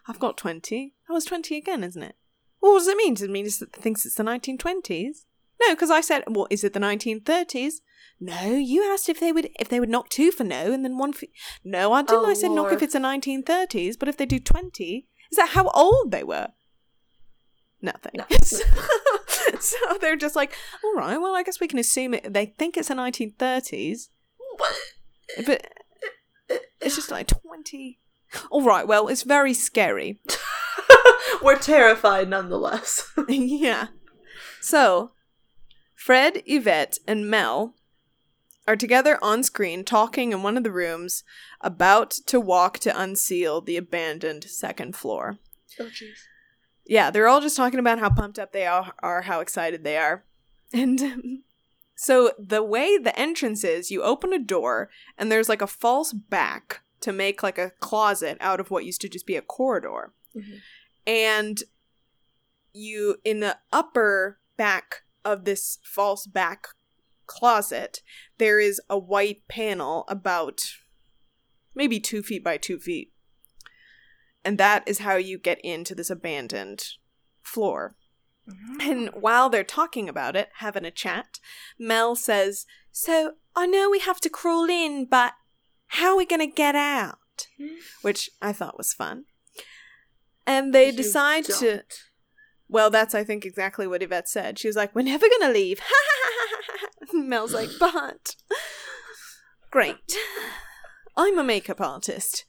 I've 0.08 0.20
got 0.20 0.38
20. 0.38 0.96
That 1.08 1.14
was 1.14 1.26
20 1.26 1.56
again, 1.58 1.84
isn't 1.84 2.02
it? 2.02 2.16
Well, 2.62 2.74
what 2.74 2.80
does 2.80 2.88
it 2.88 2.98
mean? 2.98 3.14
Does 3.14 3.24
it 3.24 3.30
mean 3.32 3.46
it 3.46 3.54
thinks 3.74 4.06
it's 4.06 4.16
the 4.16 4.24
1920s? 4.24 5.26
No, 5.62 5.74
because 5.76 5.92
I 5.92 6.02
said, 6.02 6.24
well, 6.28 6.48
is 6.50 6.64
it 6.64 6.74
the 6.74 6.80
1930s? 6.80 7.74
No, 8.20 8.52
you 8.52 8.92
asked 8.92 9.10
if 9.10 9.20
they 9.20 9.32
would 9.32 9.50
if 9.60 9.70
they 9.70 9.80
would 9.80 9.90
knock 9.90 10.10
two 10.10 10.32
for 10.32 10.44
no 10.44 10.72
and 10.72 10.84
then 10.84 10.98
one 10.98 11.14
for. 11.14 11.28
No, 11.64 11.94
I 11.94 12.02
didn't. 12.02 12.26
Oh, 12.26 12.30
I 12.30 12.34
said 12.34 12.52
knock 12.52 12.72
if 12.74 12.82
it's 12.82 12.94
the 12.94 13.00
1930s, 13.00 13.98
but 13.98 14.10
if 14.10 14.18
they 14.18 14.26
do 14.26 14.40
20, 14.40 15.08
is 15.32 15.38
that 15.38 15.50
how 15.50 15.70
old 15.70 16.12
they 16.12 16.24
were? 16.24 16.50
Nothing. 17.82 18.12
No. 18.16 18.26
so 19.60 19.78
they're 20.02 20.16
just 20.16 20.36
like, 20.36 20.54
all 20.84 20.94
right, 20.96 21.18
well, 21.18 21.36
I 21.36 21.44
guess 21.44 21.60
we 21.60 21.68
can 21.68 21.80
assume 21.80 22.14
it. 22.14 22.34
They 22.34 22.48
think 22.58 22.78
it's 22.78 22.90
the 22.90 22.96
1930s, 22.96 24.10
But 24.58 24.76
but 25.46 25.68
it's 26.82 26.96
just 26.96 27.12
like 27.12 27.28
20. 27.28 28.00
All 28.52 28.64
right, 28.64 28.88
well, 28.88 29.08
it's 29.08 29.24
very 29.24 29.54
scary. 29.54 30.20
we're 31.42 31.58
terrified 31.58 32.30
nonetheless. 32.30 33.12
yeah. 33.28 33.88
So, 34.62 35.12
Fred, 35.96 36.44
Yvette, 36.46 36.98
and 37.08 37.30
Mel 37.30 37.76
are 38.68 38.76
together 38.76 39.18
on 39.22 39.42
screen 39.44 39.84
talking 39.84 40.32
in 40.32 40.44
one 40.44 40.56
of 40.58 40.64
the 40.64 40.72
rooms 40.72 41.24
about 41.62 42.12
to 42.28 42.40
walk 42.40 42.78
to 42.80 43.02
unseal 43.02 43.62
the 43.62 43.78
abandoned 43.78 44.44
second 44.44 44.96
floor. 44.96 45.40
oh 45.80 45.86
jeez. 45.86 46.20
Yeah, 46.90 47.12
they're 47.12 47.28
all 47.28 47.40
just 47.40 47.56
talking 47.56 47.80
about 47.80 48.00
how 48.00 48.10
pumped 48.10 48.40
up 48.40 48.52
they 48.52 48.66
are, 48.66 48.94
are 49.04 49.22
how 49.22 49.40
excited 49.40 49.84
they 49.84 49.98
are. 49.98 50.26
And 50.72 51.02
um, 51.02 51.44
so 51.96 52.32
the 52.38 52.62
way 52.62 53.00
the 53.00 53.18
entrance 53.20 53.64
is, 53.64 53.90
you 53.90 54.04
open 54.04 54.34
a 54.34 54.40
door 54.40 54.90
and 55.18 55.32
there's 55.32 55.50
like 55.50 55.64
a 55.64 55.68
false 55.68 56.14
back 56.14 56.82
to 57.02 57.12
make 57.12 57.42
like 57.42 57.58
a 57.58 57.72
closet 57.80 58.38
out 58.40 58.60
of 58.60 58.70
what 58.70 58.86
used 58.86 59.02
to 59.02 59.10
just 59.10 59.26
be 59.26 59.36
a 59.36 59.42
corridor. 59.42 60.14
Mhm. 60.36 60.60
And 61.08 61.64
you 62.72 63.18
in 63.24 63.40
the 63.40 63.58
upper 63.74 64.40
back 64.58 65.02
of 65.26 65.46
this 65.46 65.80
false 65.84 66.28
back 66.28 66.68
closet, 67.26 68.04
there 68.38 68.60
is 68.60 68.80
a 68.92 69.00
white 69.00 69.48
panel 69.48 70.06
about 70.08 70.60
maybe 71.74 72.00
two 72.00 72.22
feet 72.22 72.44
by 72.44 72.58
two 72.58 72.78
feet. 72.78 73.12
And 74.44 74.58
that 74.58 74.84
is 74.88 75.00
how 75.00 75.16
you 75.16 75.38
get 75.38 75.60
into 75.64 75.94
this 75.94 76.10
abandoned 76.10 76.84
floor. 77.42 77.96
Oh. 78.50 78.78
And 78.82 79.10
while 79.14 79.50
they're 79.50 79.64
talking 79.64 80.10
about 80.10 80.36
it, 80.36 80.50
having 80.58 80.86
a 80.86 80.92
chat, 80.92 81.40
Mel 81.78 82.16
says, 82.16 82.66
So 82.92 83.34
I 83.56 83.66
know 83.68 83.90
we 83.90 84.00
have 84.00 84.20
to 84.22 84.30
crawl 84.30 84.70
in, 84.70 85.06
but 85.06 85.34
how 85.88 86.12
are 86.12 86.18
we 86.18 86.26
going 86.26 86.40
to 86.40 86.48
get 86.56 86.76
out? 86.76 87.18
Hmm? 87.58 87.76
Which 88.02 88.30
I 88.42 88.54
thought 88.54 88.78
was 88.78 88.94
fun. 88.94 89.26
And 90.48 90.74
they 90.74 90.88
You 90.88 90.94
decide 90.98 91.46
to. 91.46 91.52
don't. 91.76 92.00
Well, 92.68 92.90
that's, 92.90 93.16
I 93.16 93.24
think, 93.24 93.46
exactly 93.46 93.88
what 93.88 94.04
Yvette 94.04 94.30
said. 94.30 94.58
She 94.60 94.68
was 94.68 94.76
like, 94.76 94.96
We're 94.96 95.02
never 95.04 95.28
going 95.28 95.52
to 95.54 95.60
leave. 95.60 95.82
Mel's 97.14 97.54
like, 97.54 97.70
But. 97.80 98.36
Great. 99.72 100.16
I'm 101.16 101.38
a 101.38 101.44
makeup 101.44 101.82
artist. 101.82 102.46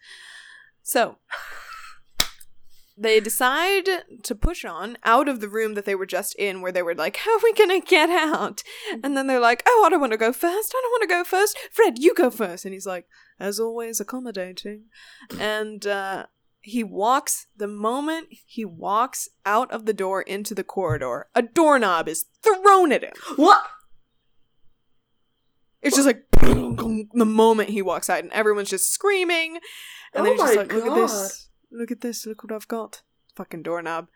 So, 0.82 1.18
they 3.00 3.18
decide 3.18 3.88
to 4.22 4.34
push 4.34 4.64
on 4.64 4.98
out 5.04 5.26
of 5.28 5.40
the 5.40 5.48
room 5.48 5.74
that 5.74 5.86
they 5.86 5.94
were 5.94 6.06
just 6.06 6.34
in, 6.36 6.60
where 6.60 6.70
they 6.72 6.82
were 6.82 6.94
like, 6.94 7.16
How 7.16 7.36
are 7.36 7.40
we 7.42 7.52
going 7.54 7.80
to 7.80 7.86
get 7.86 8.10
out? 8.10 8.62
And 9.02 9.16
then 9.16 9.26
they're 9.26 9.40
like, 9.40 9.62
Oh, 9.66 9.84
I 9.86 9.90
don't 9.90 10.00
want 10.00 10.12
to 10.12 10.18
go 10.18 10.32
first. 10.32 10.74
I 10.76 10.80
don't 10.82 10.92
want 10.92 11.02
to 11.02 11.08
go 11.08 11.24
first. 11.24 11.58
Fred, 11.72 11.98
you 11.98 12.14
go 12.14 12.30
first. 12.30 12.64
And 12.64 12.74
he's 12.74 12.86
like, 12.86 13.06
As 13.38 13.58
always, 13.58 14.00
accommodating. 14.00 14.84
And, 15.38 15.86
uh, 15.86 16.26
he 16.62 16.84
walks 16.84 17.46
the 17.56 17.66
moment 17.66 18.26
he 18.30 18.66
walks 18.66 19.30
out 19.46 19.70
of 19.72 19.86
the 19.86 19.94
door 19.94 20.20
into 20.20 20.54
the 20.54 20.62
corridor, 20.62 21.26
a 21.34 21.40
doorknob 21.40 22.06
is 22.06 22.26
thrown 22.42 22.92
at 22.92 23.02
him. 23.02 23.14
What? 23.36 23.64
It's 25.80 25.96
just 25.96 26.06
like 26.06 26.24
the 26.42 27.24
moment 27.24 27.70
he 27.70 27.80
walks 27.80 28.10
out, 28.10 28.22
and 28.22 28.32
everyone's 28.32 28.68
just 28.68 28.92
screaming. 28.92 29.58
And 30.12 30.26
then 30.26 30.32
Oh 30.32 30.32
he's 30.32 30.40
just 30.42 30.54
my 30.56 30.62
like, 30.62 30.72
"Look 30.74 30.84
at 30.84 30.88
God. 30.88 31.08
this! 31.08 31.48
Look 31.70 31.90
at 31.90 32.00
this! 32.00 32.26
Look 32.26 32.42
what 32.42 32.52
I've 32.52 32.68
got!" 32.68 33.02
Fucking 33.36 33.62
doorknob. 33.62 34.08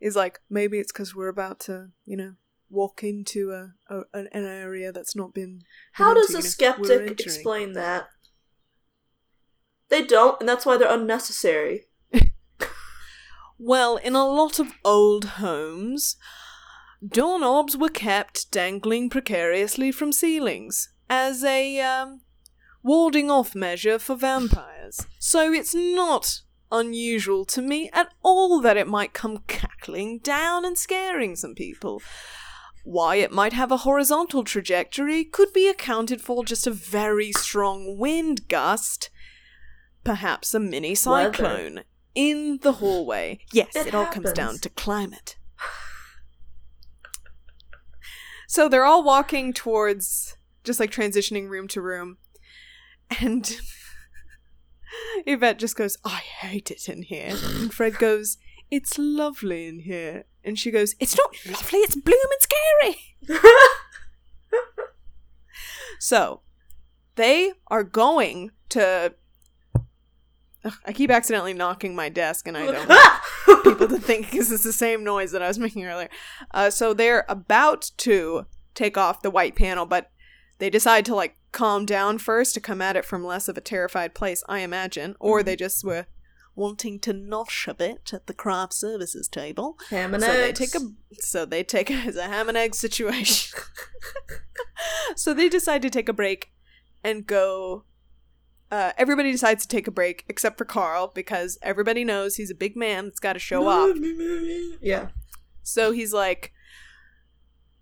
Is 0.00 0.16
like, 0.16 0.40
maybe 0.50 0.78
it's 0.78 0.92
because 0.92 1.14
we're 1.14 1.28
about 1.28 1.60
to, 1.60 1.88
you 2.04 2.16
know, 2.16 2.34
walk 2.68 3.02
into 3.02 3.52
a, 3.52 3.74
a 3.88 4.02
an, 4.12 4.28
area 4.32 4.92
that's 4.92 5.16
not 5.16 5.32
been. 5.32 5.62
How 5.92 6.12
does 6.12 6.34
into, 6.34 6.40
a 6.40 6.42
skeptic 6.42 7.20
explain 7.20 7.72
that? 7.72 8.08
They 9.88 10.04
don't, 10.04 10.38
and 10.40 10.48
that's 10.48 10.66
why 10.66 10.76
they're 10.76 10.92
unnecessary. 10.92 11.86
Well, 13.58 13.96
in 13.96 14.14
a 14.14 14.26
lot 14.26 14.58
of 14.58 14.72
old 14.84 15.24
homes, 15.24 16.16
doorknobs 17.06 17.76
were 17.76 17.88
kept 17.88 18.50
dangling 18.50 19.10
precariously 19.10 19.92
from 19.92 20.12
ceilings 20.12 20.90
as 21.08 21.44
a 21.44 21.80
um, 21.80 22.20
warding 22.82 23.30
off 23.30 23.54
measure 23.54 23.98
for 23.98 24.16
vampires. 24.16 25.06
So 25.18 25.52
it's 25.52 25.74
not 25.74 26.40
unusual 26.74 27.44
to 27.46 27.62
me 27.62 27.88
at 27.92 28.12
all 28.22 28.60
that 28.60 28.76
it 28.76 28.88
might 28.88 29.12
come 29.12 29.38
cackling 29.46 30.18
down 30.18 30.64
and 30.64 30.76
scaring 30.76 31.36
some 31.36 31.54
people. 31.54 32.02
Why 32.84 33.16
it 33.16 33.32
might 33.32 33.52
have 33.54 33.72
a 33.72 33.78
horizontal 33.78 34.44
trajectory 34.44 35.24
could 35.24 35.52
be 35.52 35.68
accounted 35.68 36.20
for 36.20 36.44
just 36.44 36.66
a 36.66 36.70
very 36.70 37.32
strong 37.32 37.96
wind 37.96 38.48
gust, 38.48 39.08
perhaps 40.02 40.52
a 40.52 40.60
mini 40.60 40.94
cyclone 40.94 41.84
in 42.14 42.58
the 42.62 42.72
hallway. 42.72 43.38
Yes, 43.52 43.74
it, 43.74 43.86
It 43.88 43.94
all 43.94 44.06
comes 44.06 44.32
down 44.32 44.58
to 44.58 44.68
climate. 44.68 45.36
so 48.48 48.68
they're 48.68 48.84
all 48.84 49.02
walking 49.02 49.52
towards 49.52 50.36
just 50.62 50.80
like 50.80 50.90
transitioning 50.90 51.48
room 51.48 51.68
to 51.68 51.80
room. 51.80 52.18
And 53.20 53.50
Yvette 55.26 55.58
just 55.58 55.76
goes, 55.76 55.96
I 56.04 56.16
hate 56.16 56.70
it 56.70 56.88
in 56.88 57.02
here. 57.02 57.34
And 57.44 57.72
Fred 57.72 57.94
goes, 57.98 58.38
It's 58.70 58.98
lovely 58.98 59.68
in 59.68 59.80
here. 59.80 60.24
And 60.42 60.58
she 60.58 60.70
goes, 60.70 60.94
It's 61.00 61.16
not 61.16 61.34
lovely, 61.46 61.80
it's 61.80 61.96
bloomin' 61.96 62.40
scary. 62.40 63.40
So, 66.04 66.42
they 67.14 67.52
are 67.68 67.82
going 67.82 68.50
to. 68.68 69.14
Ugh, 70.62 70.74
I 70.84 70.92
keep 70.92 71.10
accidentally 71.10 71.54
knocking 71.54 71.94
my 71.96 72.10
desk, 72.10 72.46
and 72.46 72.58
I 72.58 72.66
don't 72.66 72.88
want 72.88 73.64
people 73.64 73.88
to 73.88 73.98
think 73.98 74.30
because 74.30 74.52
it's 74.52 74.64
the 74.64 74.72
same 74.74 75.02
noise 75.02 75.32
that 75.32 75.40
I 75.40 75.48
was 75.48 75.58
making 75.58 75.86
earlier. 75.86 76.10
Uh, 76.50 76.68
so 76.68 76.92
they're 76.92 77.24
about 77.26 77.90
to 77.98 78.44
take 78.74 78.98
off 78.98 79.22
the 79.22 79.30
white 79.30 79.56
panel, 79.56 79.86
but 79.86 80.10
they 80.58 80.68
decide 80.68 81.06
to 81.06 81.14
like 81.14 81.36
calm 81.54 81.86
down 81.86 82.18
first 82.18 82.52
to 82.52 82.60
come 82.60 82.82
at 82.82 82.96
it 82.96 83.04
from 83.04 83.24
less 83.24 83.48
of 83.48 83.56
a 83.56 83.62
terrified 83.62 84.12
place, 84.14 84.42
I 84.48 84.58
imagine, 84.58 85.14
or 85.18 85.42
they 85.42 85.56
just 85.56 85.82
were 85.84 86.06
wanting 86.56 86.98
to 87.00 87.14
nosh 87.14 87.66
a 87.66 87.74
bit 87.74 88.12
at 88.12 88.26
the 88.26 88.34
craft 88.34 88.74
services 88.74 89.28
table. 89.28 89.78
Ham 89.90 90.12
and 90.12 90.22
so 90.22 90.30
eggs. 90.30 90.58
they 90.58 90.66
take 90.66 90.74
a 90.74 90.86
so 91.20 91.44
they 91.46 91.64
take 91.64 91.90
it's 91.90 92.16
a 92.16 92.24
ham 92.24 92.48
and 92.48 92.58
egg 92.58 92.74
situation. 92.74 93.58
so 95.16 95.32
they 95.32 95.48
decide 95.48 95.80
to 95.82 95.90
take 95.90 96.08
a 96.08 96.12
break 96.12 96.52
and 97.02 97.26
go. 97.26 97.84
Uh, 98.70 98.92
everybody 98.98 99.30
decides 99.30 99.62
to 99.62 99.68
take 99.68 99.86
a 99.86 99.92
break 99.92 100.24
except 100.28 100.58
for 100.58 100.64
Karl 100.64 101.12
because 101.14 101.58
everybody 101.62 102.02
knows 102.02 102.34
he's 102.34 102.50
a 102.50 102.56
big 102.56 102.76
man 102.76 103.04
that's 103.04 103.20
got 103.20 103.34
to 103.34 103.38
show 103.38 103.68
off. 103.68 103.96
Yeah. 104.80 105.08
So 105.62 105.92
he's 105.92 106.12
like, 106.12 106.52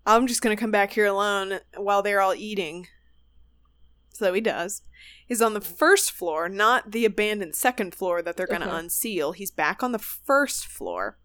I'm 0.05 0.27
just 0.27 0.43
going 0.43 0.55
to 0.55 0.59
come 0.59 0.69
back 0.69 0.91
here 0.91 1.07
alone 1.07 1.59
while 1.75 2.03
they're 2.03 2.21
all 2.21 2.35
eating. 2.35 2.87
So 4.13 4.33
he 4.33 4.41
does. 4.41 4.81
He's 5.27 5.41
on 5.41 5.53
the 5.53 5.61
first 5.61 6.11
floor, 6.11 6.47
not 6.47 6.91
the 6.91 7.03
abandoned 7.05 7.55
second 7.55 7.93
floor 7.95 8.21
that 8.21 8.37
they're 8.37 8.47
going 8.47 8.61
to 8.61 8.67
Okay. 8.67 8.77
unseal. 8.77 9.31
He's 9.33 9.51
back 9.51 9.81
on 9.83 9.91
the 9.91 9.99
first 9.99 10.65
floor. 10.67 11.17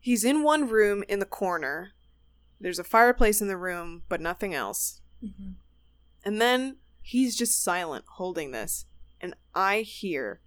He's 0.00 0.24
in 0.24 0.42
one 0.42 0.68
room 0.68 1.04
in 1.08 1.20
the 1.20 1.24
corner. 1.26 1.92
There's 2.60 2.78
a 2.80 2.84
fireplace 2.84 3.40
in 3.40 3.48
the 3.48 3.56
room, 3.56 4.02
but 4.08 4.20
nothing 4.20 4.52
else. 4.52 5.00
Mhm. 5.22 5.54
And 6.24 6.40
then 6.40 6.78
he's 7.00 7.36
just 7.36 7.62
silent 7.62 8.04
holding 8.16 8.50
this. 8.50 8.86
And 9.20 9.34
I 9.54 9.80
hear 9.82 10.40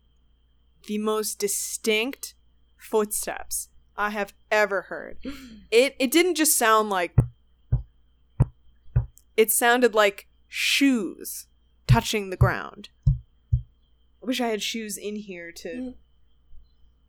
the 0.88 0.98
most 0.98 1.40
distinct 1.40 2.36
footsteps 2.78 3.70
I 3.98 4.10
have 4.10 4.34
ever 4.52 4.84
heard. 4.84 5.20
It 5.72 5.96
it 6.00 6.12
didn't 6.12 6.36
just 6.36 6.58
sound 6.58 6.90
like 6.90 7.16
it 9.38 9.52
sounded 9.52 9.94
like 9.94 10.28
shoes 10.58 11.48
touching 11.86 12.30
the 12.30 12.38
ground. 12.38 12.88
I 13.06 14.26
wish 14.26 14.40
I 14.40 14.48
had 14.48 14.64
shoes 14.64 14.98
in 14.98 15.18
here 15.18 15.52
to 15.52 15.96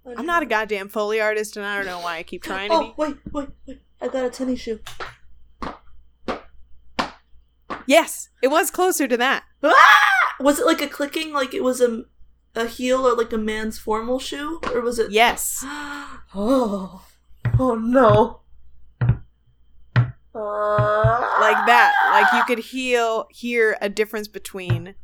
I'm 0.05 0.27
not 0.27 0.43
a 0.43 0.47
goddamn 0.47 0.89
Foley 0.89 1.21
artist 1.21 1.57
and 1.57 1.65
I 1.65 1.77
don't 1.77 1.87
know 1.87 2.01
why 2.01 2.17
I 2.17 2.23
keep 2.25 2.43
trying 2.43 2.71
to 2.71 2.75
Oh 2.77 2.83
be. 2.83 2.95
wait, 2.97 3.17
wait, 3.33 3.49
wait! 3.67 3.81
I 4.01 4.09
got 4.09 4.25
a 4.25 4.31
tennis 4.31 4.61
shoe. 4.61 4.81
Yes, 7.87 8.31
it 8.43 8.49
was 8.49 8.73
closer 8.73 9.07
to 9.07 9.17
that. 9.17 9.45
Ah! 9.63 10.35
Was 10.41 10.59
it 10.59 10.67
like 10.67 10.83
a 10.83 10.89
clicking, 10.89 11.33
like 11.33 11.55
it 11.55 11.63
was 11.63 11.81
a 11.81 12.05
a 12.57 12.67
heel 12.67 13.07
or 13.07 13.15
like 13.15 13.33
a 13.33 13.39
man's 13.39 13.79
formal 13.79 14.19
shoe, 14.19 14.61
or 14.75 14.81
was 14.81 14.99
it? 14.99 15.13
Yes. 15.13 15.65
Oh, 16.35 17.07
oh 17.59 17.77
no! 17.77 18.41
Like 20.37 21.67
that. 21.67 21.93
Like 22.11 22.33
you 22.35 22.45
could 22.45 22.65
heal 22.65 23.27
hear 23.31 23.77
a 23.81 23.89
difference 23.89 24.29
between 24.29 24.95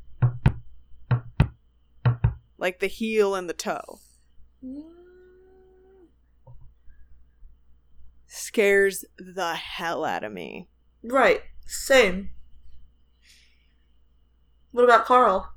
like 2.58 2.80
the 2.80 2.86
heel 2.86 3.34
and 3.34 3.48
the 3.48 3.54
toe. 3.54 3.98
Scares 8.26 9.04
the 9.18 9.54
hell 9.54 10.04
out 10.04 10.24
of 10.24 10.32
me. 10.32 10.68
Right. 11.02 11.42
Same. 11.66 12.30
What 14.70 14.84
about 14.84 15.04
Karl? 15.04 15.52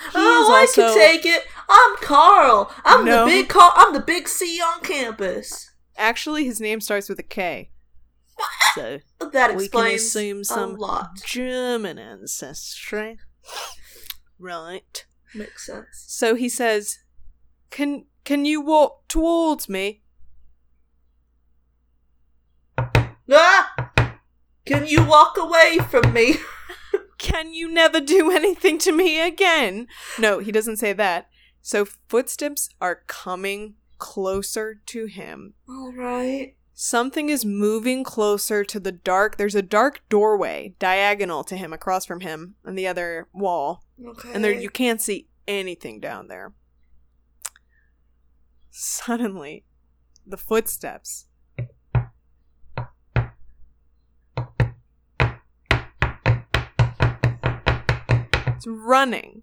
He 0.00 0.08
oh, 0.14 0.52
I 0.54 0.60
also- 0.62 0.94
can 0.94 0.94
take 0.98 1.26
it. 1.26 1.44
I'm 1.68 1.96
Karl. 1.96 2.72
I'm 2.84 3.04
No. 3.04 3.24
the 3.24 3.30
big 3.30 3.48
Carl. 3.48 3.72
I'm 3.76 3.92
the 3.92 4.00
big 4.00 4.28
C 4.28 4.60
on 4.60 4.80
campus. 4.82 5.69
Actually, 6.00 6.46
his 6.46 6.60
name 6.60 6.80
starts 6.80 7.08
with 7.08 7.18
a 7.18 7.22
K. 7.22 7.70
So 8.74 9.00
That 9.20 9.54
we 9.54 9.68
can 9.68 9.86
explains 9.86 10.02
assume 10.02 10.40
a 10.40 10.44
some 10.44 10.76
lot. 10.76 11.10
German 11.24 11.98
ancestry. 11.98 13.18
Right. 14.38 15.04
Makes 15.34 15.66
sense. 15.66 16.04
So 16.06 16.34
he 16.34 16.48
says, 16.48 16.98
"Can 17.70 18.06
can 18.24 18.44
you 18.46 18.62
walk 18.62 19.06
towards 19.08 19.68
me?" 19.68 20.02
Ah! 23.30 23.90
Can 24.64 24.86
you 24.86 25.04
walk 25.04 25.36
away 25.36 25.78
from 25.90 26.12
me? 26.12 26.36
Can 27.18 27.52
you 27.52 27.70
never 27.70 28.00
do 28.00 28.30
anything 28.30 28.78
to 28.78 28.92
me 28.92 29.20
again? 29.20 29.88
No, 30.18 30.38
he 30.38 30.50
doesn't 30.50 30.78
say 30.78 30.92
that. 30.94 31.28
So 31.60 31.84
footsteps 32.08 32.70
are 32.80 33.02
coming 33.06 33.74
closer 34.00 34.80
to 34.86 35.06
him. 35.06 35.54
All 35.68 35.92
right. 35.92 36.56
Something 36.74 37.28
is 37.28 37.44
moving 37.44 38.02
closer 38.02 38.64
to 38.64 38.80
the 38.80 38.90
dark. 38.90 39.36
There's 39.36 39.54
a 39.54 39.62
dark 39.62 40.00
doorway 40.08 40.74
diagonal 40.78 41.44
to 41.44 41.56
him 41.56 41.72
across 41.72 42.06
from 42.06 42.20
him 42.20 42.56
on 42.64 42.74
the 42.74 42.88
other 42.88 43.28
wall. 43.32 43.84
Okay. 44.04 44.30
And 44.32 44.42
there 44.42 44.52
you 44.52 44.70
can't 44.70 45.00
see 45.00 45.28
anything 45.46 46.00
down 46.00 46.28
there. 46.28 46.54
Suddenly, 48.70 49.64
the 50.26 50.36
footsteps 50.36 51.26
It's 58.60 58.66
running. 58.66 59.42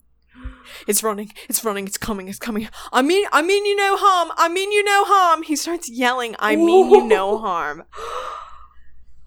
It's 0.88 1.03
running. 1.03 1.32
It's 1.49 1.63
running. 1.63 1.86
It's 1.88 1.97
coming. 1.97 2.28
It's 2.28 2.39
coming. 2.39 2.68
I 2.91 3.01
mean, 3.01 3.26
I 3.32 3.41
mean 3.41 3.65
you 3.65 3.76
no 3.76 3.95
harm. 3.97 4.32
I 4.38 4.49
mean 4.49 4.72
you 4.72 4.84
no 4.84 5.03
harm. 5.05 5.43
He 5.43 5.55
starts 5.55 5.89
yelling, 5.89 6.36
I 6.39 6.55
mean 6.55 6.89
you 6.89 7.03
no 7.07 7.38
harm. 7.38 7.84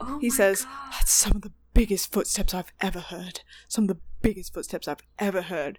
Oh 0.02 0.18
He 0.18 0.30
says, 0.30 0.64
God. 0.64 0.92
That's 0.92 1.12
some 1.12 1.36
of 1.36 1.42
the 1.42 1.52
biggest 1.74 2.10
footsteps 2.10 2.54
I've 2.54 2.72
ever 2.80 3.00
heard. 3.00 3.42
Some 3.68 3.84
of 3.84 3.88
the 3.88 3.98
biggest 4.22 4.54
footsteps 4.54 4.88
I've 4.88 5.02
ever 5.18 5.42
heard. 5.42 5.78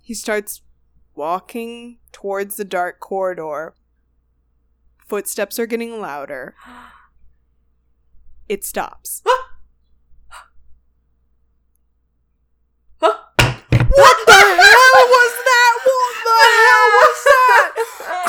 He 0.00 0.14
starts 0.14 0.62
walking 1.14 1.98
towards 2.12 2.56
the 2.56 2.64
dark 2.64 3.00
corridor. 3.00 3.74
Footsteps 5.06 5.58
are 5.58 5.66
getting 5.66 6.00
louder. 6.00 6.54
It 8.48 8.64
stops. 8.64 9.22
Huh? 13.00 13.16
What 13.38 14.16
the 14.26 14.32
hell 14.32 15.00
was 15.14 15.34
that? 15.48 15.74
What 15.84 16.14
the 16.24 16.40
hell 16.60 16.88
was 16.98 17.18
that? 17.24 17.72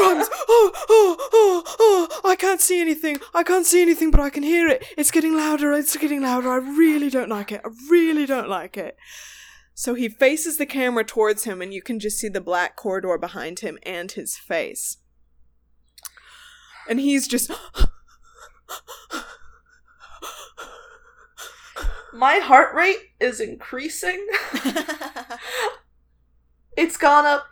Guns! 0.06 0.30
Oh, 0.48 0.72
oh, 0.90 1.18
oh, 1.34 1.64
oh! 1.80 2.22
I 2.24 2.36
can't 2.36 2.62
see 2.62 2.80
anything. 2.80 3.20
I 3.34 3.44
can't 3.44 3.66
see 3.66 3.82
anything, 3.82 4.12
but 4.12 4.20
I 4.20 4.30
can 4.30 4.44
hear 4.44 4.68
it. 4.68 4.86
It's 4.98 5.12
getting 5.12 5.36
louder. 5.36 5.74
It's 5.74 5.98
getting 5.98 6.22
louder. 6.22 6.50
I 6.52 6.58
really 6.58 7.10
don't 7.10 7.30
like 7.30 7.52
it. 7.52 7.62
I 7.66 7.70
really 7.90 8.26
don't 8.26 8.50
like 8.50 8.78
it. 8.78 8.98
So 9.74 9.94
he 9.94 10.08
faces 10.08 10.58
the 10.58 10.66
camera 10.66 11.04
towards 11.04 11.44
him, 11.44 11.62
and 11.62 11.74
you 11.74 11.82
can 11.82 12.00
just 12.00 12.18
see 12.18 12.30
the 12.30 12.42
black 12.42 12.76
corridor 12.76 13.18
behind 13.18 13.60
him 13.60 13.78
and 13.84 14.12
his 14.12 14.38
face. 14.38 14.98
And 16.88 17.00
he's 17.00 17.28
just. 17.28 17.52
My 22.14 22.38
heart 22.38 22.74
rate 22.74 23.00
is 23.20 23.42
increasing. 23.42 24.26
It's 26.78 26.98
gone 26.98 27.26
up 27.26 27.48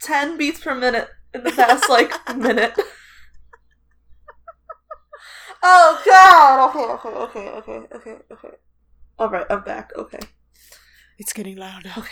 10 0.00 0.36
beats 0.36 0.60
per 0.60 0.74
minute 0.74 1.08
in 1.34 1.44
the 1.44 1.50
past, 1.52 1.88
like, 1.88 2.12
minute. 2.36 2.74
Oh, 5.64 6.02
God! 6.04 6.70
Okay, 6.70 7.08
okay, 7.08 7.18
okay, 7.18 7.48
okay, 7.50 7.86
okay, 7.94 8.16
okay. 8.32 8.48
Alright, 9.20 9.46
I'm 9.48 9.62
back. 9.62 9.92
Okay. 9.94 10.18
it's 11.18 11.32
getting 11.32 11.56
louder. 11.56 11.92
Okay. 11.96 12.10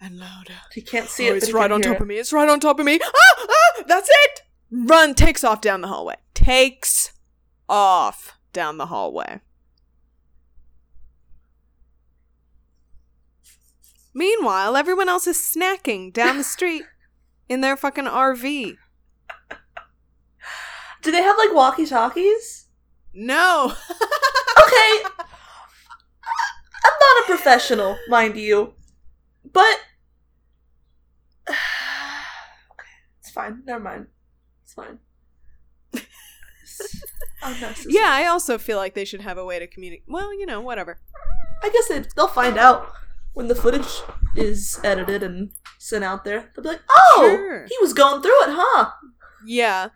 And 0.00 0.18
louder. 0.18 0.54
He 0.72 0.80
can't 0.80 1.06
see 1.06 1.24
oh, 1.24 1.26
it. 1.26 1.30
but 1.32 1.36
it's 1.36 1.46
he 1.48 1.52
right 1.52 1.64
can 1.64 1.72
on 1.72 1.82
hear 1.82 1.92
top 1.92 2.00
it. 2.00 2.02
of 2.04 2.08
me. 2.08 2.16
It's 2.16 2.32
right 2.32 2.48
on 2.48 2.58
top 2.58 2.78
of 2.80 2.86
me. 2.86 2.98
Ah, 3.04 3.10
ah, 3.38 3.82
that's 3.86 4.08
it. 4.10 4.42
Run, 4.70 5.14
takes 5.14 5.44
off 5.44 5.60
down 5.60 5.82
the 5.82 5.88
hallway. 5.88 6.16
Takes 6.32 7.12
off 7.68 8.38
down 8.54 8.78
the 8.78 8.86
hallway. 8.86 9.40
Meanwhile, 14.14 14.74
everyone 14.74 15.10
else 15.10 15.26
is 15.26 15.36
snacking 15.36 16.14
down 16.14 16.38
the 16.38 16.44
street 16.56 16.84
in 17.48 17.60
their 17.60 17.76
fucking 17.76 18.04
RV. 18.04 18.76
Do 21.02 21.10
they 21.12 21.22
have, 21.22 21.36
like, 21.38 21.54
walkie 21.54 21.86
talkies? 21.86 22.66
No. 23.12 23.72
Okay. 24.58 25.02
I'm 26.86 26.96
not 27.00 27.22
a 27.22 27.26
professional, 27.26 27.96
mind 28.08 28.36
you. 28.36 28.74
But. 29.52 29.76
okay. 31.48 31.56
It's 33.20 33.30
fine. 33.30 33.62
Never 33.64 33.80
mind. 33.82 34.06
It's 34.64 34.74
fine. 34.74 34.98
Yeah, 37.86 38.08
I 38.10 38.26
also 38.26 38.58
feel 38.58 38.76
like 38.76 38.94
they 38.94 39.04
should 39.04 39.20
have 39.20 39.38
a 39.38 39.44
way 39.44 39.60
to 39.60 39.68
communicate. 39.68 40.04
Well, 40.08 40.34
you 40.34 40.46
know, 40.46 40.60
whatever. 40.60 40.98
I 41.62 41.70
guess 41.70 41.86
they, 41.88 42.02
they'll 42.16 42.26
find 42.26 42.58
out 42.58 42.92
when 43.36 43.48
the 43.48 43.54
footage 43.54 44.00
is 44.34 44.80
edited 44.82 45.22
and 45.22 45.50
sent 45.78 46.02
out 46.02 46.24
there. 46.24 46.50
They'll 46.56 46.62
be 46.62 46.70
like, 46.70 46.80
oh, 46.90 47.14
Sure. 47.36 47.66
he 47.68 47.76
was 47.82 47.92
going 47.92 48.22
through 48.22 48.30
it, 48.44 48.48
huh? 48.48 48.92
Yeah. 49.44 49.90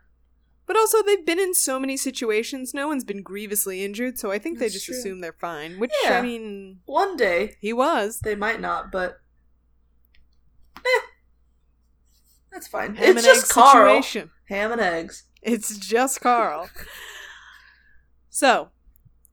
But 0.66 0.76
also, 0.76 1.02
they've 1.02 1.24
been 1.24 1.38
in 1.40 1.54
so 1.54 1.80
many 1.80 1.96
situations. 1.96 2.74
No 2.74 2.86
one's 2.86 3.02
been 3.02 3.22
grievously 3.22 3.82
injured, 3.82 4.18
so 4.18 4.30
I 4.30 4.38
think 4.38 4.58
they 4.58 4.68
just 4.68 4.84
true. 4.84 4.94
assume 4.94 5.22
they're 5.22 5.32
fine. 5.32 5.78
Which, 5.80 5.90
Yeah. 6.04 6.18
I 6.18 6.22
mean, 6.22 6.80
One 6.84 7.16
day, 7.16 7.56
he 7.62 7.72
was. 7.72 8.20
they 8.20 8.34
might 8.34 8.60
not, 8.60 8.92
but. 8.92 9.20
Eh. 10.76 11.00
That's 12.52 12.68
fine. 12.68 12.94
Ham 12.96 13.16
it's 13.16 13.24
just 13.26 13.50
Karl. 13.50 14.02
situation. 14.02 14.30
Ham 14.50 14.70
and 14.70 14.82
eggs. 14.82 15.24
It's 15.40 15.78
just 15.78 16.20
Karl. 16.20 16.68
so, 18.28 18.68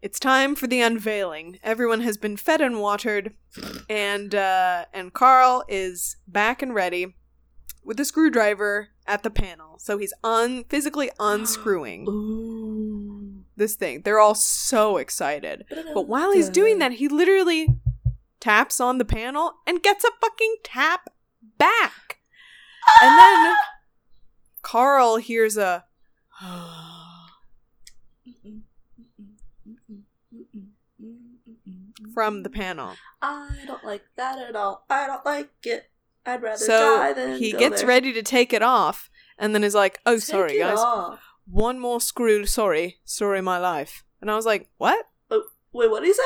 it's 0.02 0.20
time 0.20 0.56
for 0.56 0.68
the 0.68 0.82
unveiling. 0.82 1.60
Everyone 1.64 2.02
has 2.02 2.18
been 2.18 2.38
fed 2.38 2.62
and 2.62 2.80
watered, 2.80 3.34
and 3.90 4.36
uh, 4.36 4.86
and 4.94 5.14
Karl 5.14 5.64
is 5.68 6.18
back 6.28 6.62
and 6.62 6.74
ready 6.74 7.16
with 7.84 8.00
a 8.00 8.06
screwdriver 8.06 8.90
at 9.08 9.24
the 9.24 9.30
panel. 9.30 9.80
So 9.80 9.98
he's 9.98 10.14
un 10.24 10.66
physically 10.66 11.10
unscrewing 11.20 12.06
this 13.56 13.76
thing. 13.76 14.02
They're 14.02 14.20
all 14.20 14.36
so 14.36 14.98
excited. 14.98 15.66
But 15.94 16.08
while 16.08 16.32
he's 16.32 16.50
doing 16.50 16.80
that, 16.80 16.94
he 16.94 17.08
literally 17.08 17.68
taps 18.40 18.80
on 18.80 18.98
the 18.98 19.06
panel 19.06 19.54
and 19.66 19.82
gets 19.82 20.04
a 20.04 20.12
fucking 20.22 20.58
tap 20.64 21.10
back. 21.58 22.20
And 23.02 23.18
then 23.18 23.56
Karl 24.62 25.18
hears 25.18 25.58
a 25.58 25.86
from 32.18 32.42
the 32.42 32.50
panel. 32.50 32.96
I 33.22 33.52
don't 33.68 33.84
like 33.84 34.04
that 34.16 34.40
at 34.40 34.56
all. 34.56 34.86
I 34.90 35.06
don't 35.06 35.24
like 35.24 35.52
it. 35.66 35.92
I'd 36.26 36.42
rather 36.42 36.58
So 36.58 36.98
die 36.98 37.14
than 37.14 37.38
he 37.38 37.52
gets 37.52 37.82
there. 37.82 37.88
ready 37.90 38.12
to 38.12 38.24
take 38.24 38.54
it 38.54 38.64
off 38.64 39.08
and 39.38 39.54
then 39.54 39.64
is 39.64 39.76
like, 39.76 40.00
"Oh, 40.04 40.16
Take 40.16 40.24
sorry 40.24 40.58
guys. 40.58 40.80
off. 40.80 41.20
One 41.46 41.80
more 41.80 42.02
screw, 42.02 42.48
sorry. 42.48 42.98
Sorry 43.06 43.40
my 43.40 43.60
life." 43.60 44.04
And 44.20 44.32
I 44.32 44.36
was 44.36 44.48
like, 44.48 44.68
"What? 44.80 45.06
Oh, 45.30 45.44
wait, 45.72 45.92
what 45.92 46.00
did 46.00 46.08
he 46.08 46.14
say? 46.14 46.24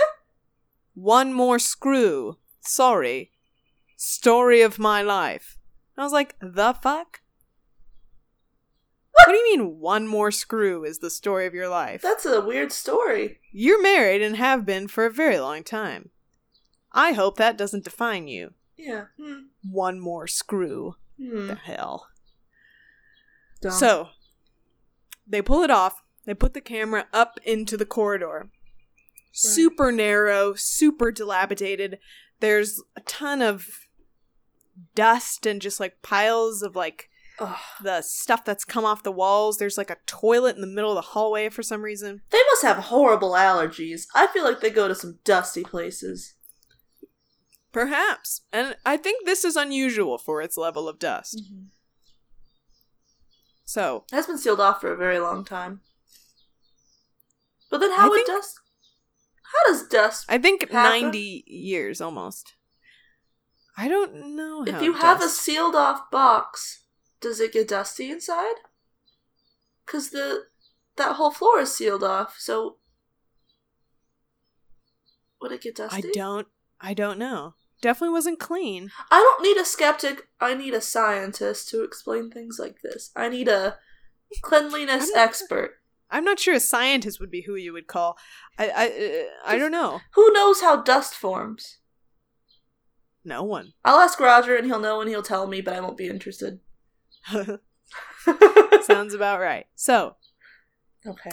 One 0.93 1.33
more 1.33 1.59
screw. 1.59 2.37
Sorry. 2.61 3.31
Story 3.97 4.61
of 4.61 4.79
my 4.79 5.01
life." 5.01 5.57
I 5.97 6.03
was 6.03 6.13
like, 6.13 6.37
"The 6.39 6.73
fuck?" 6.81 7.19
What 9.25 9.33
do 9.33 9.37
you 9.37 9.57
mean 9.57 9.79
one 9.79 10.07
more 10.07 10.31
screw 10.31 10.83
is 10.83 10.99
the 10.99 11.09
story 11.09 11.45
of 11.45 11.53
your 11.53 11.69
life? 11.69 12.01
That's 12.01 12.25
a 12.25 12.41
weird 12.41 12.71
story. 12.71 13.39
You're 13.51 13.81
married 13.81 14.21
and 14.21 14.35
have 14.35 14.65
been 14.65 14.87
for 14.87 15.05
a 15.05 15.11
very 15.11 15.39
long 15.39 15.63
time. 15.63 16.09
I 16.91 17.13
hope 17.13 17.37
that 17.37 17.57
doesn't 17.57 17.83
define 17.83 18.27
you. 18.27 18.53
Yeah. 18.77 19.05
Hmm. 19.19 19.45
One 19.63 19.99
more 19.99 20.27
screw. 20.27 20.95
Hmm. 21.17 21.47
The 21.47 21.55
hell. 21.55 22.07
Dumb. 23.61 23.71
So, 23.71 24.09
they 25.27 25.41
pull 25.41 25.63
it 25.63 25.71
off. 25.71 26.01
They 26.25 26.33
put 26.33 26.53
the 26.53 26.61
camera 26.61 27.07
up 27.13 27.39
into 27.43 27.77
the 27.77 27.85
corridor. 27.85 28.49
Super 29.31 29.91
narrow, 29.91 30.55
super 30.55 31.11
dilapidated. 31.11 31.99
There's 32.41 32.81
a 32.97 33.01
ton 33.01 33.41
of 33.41 33.87
dust 34.93 35.45
and 35.45 35.61
just 35.61 35.79
like 35.79 36.01
piles 36.01 36.61
of 36.61 36.75
like 36.75 37.09
Ugh. 37.41 37.57
the 37.83 38.01
stuff 38.01 38.45
that's 38.45 38.63
come 38.63 38.85
off 38.85 39.03
the 39.03 39.11
walls. 39.11 39.57
There's 39.57 39.77
like 39.77 39.89
a 39.89 39.97
toilet 40.05 40.55
in 40.55 40.61
the 40.61 40.67
middle 40.67 40.91
of 40.91 40.95
the 40.95 41.01
hallway 41.09 41.49
for 41.49 41.63
some 41.63 41.81
reason. 41.81 42.21
they 42.29 42.41
must 42.51 42.63
have 42.63 42.77
horrible 42.77 43.31
allergies. 43.31 44.05
I 44.15 44.27
feel 44.27 44.43
like 44.43 44.61
they 44.61 44.69
go 44.69 44.87
to 44.87 44.95
some 44.95 45.19
dusty 45.23 45.63
places. 45.63 46.35
Perhaps. 47.71 48.41
And 48.53 48.75
I 48.85 48.97
think 48.97 49.25
this 49.25 49.43
is 49.43 49.55
unusual 49.55 50.17
for 50.17 50.41
its 50.41 50.57
level 50.57 50.87
of 50.89 50.99
dust. 50.99 51.41
Mm-hmm. 51.43 51.63
So, 53.65 54.03
It 54.11 54.15
has 54.15 54.27
been 54.27 54.37
sealed 54.37 54.59
off 54.59 54.81
for 54.81 54.91
a 54.91 54.97
very 54.97 55.19
long 55.19 55.45
time. 55.45 55.79
But 57.69 57.79
then 57.79 57.91
how 57.91 58.07
I 58.07 58.09
would 58.09 58.15
think- 58.17 58.27
dust? 58.27 58.59
How 59.43 59.71
does 59.71 59.87
dust? 59.87 60.25
I 60.29 60.37
think 60.37 60.69
Happen? 60.69 61.01
90 61.03 61.43
years 61.47 61.99
almost. 61.99 62.53
I 63.77 63.87
don't 63.87 64.35
know 64.35 64.63
if 64.65 64.81
you 64.81 64.93
have 64.93 65.21
a 65.21 65.27
sealed 65.27 65.75
off 65.75 66.09
box, 66.11 66.83
does 67.21 67.39
it 67.39 67.53
get 67.53 67.67
dusty 67.67 68.11
inside? 68.11 68.55
Cause 69.85 70.09
the 70.09 70.45
that 70.97 71.15
whole 71.15 71.31
floor 71.31 71.59
is 71.59 71.75
sealed 71.75 72.03
off, 72.03 72.35
so 72.37 72.77
would 75.41 75.51
it 75.51 75.61
get 75.61 75.75
dusty? 75.75 76.09
I 76.09 76.11
don't 76.13 76.47
I 76.79 76.93
don't 76.93 77.19
know. 77.19 77.55
Definitely 77.81 78.13
wasn't 78.13 78.39
clean. 78.39 78.91
I 79.09 79.19
don't 79.19 79.43
need 79.43 79.59
a 79.59 79.65
skeptic. 79.65 80.27
I 80.39 80.53
need 80.53 80.73
a 80.73 80.81
scientist 80.81 81.69
to 81.69 81.83
explain 81.83 82.29
things 82.29 82.57
like 82.59 82.81
this. 82.81 83.11
I 83.15 83.29
need 83.29 83.47
a 83.47 83.77
cleanliness 84.43 85.11
I'm 85.15 85.23
expert 85.23 85.81
I'm 86.11 86.25
not 86.25 86.39
sure 86.39 86.53
a 86.53 86.59
scientist 86.59 87.19
would 87.19 87.31
be 87.31 87.41
who 87.41 87.55
you 87.55 87.73
would 87.73 87.87
call. 87.87 88.17
I 88.59 89.27
I 89.45 89.53
I 89.55 89.57
don't 89.57 89.71
know. 89.71 90.01
who 90.13 90.31
knows 90.33 90.61
how 90.61 90.81
dust 90.81 91.15
forms. 91.15 91.77
No 93.23 93.43
one. 93.43 93.73
I'll 93.85 93.99
ask 93.99 94.19
Roger, 94.19 94.55
and 94.55 94.65
he'll 94.65 94.79
know, 94.79 94.99
and 94.99 95.09
he'll 95.09 95.21
tell 95.21 95.47
me, 95.47 95.61
but 95.61 95.73
I 95.73 95.79
won't 95.79 95.97
be 95.97 96.07
interested. 96.07 96.59
Sounds 98.83 99.13
about 99.13 99.39
right. 99.39 99.67
So, 99.75 100.15
okay. 101.05 101.31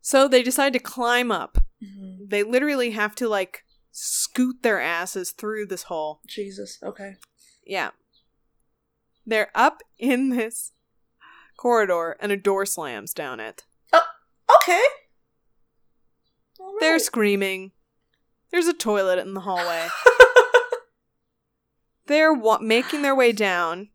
so 0.00 0.28
they 0.28 0.42
decide 0.42 0.72
to 0.74 0.78
climb 0.78 1.32
up. 1.32 1.58
Mhm. 1.82 2.28
They 2.30 2.42
literally 2.42 2.90
have 2.90 3.14
to 3.16 3.28
like 3.28 3.64
scoot 3.92 4.62
their 4.62 4.80
asses 4.80 5.32
through 5.32 5.66
this 5.66 5.84
hole. 5.84 6.20
Jesus. 6.26 6.78
Okay. 6.82 7.16
Yeah. 7.64 7.90
They're 9.24 9.50
up 9.54 9.82
in 9.98 10.28
this 10.30 10.72
corridor 11.56 12.16
and 12.20 12.30
a 12.32 12.36
door 12.36 12.66
slams 12.66 13.12
down 13.14 13.40
it. 13.40 13.64
Oh, 13.92 14.02
okay. 14.62 14.82
All 16.60 16.76
They're 16.80 16.98
screaming. 16.98 17.72
There's 18.52 18.66
a 18.68 18.74
toilet 18.74 19.18
in 19.18 19.34
the 19.34 19.40
hallway. 19.40 19.88
They're 22.06 22.32
wa- 22.32 22.58
making 22.60 23.02
their 23.02 23.16
way 23.16 23.32
down, 23.32 23.88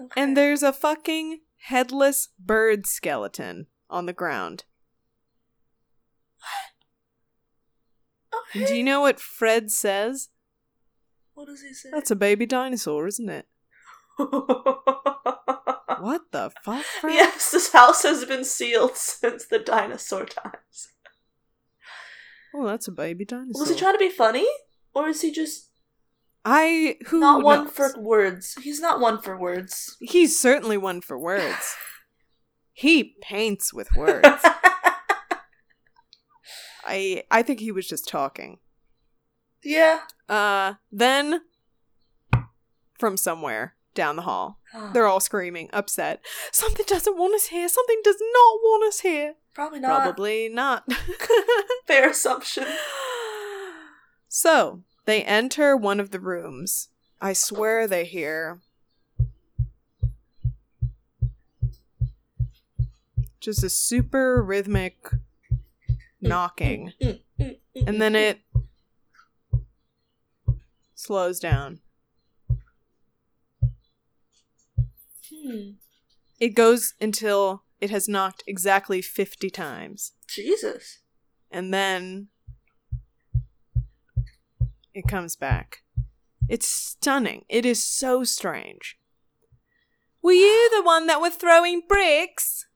Okay. 0.00 0.20
and 0.20 0.36
there's 0.36 0.62
a 0.62 0.72
fucking 0.72 1.40
headless 1.58 2.28
bird 2.38 2.86
skeleton 2.86 3.66
on 3.88 4.06
the 4.06 4.12
ground. 4.12 4.64
okay. 8.56 8.66
Do 8.66 8.74
you 8.74 8.82
know 8.82 9.02
what 9.02 9.20
Fred 9.20 9.70
says? 9.70 10.30
What 11.34 11.46
does 11.46 11.62
he 11.62 11.72
say? 11.72 11.90
That's 11.92 12.10
a 12.10 12.16
baby 12.16 12.46
dinosaur, 12.46 13.06
isn't 13.06 13.28
it? 13.28 13.46
What 16.04 16.32
the 16.32 16.52
fuck, 16.62 16.84
Fred? 17.00 17.14
Yes, 17.14 17.50
this 17.50 17.72
house 17.72 18.02
has 18.02 18.26
been 18.26 18.44
sealed 18.44 18.96
since 18.96 19.46
the 19.46 19.58
dinosaur 19.58 20.26
times. 20.26 20.88
Oh, 22.54 22.66
that's 22.66 22.88
a 22.88 22.92
baby 22.92 23.24
dinosaur. 23.24 23.62
Was 23.62 23.70
he 23.70 23.76
trying 23.76 23.94
to 23.94 23.98
be 23.98 24.10
funny, 24.10 24.46
or 24.94 25.08
is 25.08 25.22
he 25.22 25.32
just 25.32 25.70
I 26.44 26.96
who 27.06 27.20
not 27.20 27.42
one 27.42 27.64
knows? 27.64 27.72
for 27.72 27.94
words? 27.98 28.54
He's 28.62 28.80
not 28.80 29.00
one 29.00 29.20
for 29.20 29.36
words. 29.38 29.96
He's 30.00 30.38
certainly 30.38 30.76
one 30.76 31.00
for 31.00 31.18
words. 31.18 31.76
he 32.72 33.14
paints 33.22 33.72
with 33.72 33.88
words. 33.96 34.28
I 36.84 37.24
I 37.30 37.42
think 37.42 37.60
he 37.60 37.72
was 37.72 37.88
just 37.88 38.06
talking. 38.08 38.58
yeah. 39.62 40.00
Uh 40.28 40.74
then 40.92 41.40
from 42.98 43.16
somewhere 43.16 43.74
down 43.94 44.16
the 44.16 44.22
hall, 44.22 44.60
they're 44.92 45.06
all 45.06 45.20
screaming, 45.20 45.70
upset. 45.72 46.20
Something 46.52 46.84
doesn't 46.86 47.16
want 47.16 47.34
us 47.34 47.46
here. 47.46 47.68
Something 47.68 48.00
does 48.04 48.20
not 48.20 48.58
want 48.62 48.84
us 48.86 49.00
here. 49.00 49.34
Probably 49.54 49.80
not. 49.80 50.02
Probably 50.02 50.48
not. 50.48 50.84
Fair 51.86 52.10
assumption. 52.10 52.66
so, 54.28 54.82
they 55.04 55.22
enter 55.22 55.76
one 55.76 56.00
of 56.00 56.10
the 56.10 56.20
rooms. 56.20 56.88
I 57.20 57.32
swear 57.32 57.86
they 57.86 58.04
hear 58.04 58.60
just 63.40 63.62
a 63.62 63.68
super 63.68 64.42
rhythmic 64.42 64.96
knocking. 66.20 66.92
And 67.38 68.00
then 68.00 68.16
it 68.16 68.40
slows 70.94 71.38
down. 71.38 71.80
Hmm. 75.30 75.70
It 76.40 76.50
goes 76.50 76.94
until 77.00 77.64
it 77.80 77.90
has 77.90 78.08
knocked 78.08 78.42
exactly 78.46 79.02
50 79.02 79.50
times. 79.50 80.12
Jesus. 80.26 81.00
And 81.50 81.72
then 81.72 82.28
it 84.94 85.08
comes 85.08 85.36
back. 85.36 85.82
It's 86.48 86.68
stunning. 86.68 87.44
It 87.48 87.66
is 87.66 87.82
so 87.82 88.24
strange. 88.24 88.96
Were 90.22 90.32
you 90.32 90.70
the 90.74 90.82
one 90.82 91.06
that 91.06 91.20
was 91.20 91.34
throwing 91.34 91.82
bricks? 91.86 92.66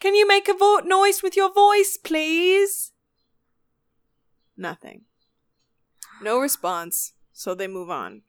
Can 0.00 0.14
you 0.14 0.26
make 0.26 0.48
a 0.48 0.54
vo- 0.54 0.80
noise 0.84 1.22
with 1.22 1.36
your 1.36 1.52
voice, 1.52 1.96
please? 2.02 2.92
Nothing. 4.56 5.02
No 6.22 6.38
response, 6.38 7.12
so 7.32 7.54
they 7.54 7.66
move 7.66 7.90
on. 7.90 8.22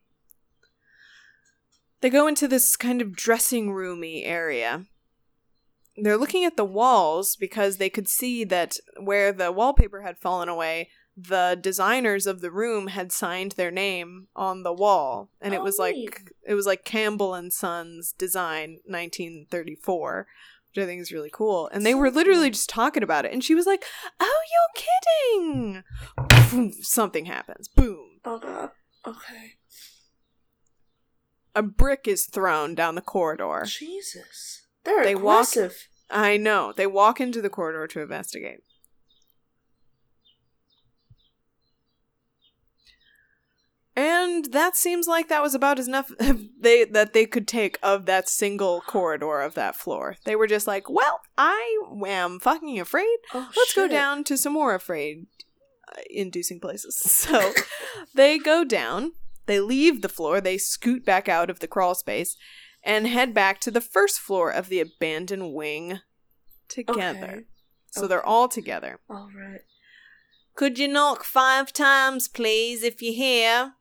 They 2.01 2.09
go 2.09 2.27
into 2.27 2.47
this 2.47 2.75
kind 2.75 3.01
of 3.01 3.15
dressing 3.15 3.71
roomy 3.71 4.23
area. 4.23 4.85
They're 5.97 6.17
looking 6.17 6.43
at 6.43 6.57
the 6.57 6.65
walls 6.65 7.35
because 7.35 7.77
they 7.77 7.89
could 7.89 8.07
see 8.07 8.43
that 8.45 8.77
where 8.99 9.31
the 9.31 9.51
wallpaper 9.51 10.01
had 10.01 10.17
fallen 10.17 10.49
away, 10.49 10.89
the 11.17 11.57
designers 11.61 12.27
of 12.27 12.41
the 12.41 12.51
room 12.51 12.87
had 12.87 13.11
signed 13.11 13.53
their 13.53 13.71
name 13.71 14.27
on 14.35 14.63
the 14.63 14.73
wall 14.73 15.29
and 15.39 15.53
it 15.53 15.61
Oh, 15.61 15.63
was 15.63 15.79
like 15.79 15.95
neat. 15.95 16.19
it 16.45 16.53
was 16.55 16.65
like 16.65 16.83
Campbell 16.83 17.33
and 17.33 17.53
Sons 17.53 18.13
design 18.17 18.79
1934 18.85 20.27
which 20.75 20.83
I 20.83 20.85
think 20.85 21.01
is 21.01 21.13
really 21.13 21.29
cool 21.31 21.69
and 21.71 21.85
they 21.85 21.95
were 21.95 22.11
literally 22.11 22.49
just 22.49 22.67
talking 22.69 23.01
about 23.01 23.23
it 23.25 23.31
and 23.31 23.41
she 23.41 23.55
was 23.55 23.65
like 23.65 23.85
oh 24.19 24.41
you're 24.51 25.83
kidding 26.43 26.73
something 26.83 27.25
happens 27.25 27.69
boom 27.69 28.19
Oh 28.25 28.39
god. 28.39 28.71
Okay. 29.07 29.53
a 31.55 31.61
brick 31.63 32.07
is 32.09 32.25
thrown 32.25 32.75
down 32.75 32.95
the 32.95 33.01
corridor 33.01 33.63
Jesus. 33.65 34.67
They're 34.83 35.03
They 35.03 35.15
walk- 35.15 35.47
I 36.09 36.35
know 36.37 36.73
they 36.75 36.87
walk 36.87 37.21
into 37.21 37.41
the 37.41 37.49
corridor 37.49 37.87
to 37.87 38.01
investigate 38.01 38.59
And 43.95 44.51
that 44.51 44.75
seems 44.75 45.07
like 45.07 45.29
that 45.29 45.41
was 45.41 45.55
about 45.55 45.79
as 45.79 45.87
enough 45.87 46.11
they 46.59 46.83
that 46.85 47.13
they 47.13 47.25
could 47.25 47.47
take 47.47 47.79
of 47.81 48.05
that 48.05 48.27
single 48.27 48.81
corridor 48.81 49.41
of 49.41 49.53
that 49.53 49.75
floor. 49.75 50.17
They 50.25 50.35
were 50.35 50.47
just 50.47 50.67
like, 50.67 50.89
"Well, 50.89 51.21
I 51.37 51.81
am 52.05 52.39
fucking 52.39 52.79
afraid. 52.79 53.17
Oh, 53.33 53.49
Let's 53.55 53.73
go 53.73 53.87
down 53.87 54.25
to 54.25 54.37
some 54.37 54.53
more 54.53 54.75
afraid 54.75 55.27
uh, 55.91 56.01
inducing 56.09 56.59
places." 56.59 56.95
So 57.25 57.53
they 58.13 58.37
go 58.37 58.65
down, 58.65 59.13
they 59.45 59.59
leave 59.59 60.01
the 60.01 60.09
floor, 60.09 60.41
they 60.41 60.57
scoot 60.57 61.05
back 61.05 61.29
out 61.29 61.49
of 61.49 61.59
the 61.59 61.67
crawl 61.67 61.95
space 61.95 62.35
and 62.83 63.07
head 63.07 63.33
back 63.33 63.59
to 63.61 63.71
the 63.71 63.81
first 63.81 64.19
floor 64.19 64.51
of 64.51 64.69
the 64.69 64.79
abandoned 64.79 65.53
wing 65.53 66.01
together. 66.67 67.25
Okay. 67.25 67.41
So 67.91 68.07
they're 68.07 68.25
all 68.25 68.49
together. 68.49 68.99
All 69.09 69.29
right. 69.35 69.61
Could 70.55 70.77
you 70.79 70.87
knock 70.87 71.23
five 71.23 71.73
times, 71.73 72.27
please, 72.27 72.83
if 72.83 73.01
you're 73.01 73.13
here? 73.13 73.73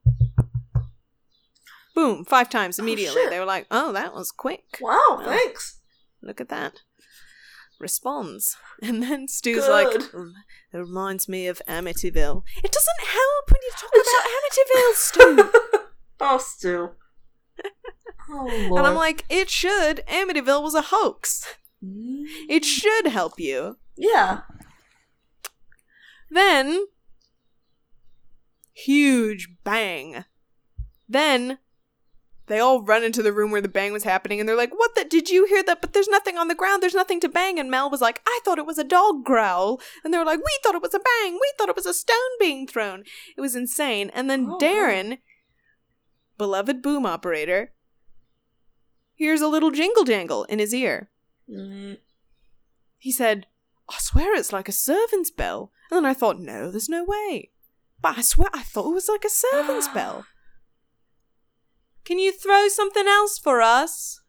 Boom, 1.95 2.25
five 2.25 2.51
times 2.51 2.79
Oh, 2.79 2.83
immediately. 2.83 3.23
shit. 3.23 3.31
they 3.31 3.39
were 3.39 3.45
like, 3.45 3.67
oh, 3.71 3.93
that 3.93 4.15
was 4.15 4.33
quick. 4.33 4.79
Wow. 4.81 5.19
Yeah. 5.21 5.27
Thanks. 5.27 5.81
Look 6.23 6.41
at 6.41 6.49
that. 6.49 6.81
Responds. 7.81 8.57
And 8.83 9.03
then 9.03 9.29
Stu's 9.29 9.65
Good. 9.67 9.71
like, 9.71 10.03
"Mm, 10.13 10.33
it 10.73 10.77
reminds 10.79 11.29
me 11.29 11.47
of 11.47 11.63
Amityville. 11.69 12.43
It 12.63 12.73
doesn't 12.73 13.07
help 13.07 13.51
when 13.51 13.63
you 13.63 13.71
talk 13.77 13.93
about 13.95 14.27
Amityville, 14.35 14.95
Stu. 15.75 15.79
Oh, 16.21 16.39
Stu. 16.39 16.91
Oh, 18.29 18.67
Lord. 18.69 18.79
and 18.79 18.87
I'm 18.87 18.97
like, 18.97 19.25
it 19.31 19.49
should. 19.49 20.03
Amityville 20.09 20.63
was 20.63 20.75
a 20.75 20.83
hoax. 20.83 21.55
Mm. 21.83 22.25
It 22.49 22.65
should 22.65 23.07
help 23.07 23.39
you. 23.39 23.79
Yeah. 23.97 24.41
Then, 26.31 26.87
huge 28.73 29.49
bang. 29.63 30.25
Then, 31.09 31.59
they 32.47 32.59
all 32.59 32.83
run 32.83 33.03
into 33.03 33.23
the 33.23 33.33
room 33.33 33.51
where 33.51 33.61
the 33.61 33.69
bang 33.69 33.93
was 33.93 34.05
happening 34.05 34.39
and 34.39 34.49
they're 34.49 34.57
like, 34.57 34.73
What 34.73 34.95
the? 34.95 35.05
Did 35.05 35.31
you 35.31 35.47
hear 35.47 35.63
that? 35.63 35.81
But 35.81 35.93
there's 35.93 36.09
nothing 36.09 36.37
on 36.37 36.49
the 36.49 36.55
ground. 36.55 36.83
There's 36.83 36.95
nothing 36.95 37.21
to 37.21 37.29
bang. 37.29 37.59
And 37.59 37.71
Mel 37.71 37.91
was 37.91 38.01
like, 38.01 38.21
I 38.27 38.41
thought 38.45 38.59
it 38.59 38.67
was 38.67 38.79
a 38.79 38.85
dog 38.85 39.25
growl. 39.25 39.81
And 40.05 40.13
they 40.13 40.19
were 40.19 40.25
like, 40.25 40.41
We 40.41 40.59
thought 40.63 40.75
it 40.75 40.83
was 40.83 40.95
a 40.95 40.99
bang. 40.99 41.35
We 41.35 41.53
thought 41.57 41.69
it 41.69 41.77
was 41.77 41.87
a 41.87 41.95
stone 41.95 42.17
being 42.39 42.67
thrown. 42.67 43.05
It 43.37 43.41
was 43.41 43.57
insane. 43.57 44.11
And 44.15 44.29
then 44.29 44.49
Oh, 44.51 44.59
Darren, 44.59 45.19
beloved 46.37 46.83
boom 46.83 47.07
operator, 47.07 47.73
hears 49.15 49.41
a 49.41 49.49
little 49.49 49.71
jingle 49.71 50.05
jangle 50.05 50.45
in 50.45 50.59
his 50.59 50.75
ear. 50.75 51.11
Mm. 51.51 51.99
He 52.99 53.13
said, 53.13 53.47
I 53.89 53.97
swear 53.99 54.35
it's 54.35 54.53
like 54.53 54.69
a 54.69 54.73
servant's 54.73 55.31
bell. 55.31 55.71
And 55.91 55.99
then 55.99 56.07
I 56.07 56.15
thought, 56.15 56.41
no, 56.41 56.71
there's 56.71 56.89
no 56.89 57.05
way. 57.05 57.51
But 58.01 58.19
I 58.19 58.23
swear 58.23 58.49
I 58.53 58.63
thought 58.63 58.91
it 58.91 58.95
was 58.95 59.09
like 59.09 59.25
a 59.25 59.31
servant's 59.31 59.89
bell. 59.95 60.27
Can 62.05 62.19
you 62.19 62.33
throw 62.33 62.69
something 62.69 63.07
else 63.07 63.39
for 63.39 63.63
us? 63.63 64.21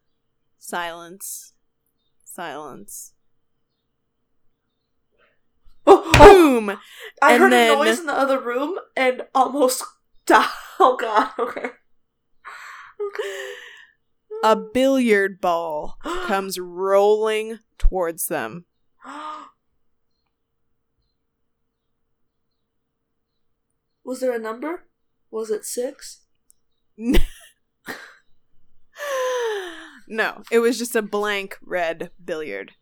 Silence. 0.58 1.52
Silence. 2.24 3.12
Oh, 5.86 6.10
oh, 6.16 6.18
Boom! 6.18 6.70
I 7.22 7.32
and 7.34 7.42
heard 7.42 7.52
then- 7.52 7.72
a 7.72 7.76
noise 7.76 8.00
in 8.00 8.06
the 8.06 8.12
other 8.18 8.40
room 8.40 8.78
and 8.96 9.22
almost 9.34 9.84
died. 10.26 10.48
Oh 10.80 10.96
god. 10.98 11.30
Okay. 11.38 11.60
Okay. 13.00 13.52
A 14.42 14.56
billiard 14.56 15.40
ball 15.40 15.96
comes 16.26 16.58
rolling 16.58 17.58
towards 17.78 18.26
them. 18.26 18.64
Was 24.04 24.20
there 24.20 24.32
a 24.34 24.38
number? 24.38 24.84
Was 25.30 25.50
it 25.50 25.64
six? 25.64 26.20
no, 30.08 30.42
it 30.50 30.58
was 30.60 30.78
just 30.78 30.94
a 30.96 31.02
blank 31.02 31.58
red 31.62 32.10
billiard 32.24 32.72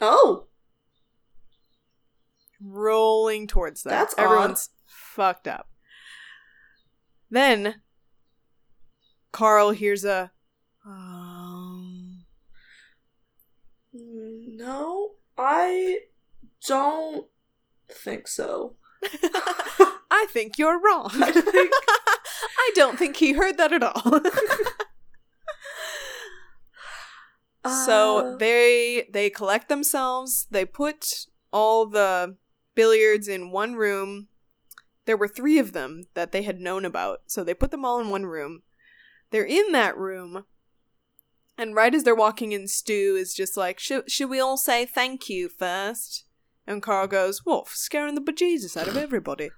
Oh. 0.00 0.46
rolling 2.60 3.46
towards 3.46 3.82
them. 3.82 3.92
That's 3.92 4.14
Everyone's 4.18 4.70
fucked 4.86 5.46
up. 5.48 5.68
Then 7.30 7.76
Karl 9.32 9.70
hears 9.70 10.04
a 10.04 10.32
um, 10.84 12.24
No, 13.94 15.12
I 15.38 16.00
don't 16.66 17.26
think 17.88 18.26
so. 18.28 18.76
I 20.10 20.26
think 20.30 20.58
you're 20.58 20.80
wrong. 20.80 21.10
I 21.14 22.70
don't 22.74 22.98
think 22.98 23.16
he 23.16 23.32
heard 23.32 23.56
that 23.58 23.72
at 23.72 23.82
all. 23.82 24.20
So 27.64 28.18
Uh, 28.18 28.36
they 28.36 29.08
they 29.12 29.30
collect 29.30 29.68
themselves. 29.68 30.46
They 30.50 30.64
put 30.64 31.26
all 31.52 31.86
the 31.86 32.36
billiards 32.74 33.28
in 33.28 33.50
one 33.50 33.74
room. 33.74 34.28
There 35.04 35.16
were 35.16 35.28
three 35.28 35.58
of 35.58 35.72
them 35.72 36.04
that 36.14 36.32
they 36.32 36.42
had 36.42 36.60
known 36.60 36.84
about, 36.84 37.22
so 37.26 37.44
they 37.44 37.54
put 37.54 37.70
them 37.70 37.84
all 37.84 38.00
in 38.00 38.08
one 38.08 38.26
room. 38.26 38.62
They're 39.30 39.44
in 39.44 39.72
that 39.72 39.96
room, 39.96 40.44
and 41.56 41.74
right 41.74 41.94
as 41.94 42.04
they're 42.04 42.14
walking 42.14 42.52
in, 42.52 42.68
Stu 42.68 43.16
is 43.18 43.34
just 43.34 43.56
like, 43.56 43.78
"Should 43.78 44.10
should 44.10 44.30
we 44.30 44.40
all 44.40 44.56
say 44.56 44.84
thank 44.86 45.28
you 45.28 45.48
first? 45.48 46.24
And 46.66 46.82
Karl 46.82 47.06
goes, 47.06 47.44
"What? 47.44 47.68
Scaring 47.68 48.14
the 48.14 48.20
bejesus 48.20 48.76
out 48.76 48.88
of 48.88 48.96
everybody." 48.96 49.50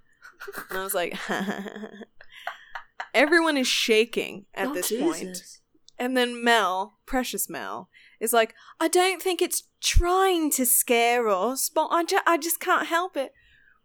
And 0.70 0.78
I 0.78 0.84
was 0.84 0.94
like, 0.94 1.16
everyone 3.14 3.56
is 3.56 3.68
shaking 3.68 4.46
at 4.54 4.68
oh, 4.68 4.74
this 4.74 4.88
Jesus. 4.88 5.04
point. 5.04 5.60
And 5.98 6.16
then 6.16 6.42
Mel, 6.42 6.98
precious 7.06 7.48
Mel, 7.48 7.88
is 8.20 8.32
like, 8.32 8.54
I 8.80 8.88
don't 8.88 9.22
think 9.22 9.40
it's 9.40 9.64
trying 9.80 10.50
to 10.52 10.66
scare 10.66 11.28
us, 11.28 11.70
but 11.72 11.88
I, 11.90 12.04
ju- 12.04 12.18
I 12.26 12.36
just 12.36 12.60
can't 12.60 12.88
help 12.88 13.16
it. 13.16 13.32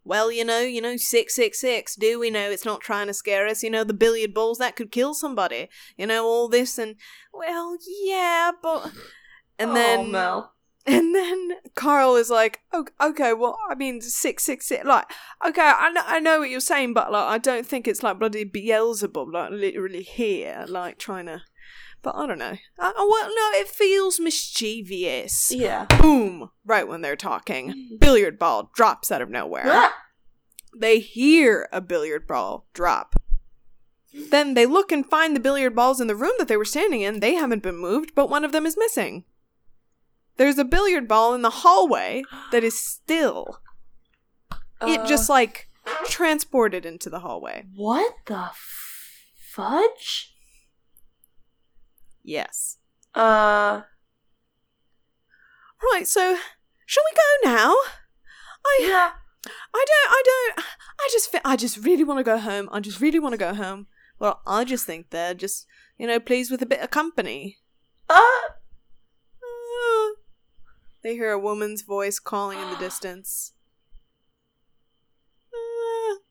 Well, 0.03 0.31
you 0.31 0.43
know, 0.43 0.61
you 0.61 0.81
know, 0.81 0.97
666, 0.97 1.95
do 1.95 2.19
we 2.19 2.31
know 2.31 2.49
it's 2.49 2.65
not 2.65 2.81
trying 2.81 3.07
to 3.07 3.13
scare 3.13 3.45
us? 3.45 3.61
You 3.61 3.69
know, 3.69 3.83
the 3.83 3.93
billiard 3.93 4.33
balls, 4.33 4.57
that 4.57 4.75
could 4.75 4.91
kill 4.91 5.13
somebody. 5.13 5.69
You 5.97 6.07
know, 6.07 6.25
all 6.25 6.47
this 6.47 6.77
and, 6.77 6.95
well, 7.33 7.77
yeah, 8.03 8.51
but. 8.61 8.91
And 9.59 9.71
oh, 9.71 9.73
then. 9.73 10.11
Mel. 10.11 10.53
And 10.85 11.13
then 11.13 11.51
Karl 11.75 12.15
is 12.15 12.29
like, 12.31 12.61
"Okay, 12.73 12.93
okay 12.99 13.33
well, 13.33 13.59
I 13.69 13.75
mean, 13.75 14.01
six, 14.01 14.43
six, 14.43 14.65
six. 14.65 14.85
Like, 14.85 15.05
okay, 15.45 15.61
I 15.61 15.91
know, 15.91 16.01
I 16.05 16.19
know 16.19 16.39
what 16.39 16.49
you're 16.49 16.61
saying, 16.61 16.93
but 16.93 17.11
like, 17.11 17.25
I 17.25 17.37
don't 17.37 17.65
think 17.65 17.87
it's 17.87 18.01
like 18.01 18.17
bloody 18.17 18.45
Beelzebub, 18.45 19.31
like 19.31 19.51
literally 19.51 20.01
here, 20.01 20.65
like 20.67 20.97
trying 20.97 21.27
to. 21.27 21.43
But 22.01 22.15
I 22.15 22.25
don't 22.27 22.39
know. 22.39 22.55
I, 22.79 22.93
well, 22.97 23.27
no, 23.29 23.59
it 23.59 23.67
feels 23.67 24.19
mischievous. 24.19 25.51
Yeah. 25.51 25.85
Boom! 25.99 26.49
Right 26.65 26.87
when 26.87 27.01
they're 27.01 27.15
talking, 27.17 27.97
billiard 27.99 28.39
ball 28.39 28.71
drops 28.73 29.11
out 29.11 29.21
of 29.21 29.29
nowhere. 29.29 29.65
Ah! 29.67 29.93
They 30.77 30.99
hear 30.99 31.67
a 31.73 31.81
billiard 31.81 32.25
ball 32.27 32.67
drop. 32.73 33.15
Then 34.13 34.53
they 34.53 34.65
look 34.65 34.91
and 34.91 35.05
find 35.05 35.35
the 35.35 35.39
billiard 35.39 35.75
balls 35.75 35.99
in 35.99 36.07
the 36.07 36.15
room 36.15 36.31
that 36.39 36.47
they 36.47 36.57
were 36.57 36.65
standing 36.65 37.01
in. 37.01 37.19
They 37.19 37.35
haven't 37.35 37.63
been 37.63 37.77
moved, 37.77 38.15
but 38.15 38.29
one 38.29 38.45
of 38.45 38.51
them 38.51 38.65
is 38.65 38.77
missing. 38.77 39.25
There's 40.37 40.57
a 40.57 40.63
billiard 40.65 41.07
ball 41.07 41.33
in 41.33 41.41
the 41.41 41.49
hallway 41.49 42.23
that 42.51 42.63
is 42.63 42.79
still. 42.79 43.59
it 44.81 45.01
Uh, 45.01 45.05
just 45.05 45.29
like 45.29 45.69
transported 46.05 46.85
into 46.85 47.09
the 47.09 47.19
hallway. 47.19 47.65
What 47.75 48.13
the 48.25 48.49
fudge? 49.35 50.28
Yes. 52.29 52.77
Uh. 53.15 53.81
Right, 55.91 56.07
so 56.07 56.37
Shall 56.85 57.03
we 57.11 57.15
go 57.15 57.51
now? 57.51 57.73
I 58.63 58.77
Yeah. 58.81 59.11
I 59.73 59.85
don't 59.87 60.09
I 60.11 60.21
don't 60.25 60.65
I 60.99 61.09
just 61.11 61.35
I 61.43 61.55
just 61.55 61.83
really 61.83 62.03
want 62.03 62.19
to 62.19 62.23
go 62.23 62.37
home. 62.37 62.69
I 62.71 62.81
just 62.81 63.01
really 63.01 63.17
want 63.17 63.33
to 63.33 63.37
go 63.37 63.55
home. 63.55 63.87
Well, 64.19 64.41
I 64.45 64.63
just 64.63 64.85
think 64.85 65.09
they're 65.09 65.33
just, 65.33 65.65
you 65.97 66.05
know, 66.05 66.19
pleased 66.19 66.51
with 66.51 66.61
a 66.61 66.67
bit 66.67 66.81
of 66.81 66.91
company. 66.91 67.57
Uh, 68.07 68.19
Ah. 68.19 68.49
They 71.01 71.15
hear 71.15 71.31
a 71.31 71.39
woman's 71.39 71.81
voice 71.81 72.19
calling 72.19 72.59
in 72.59 72.69
the 72.69 72.75
distance. 72.75 73.53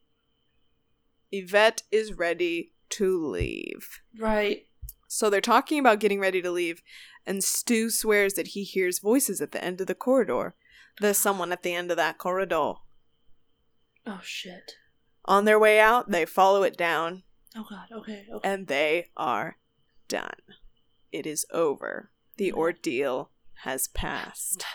Yvette 1.31 1.81
is 1.91 2.13
ready 2.13 2.71
to 2.91 3.27
leave. 3.27 4.01
right. 4.17 4.68
So 5.11 5.29
they're 5.29 5.41
talking 5.41 5.79
about 5.79 5.99
getting 5.99 6.19
ready 6.19 6.39
to 6.39 6.51
leave, 6.51 6.83
and 7.25 7.43
Stu 7.43 7.89
swears 7.89 8.35
that 8.35 8.49
he 8.49 8.63
hears 8.63 8.99
voices 8.99 9.41
at 9.41 9.51
the 9.51 9.63
end 9.63 9.81
of 9.81 9.87
the 9.87 9.95
corridor. 9.95 10.53
There's 11.01 11.17
someone 11.17 11.51
at 11.51 11.63
the 11.63 11.73
end 11.73 11.89
of 11.89 11.97
that 11.97 12.19
corridor. 12.19 12.73
Oh 14.05 14.19
shit. 14.21 14.73
On 15.25 15.45
their 15.45 15.57
way 15.57 15.79
out, 15.79 16.11
they 16.11 16.25
follow 16.25 16.61
it 16.61 16.77
down, 16.77 17.23
Oh 17.57 17.65
god. 17.67 17.87
Okay. 17.91 18.27
Okay. 18.31 18.47
and 18.47 18.67
they 18.67 19.07
are 19.17 19.57
done. 20.07 20.29
It 21.11 21.25
is 21.25 21.43
over. 21.51 22.11
The 22.37 22.53
ordeal 22.53 23.31
has 23.63 23.87
passed. 23.87 24.63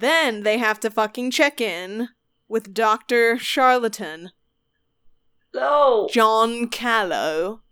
Then 0.00 0.42
they 0.44 0.58
have 0.58 0.78
to 0.80 0.90
fucking 0.90 1.32
check 1.32 1.60
in 1.60 2.08
with 2.48 2.72
Dr. 2.72 3.38
Charlatan, 3.38 4.30
No. 5.56 6.08
John 6.12 6.68
Callow, 6.68 7.62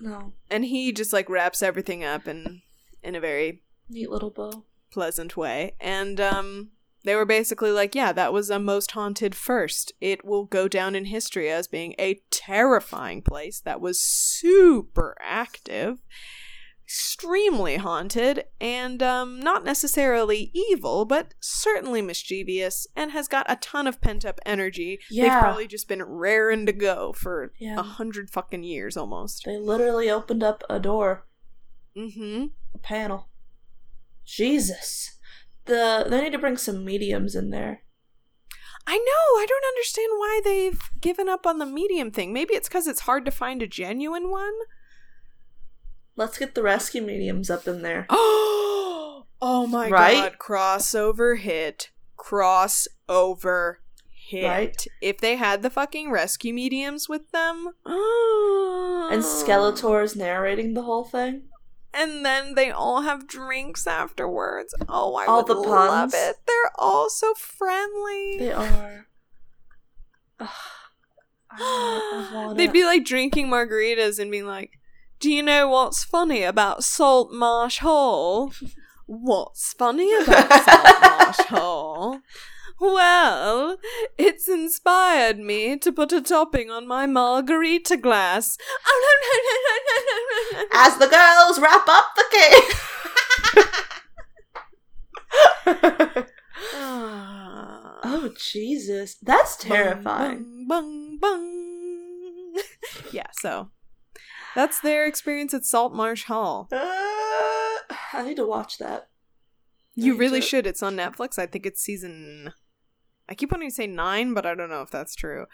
No. 0.00 0.32
and 0.50 0.64
he 0.64 0.92
just 0.92 1.12
like 1.12 1.28
wraps 1.28 1.62
everything 1.62 2.02
up 2.04 2.26
in 2.26 2.62
in 3.02 3.14
a 3.14 3.20
very 3.20 3.62
Neat 3.88 4.10
little 4.10 4.30
bow. 4.30 4.64
pleasant 4.90 5.36
way. 5.36 5.74
And 5.80 6.20
um 6.20 6.70
they 7.04 7.14
were 7.14 7.24
basically 7.24 7.70
like, 7.70 7.94
yeah, 7.94 8.10
that 8.12 8.32
was 8.32 8.50
a 8.50 8.58
most 8.58 8.90
haunted 8.90 9.32
first. 9.36 9.92
It 10.00 10.24
will 10.24 10.44
go 10.44 10.66
down 10.66 10.96
in 10.96 11.04
history 11.04 11.48
as 11.48 11.68
being 11.68 11.94
a 12.00 12.20
terrifying 12.32 13.22
place 13.22 13.60
that 13.60 13.80
was 13.80 14.00
super 14.00 15.16
active, 15.20 16.00
extremely 16.86 17.76
haunted, 17.78 18.44
and 18.60 19.02
um 19.02 19.40
not 19.40 19.64
necessarily 19.64 20.52
evil, 20.54 21.04
but 21.04 21.34
certainly 21.40 22.00
mischievous 22.00 22.86
and 22.94 23.10
has 23.10 23.26
got 23.26 23.44
a 23.48 23.56
ton 23.56 23.88
of 23.88 24.00
pent-up 24.00 24.38
energy. 24.46 25.00
Yeah. 25.10 25.22
They've 25.24 25.40
probably 25.42 25.66
just 25.66 25.88
been 25.88 26.02
raring 26.04 26.64
to 26.66 26.72
go 26.72 27.12
for 27.12 27.52
Yeah. 27.58 27.78
a 27.78 27.82
hundred 27.82 28.30
fucking 28.30 28.62
years 28.62 28.96
almost. 28.96 29.42
They 29.44 29.58
literally 29.58 30.08
opened 30.08 30.44
up 30.44 30.62
a 30.70 30.78
door, 30.78 31.26
Mm-hmm. 31.96 32.44
a 32.74 32.78
panel. 32.78 33.28
Jesus. 34.24 35.18
The 35.64 36.06
they 36.08 36.20
need 36.22 36.32
to 36.32 36.38
bring 36.38 36.56
some 36.56 36.84
mediums 36.84 37.34
in 37.34 37.50
there. 37.50 37.82
I 38.86 38.96
know. 38.96 39.40
I 39.40 39.46
don't 39.48 39.64
understand 39.74 40.10
why 40.16 40.40
they've 40.44 40.90
given 41.00 41.28
up 41.28 41.44
on 41.46 41.58
the 41.58 41.66
medium 41.66 42.12
thing. 42.12 42.32
Maybe 42.32 42.54
it's 42.54 42.68
because 42.68 42.86
it's 42.86 43.00
hard 43.00 43.24
to 43.24 43.32
find 43.32 43.60
a 43.60 43.66
genuine 43.66 44.30
one. 44.30 44.52
Let's 46.16 46.38
get 46.38 46.54
the 46.54 46.62
rescue 46.62 47.02
mediums 47.02 47.50
up 47.50 47.68
in 47.68 47.82
there. 47.82 48.06
Oh, 48.08 49.26
oh 49.42 49.66
my 49.66 49.88
Right? 49.90 50.14
god! 50.32 50.38
Crossover 50.38 51.38
hit. 51.38 51.90
Crossover 52.18 53.76
hit. 54.08 54.44
Right? 54.46 54.86
If 55.00 55.18
they 55.18 55.36
had 55.36 55.62
the 55.62 55.70
fucking 55.70 56.10
rescue 56.10 56.52
mediums 56.54 57.08
with 57.08 57.30
them, 57.32 57.68
And 57.86 59.22
Skeletor's 59.22 60.16
narrating 60.16 60.74
the 60.74 60.82
whole 60.82 61.04
thing. 61.04 61.42
and 61.94 62.24
then 62.26 62.54
they 62.54 62.70
all 62.70 63.02
have 63.02 63.26
drinks 63.28 63.86
afterwards. 63.86 64.74
Oh, 64.88 65.14
I 65.14 65.26
All 65.26 65.38
would 65.38 65.46
the 65.46 65.54
love 65.54 66.10
puns. 66.10 66.14
it. 66.14 66.36
They're 66.46 66.72
all 66.78 67.08
so 67.08 67.32
friendly. 67.34 68.36
They 68.38 68.52
are. 68.52 69.06
Ugh. 70.40 70.48
I 71.50 71.60
wanna- 71.60 72.26
I 72.26 72.34
wanna- 72.46 72.54
They'd 72.56 72.72
be 72.72 72.84
like 72.84 73.04
drinking 73.04 73.46
margaritas 73.48 74.18
and 74.18 74.30
being 74.30 74.46
like, 74.46 74.72
Do 75.18 75.30
you 75.30 75.42
know 75.42 75.68
what's 75.68 76.04
funny 76.04 76.42
about 76.42 76.80
Saltmarshe 76.80 77.78
Hall? 77.78 78.52
What's 79.06 79.72
funny 79.72 80.14
about 80.14 80.50
Saltmarshe 80.50 81.46
Hall? 81.48 82.20
Well, 82.78 83.78
it's 84.18 84.46
inspired 84.46 85.38
me 85.38 85.78
to 85.78 85.90
put 85.90 86.12
a 86.12 86.20
topping 86.20 86.70
on 86.70 86.86
my 86.86 87.06
margarita 87.06 87.96
glass. 87.96 88.58
Oh, 88.86 89.00
no, 89.06 89.12
no, 89.24 89.38
no, 89.56 89.74
no, 89.88 89.96
no, 89.96 90.12
no, 90.20 90.60
no. 90.60 90.68
As 90.74 90.98
the 90.98 91.06
girls 91.06 91.58
wrap 91.58 91.88
up 91.88 92.14
the 92.14 92.24
cake. 92.30 92.76
Ah. 96.74 98.00
oh 98.04 98.30
Jesus, 98.38 99.16
that's 99.22 99.56
terrifying. 99.56 100.66
Bung, 100.68 101.18
bung, 101.18 101.18
bung. 101.18 102.62
yeah, 103.12 103.26
so 103.32 103.70
that's 104.56 104.80
their 104.80 105.06
experience 105.06 105.52
at 105.52 105.62
Saltmarshe 105.62 106.24
Hall. 106.24 106.66
Uh, 106.72 106.78
I 108.12 108.24
need 108.24 108.36
to 108.36 108.46
watch 108.46 108.78
that. 108.78 109.10
You 109.94 110.16
really 110.16 110.40
so- 110.40 110.46
should. 110.46 110.66
It's 110.66 110.82
on 110.82 110.96
Netflix. 110.96 111.38
I 111.38 111.44
think 111.46 111.66
it's 111.66 111.82
season. 111.82 112.52
I 113.28 113.34
keep 113.34 113.52
wanting 113.52 113.68
to 113.68 113.74
say 113.74 113.86
nine, 113.86 114.32
but 114.32 114.46
I 114.46 114.54
don't 114.54 114.70
know 114.70 114.80
if 114.80 114.90
that's 114.90 115.14
true. 115.14 115.44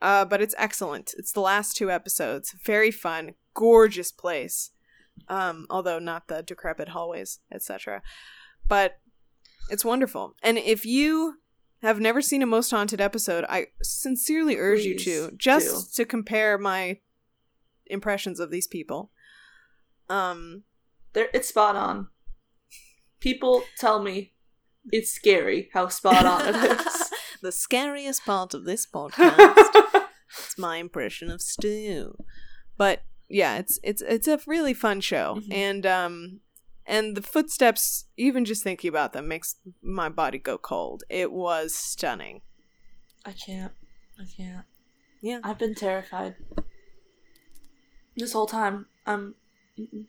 Uh, 0.00 0.24
but 0.24 0.40
it's 0.40 0.54
excellent. 0.56 1.12
It's 1.18 1.32
the 1.32 1.40
last 1.40 1.76
two 1.76 1.90
episodes. 1.90 2.54
Very 2.64 2.90
fun, 2.90 3.34
gorgeous 3.54 4.10
place. 4.10 4.70
Um, 5.28 5.66
although 5.68 5.98
not 5.98 6.28
the 6.28 6.42
decrepit 6.42 6.90
hallways, 6.90 7.40
etc. 7.52 8.02
But 8.66 8.98
it's 9.68 9.84
wonderful. 9.84 10.36
And 10.42 10.56
if 10.56 10.86
you 10.86 11.34
have 11.82 12.00
never 12.00 12.22
seen 12.22 12.42
a 12.42 12.46
most 12.46 12.70
haunted 12.70 13.00
episode, 13.00 13.44
I 13.48 13.66
sincerely 13.82 14.56
urge 14.56 14.84
you 14.84 14.96
to 14.98 15.28
Please 15.28 15.36
just 15.36 15.96
to 15.96 16.04
compare 16.06 16.56
my 16.56 17.00
impressions 17.90 18.40
of 18.40 18.50
these 18.50 18.66
people. 18.66 19.10
Um, 20.08 20.64
There, 21.12 21.28
it's 21.34 21.48
spot 21.48 21.76
on. 21.76 22.08
People 23.20 23.62
tell 23.78 24.02
me 24.02 24.32
it's 24.92 25.10
scary 25.10 25.68
how 25.72 25.88
spot 25.88 26.24
on 26.24 26.54
it 26.54 26.80
is. 26.86 27.10
the 27.42 27.52
scariest 27.52 28.24
part 28.24 28.54
of 28.54 28.64
this 28.64 28.86
podcast 28.86 29.38
is 30.38 30.54
my 30.58 30.76
impression 30.76 31.30
of 31.30 31.40
Stu. 31.42 32.16
But 32.76 33.02
yeah, 33.28 33.58
it's 33.58 33.78
it's 33.82 34.02
it's 34.02 34.28
a 34.28 34.38
really 34.46 34.72
fun 34.74 35.00
show, 35.00 35.36
Mhm. 35.40 35.52
and 35.52 35.86
um, 35.86 36.40
and 36.86 37.16
the 37.16 37.22
footsteps, 37.22 38.06
even 38.16 38.44
just 38.44 38.62
thinking 38.62 38.88
about 38.88 39.12
them, 39.12 39.28
makes 39.28 39.56
my 39.82 40.08
body 40.08 40.38
go 40.38 40.56
cold. 40.56 41.02
It 41.10 41.32
was 41.32 41.74
stunning. 41.74 42.40
I 43.26 43.32
can't. 43.32 43.72
I 44.18 44.24
can't. 44.36 44.64
Yeah. 45.20 45.40
I've 45.42 45.58
been 45.58 45.74
terrified. 45.74 46.36
This 48.18 48.32
whole 48.32 48.46
time, 48.46 48.86
I'm. 49.06 49.34
mm-mm. 49.78 50.04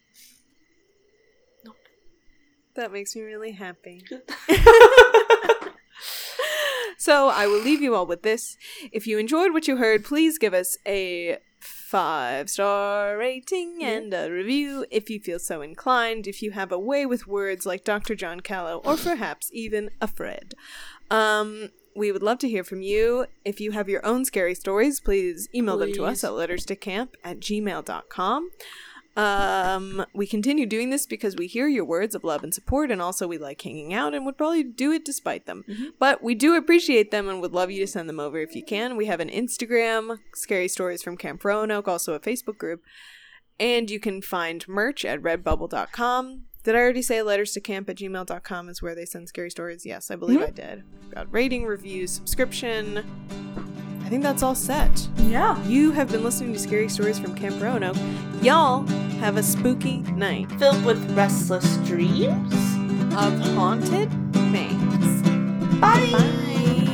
That 2.76 2.91
makes 2.91 3.15
me 3.15 3.22
really 3.23 3.52
happy. 3.52 4.03
So 6.99 7.30
I 7.30 7.48
will 7.48 7.61
leave 7.61 7.81
you 7.81 7.95
all 7.95 8.06
with 8.06 8.23
this. 8.23 8.57
If 8.91 9.07
you 9.07 9.18
enjoyed 9.18 9.53
what 9.53 9.69
you 9.69 9.77
heard, 9.77 10.03
please 10.03 10.38
give 10.38 10.53
us 10.53 10.77
a 10.86 11.38
five 11.61 12.49
star 12.49 13.18
rating 13.18 13.80
and 13.81 14.14
a 14.14 14.30
review 14.30 14.86
if 14.91 15.10
you 15.10 15.22
feel 15.22 15.40
so 15.40 15.61
inclined. 15.61 16.27
If 16.27 16.41
you 16.41 16.52
have 16.52 16.73
a 16.73 16.77
way 16.77 17.06
with 17.06 17.26
words 17.26 17.65
like 17.65 17.86
Dr. 17.86 18.15
John 18.15 18.41
Callow, 18.41 18.81
or 18.84 18.98
perhaps 18.98 19.49
even 19.53 19.91
a 20.02 20.07
Fred. 20.07 20.56
Um, 21.10 21.69
we 21.95 22.11
would 22.11 22.24
love 22.24 22.40
to 22.40 22.49
hear 22.49 22.64
from 22.64 22.82
you. 22.82 23.26
If 23.44 23.60
you 23.60 23.72
have 23.72 23.90
your 23.90 24.06
own 24.06 24.26
scary 24.26 24.56
stories, 24.56 24.99
please 24.99 25.49
email 25.53 25.78
them 25.78 25.94
to 25.94 26.06
us 26.06 26.22
Please. 26.22 26.26
at 26.26 26.32
letterstocamp 26.32 27.10
at 27.24 27.40
gmail.com. 27.40 28.49
Um, 29.18 30.06
we 30.14 30.26
continue 30.28 30.66
doing 30.66 30.91
this 30.91 31.06
because 31.06 31.36
we 31.36 31.48
hear 31.48 31.68
your 31.68 31.84
words 31.84 32.16
of 32.16 32.24
love 32.24 32.41
and 32.44 32.53
support, 32.53 32.90
and 32.90 33.02
also 33.02 33.28
we 33.28 33.38
like 33.38 33.61
hanging 33.61 33.94
out 33.94 34.14
and 34.14 34.26
would 34.26 34.38
probably 34.38 34.64
do 34.64 34.91
it 34.94 35.03
despite 35.03 35.45
them. 35.45 35.66
Mhm. 35.68 35.94
But 35.99 36.24
we 36.24 36.36
do 36.36 36.56
appreciate 36.56 37.11
them 37.11 37.28
and 37.28 37.41
would 37.41 37.52
love 37.52 37.70
you 37.70 37.80
to 37.82 37.88
send 37.88 38.07
them 38.07 38.20
over 38.20 38.40
if 38.40 38.56
you 38.56 38.64
can. 38.64 38.95
We 38.95 39.07
have 39.07 39.20
an 39.20 39.30
Instagram, 39.30 40.20
Scary 40.36 40.70
Stories 40.70 41.03
from 41.03 41.18
Camp 41.18 41.44
Roanoke, 41.44 41.88
also 41.88 42.14
a 42.14 42.20
Facebook 42.20 42.57
group. 42.57 42.82
And 43.60 43.91
you 43.91 43.99
can 43.99 44.22
find 44.22 44.66
merch 44.70 45.03
at 45.03 45.22
redbubble.com. 45.22 46.45
Did 46.64 46.76
I 46.76 46.80
already 46.80 47.02
say 47.02 47.22
letters 47.22 47.53
to 47.53 47.61
camp 47.61 47.90
at 47.90 47.95
gmail.com 47.98 48.69
is 48.69 48.81
where 48.81 48.94
they 48.94 49.06
send 49.06 49.30
scary 49.30 49.49
stories? 49.49 49.86
Yes, 49.86 50.11
I 50.11 50.15
believe 50.15 50.40
mm-hmm. 50.40 50.48
I 50.48 50.52
did. 50.52 50.84
Got 51.14 51.31
rating, 51.34 51.65
reviews, 51.65 52.11
subscription. 52.11 53.06
I 54.03 54.10
think 54.10 54.23
that's 54.23 54.44
all 54.44 54.56
set. 54.56 55.07
yeah. 55.18 55.64
You 55.65 55.91
have 55.91 56.11
been 56.11 56.23
listening 56.23 56.52
to 56.53 56.60
Scary 56.60 56.90
Stories 56.90 57.19
from 57.19 57.36
Camp 57.36 57.61
Roanoke. 57.61 57.95
Y'all 58.41 58.86
have 59.19 59.38
a 59.38 59.44
spooky 59.44 59.99
night 60.14 60.52
Filled 60.53 60.84
with 60.84 60.99
restless 61.15 61.77
dreams. 61.88 62.53
of 63.15 63.40
haunted 63.56 64.10
things. 64.52 65.22
Bye. 65.80 66.10
Bye. 66.11 66.86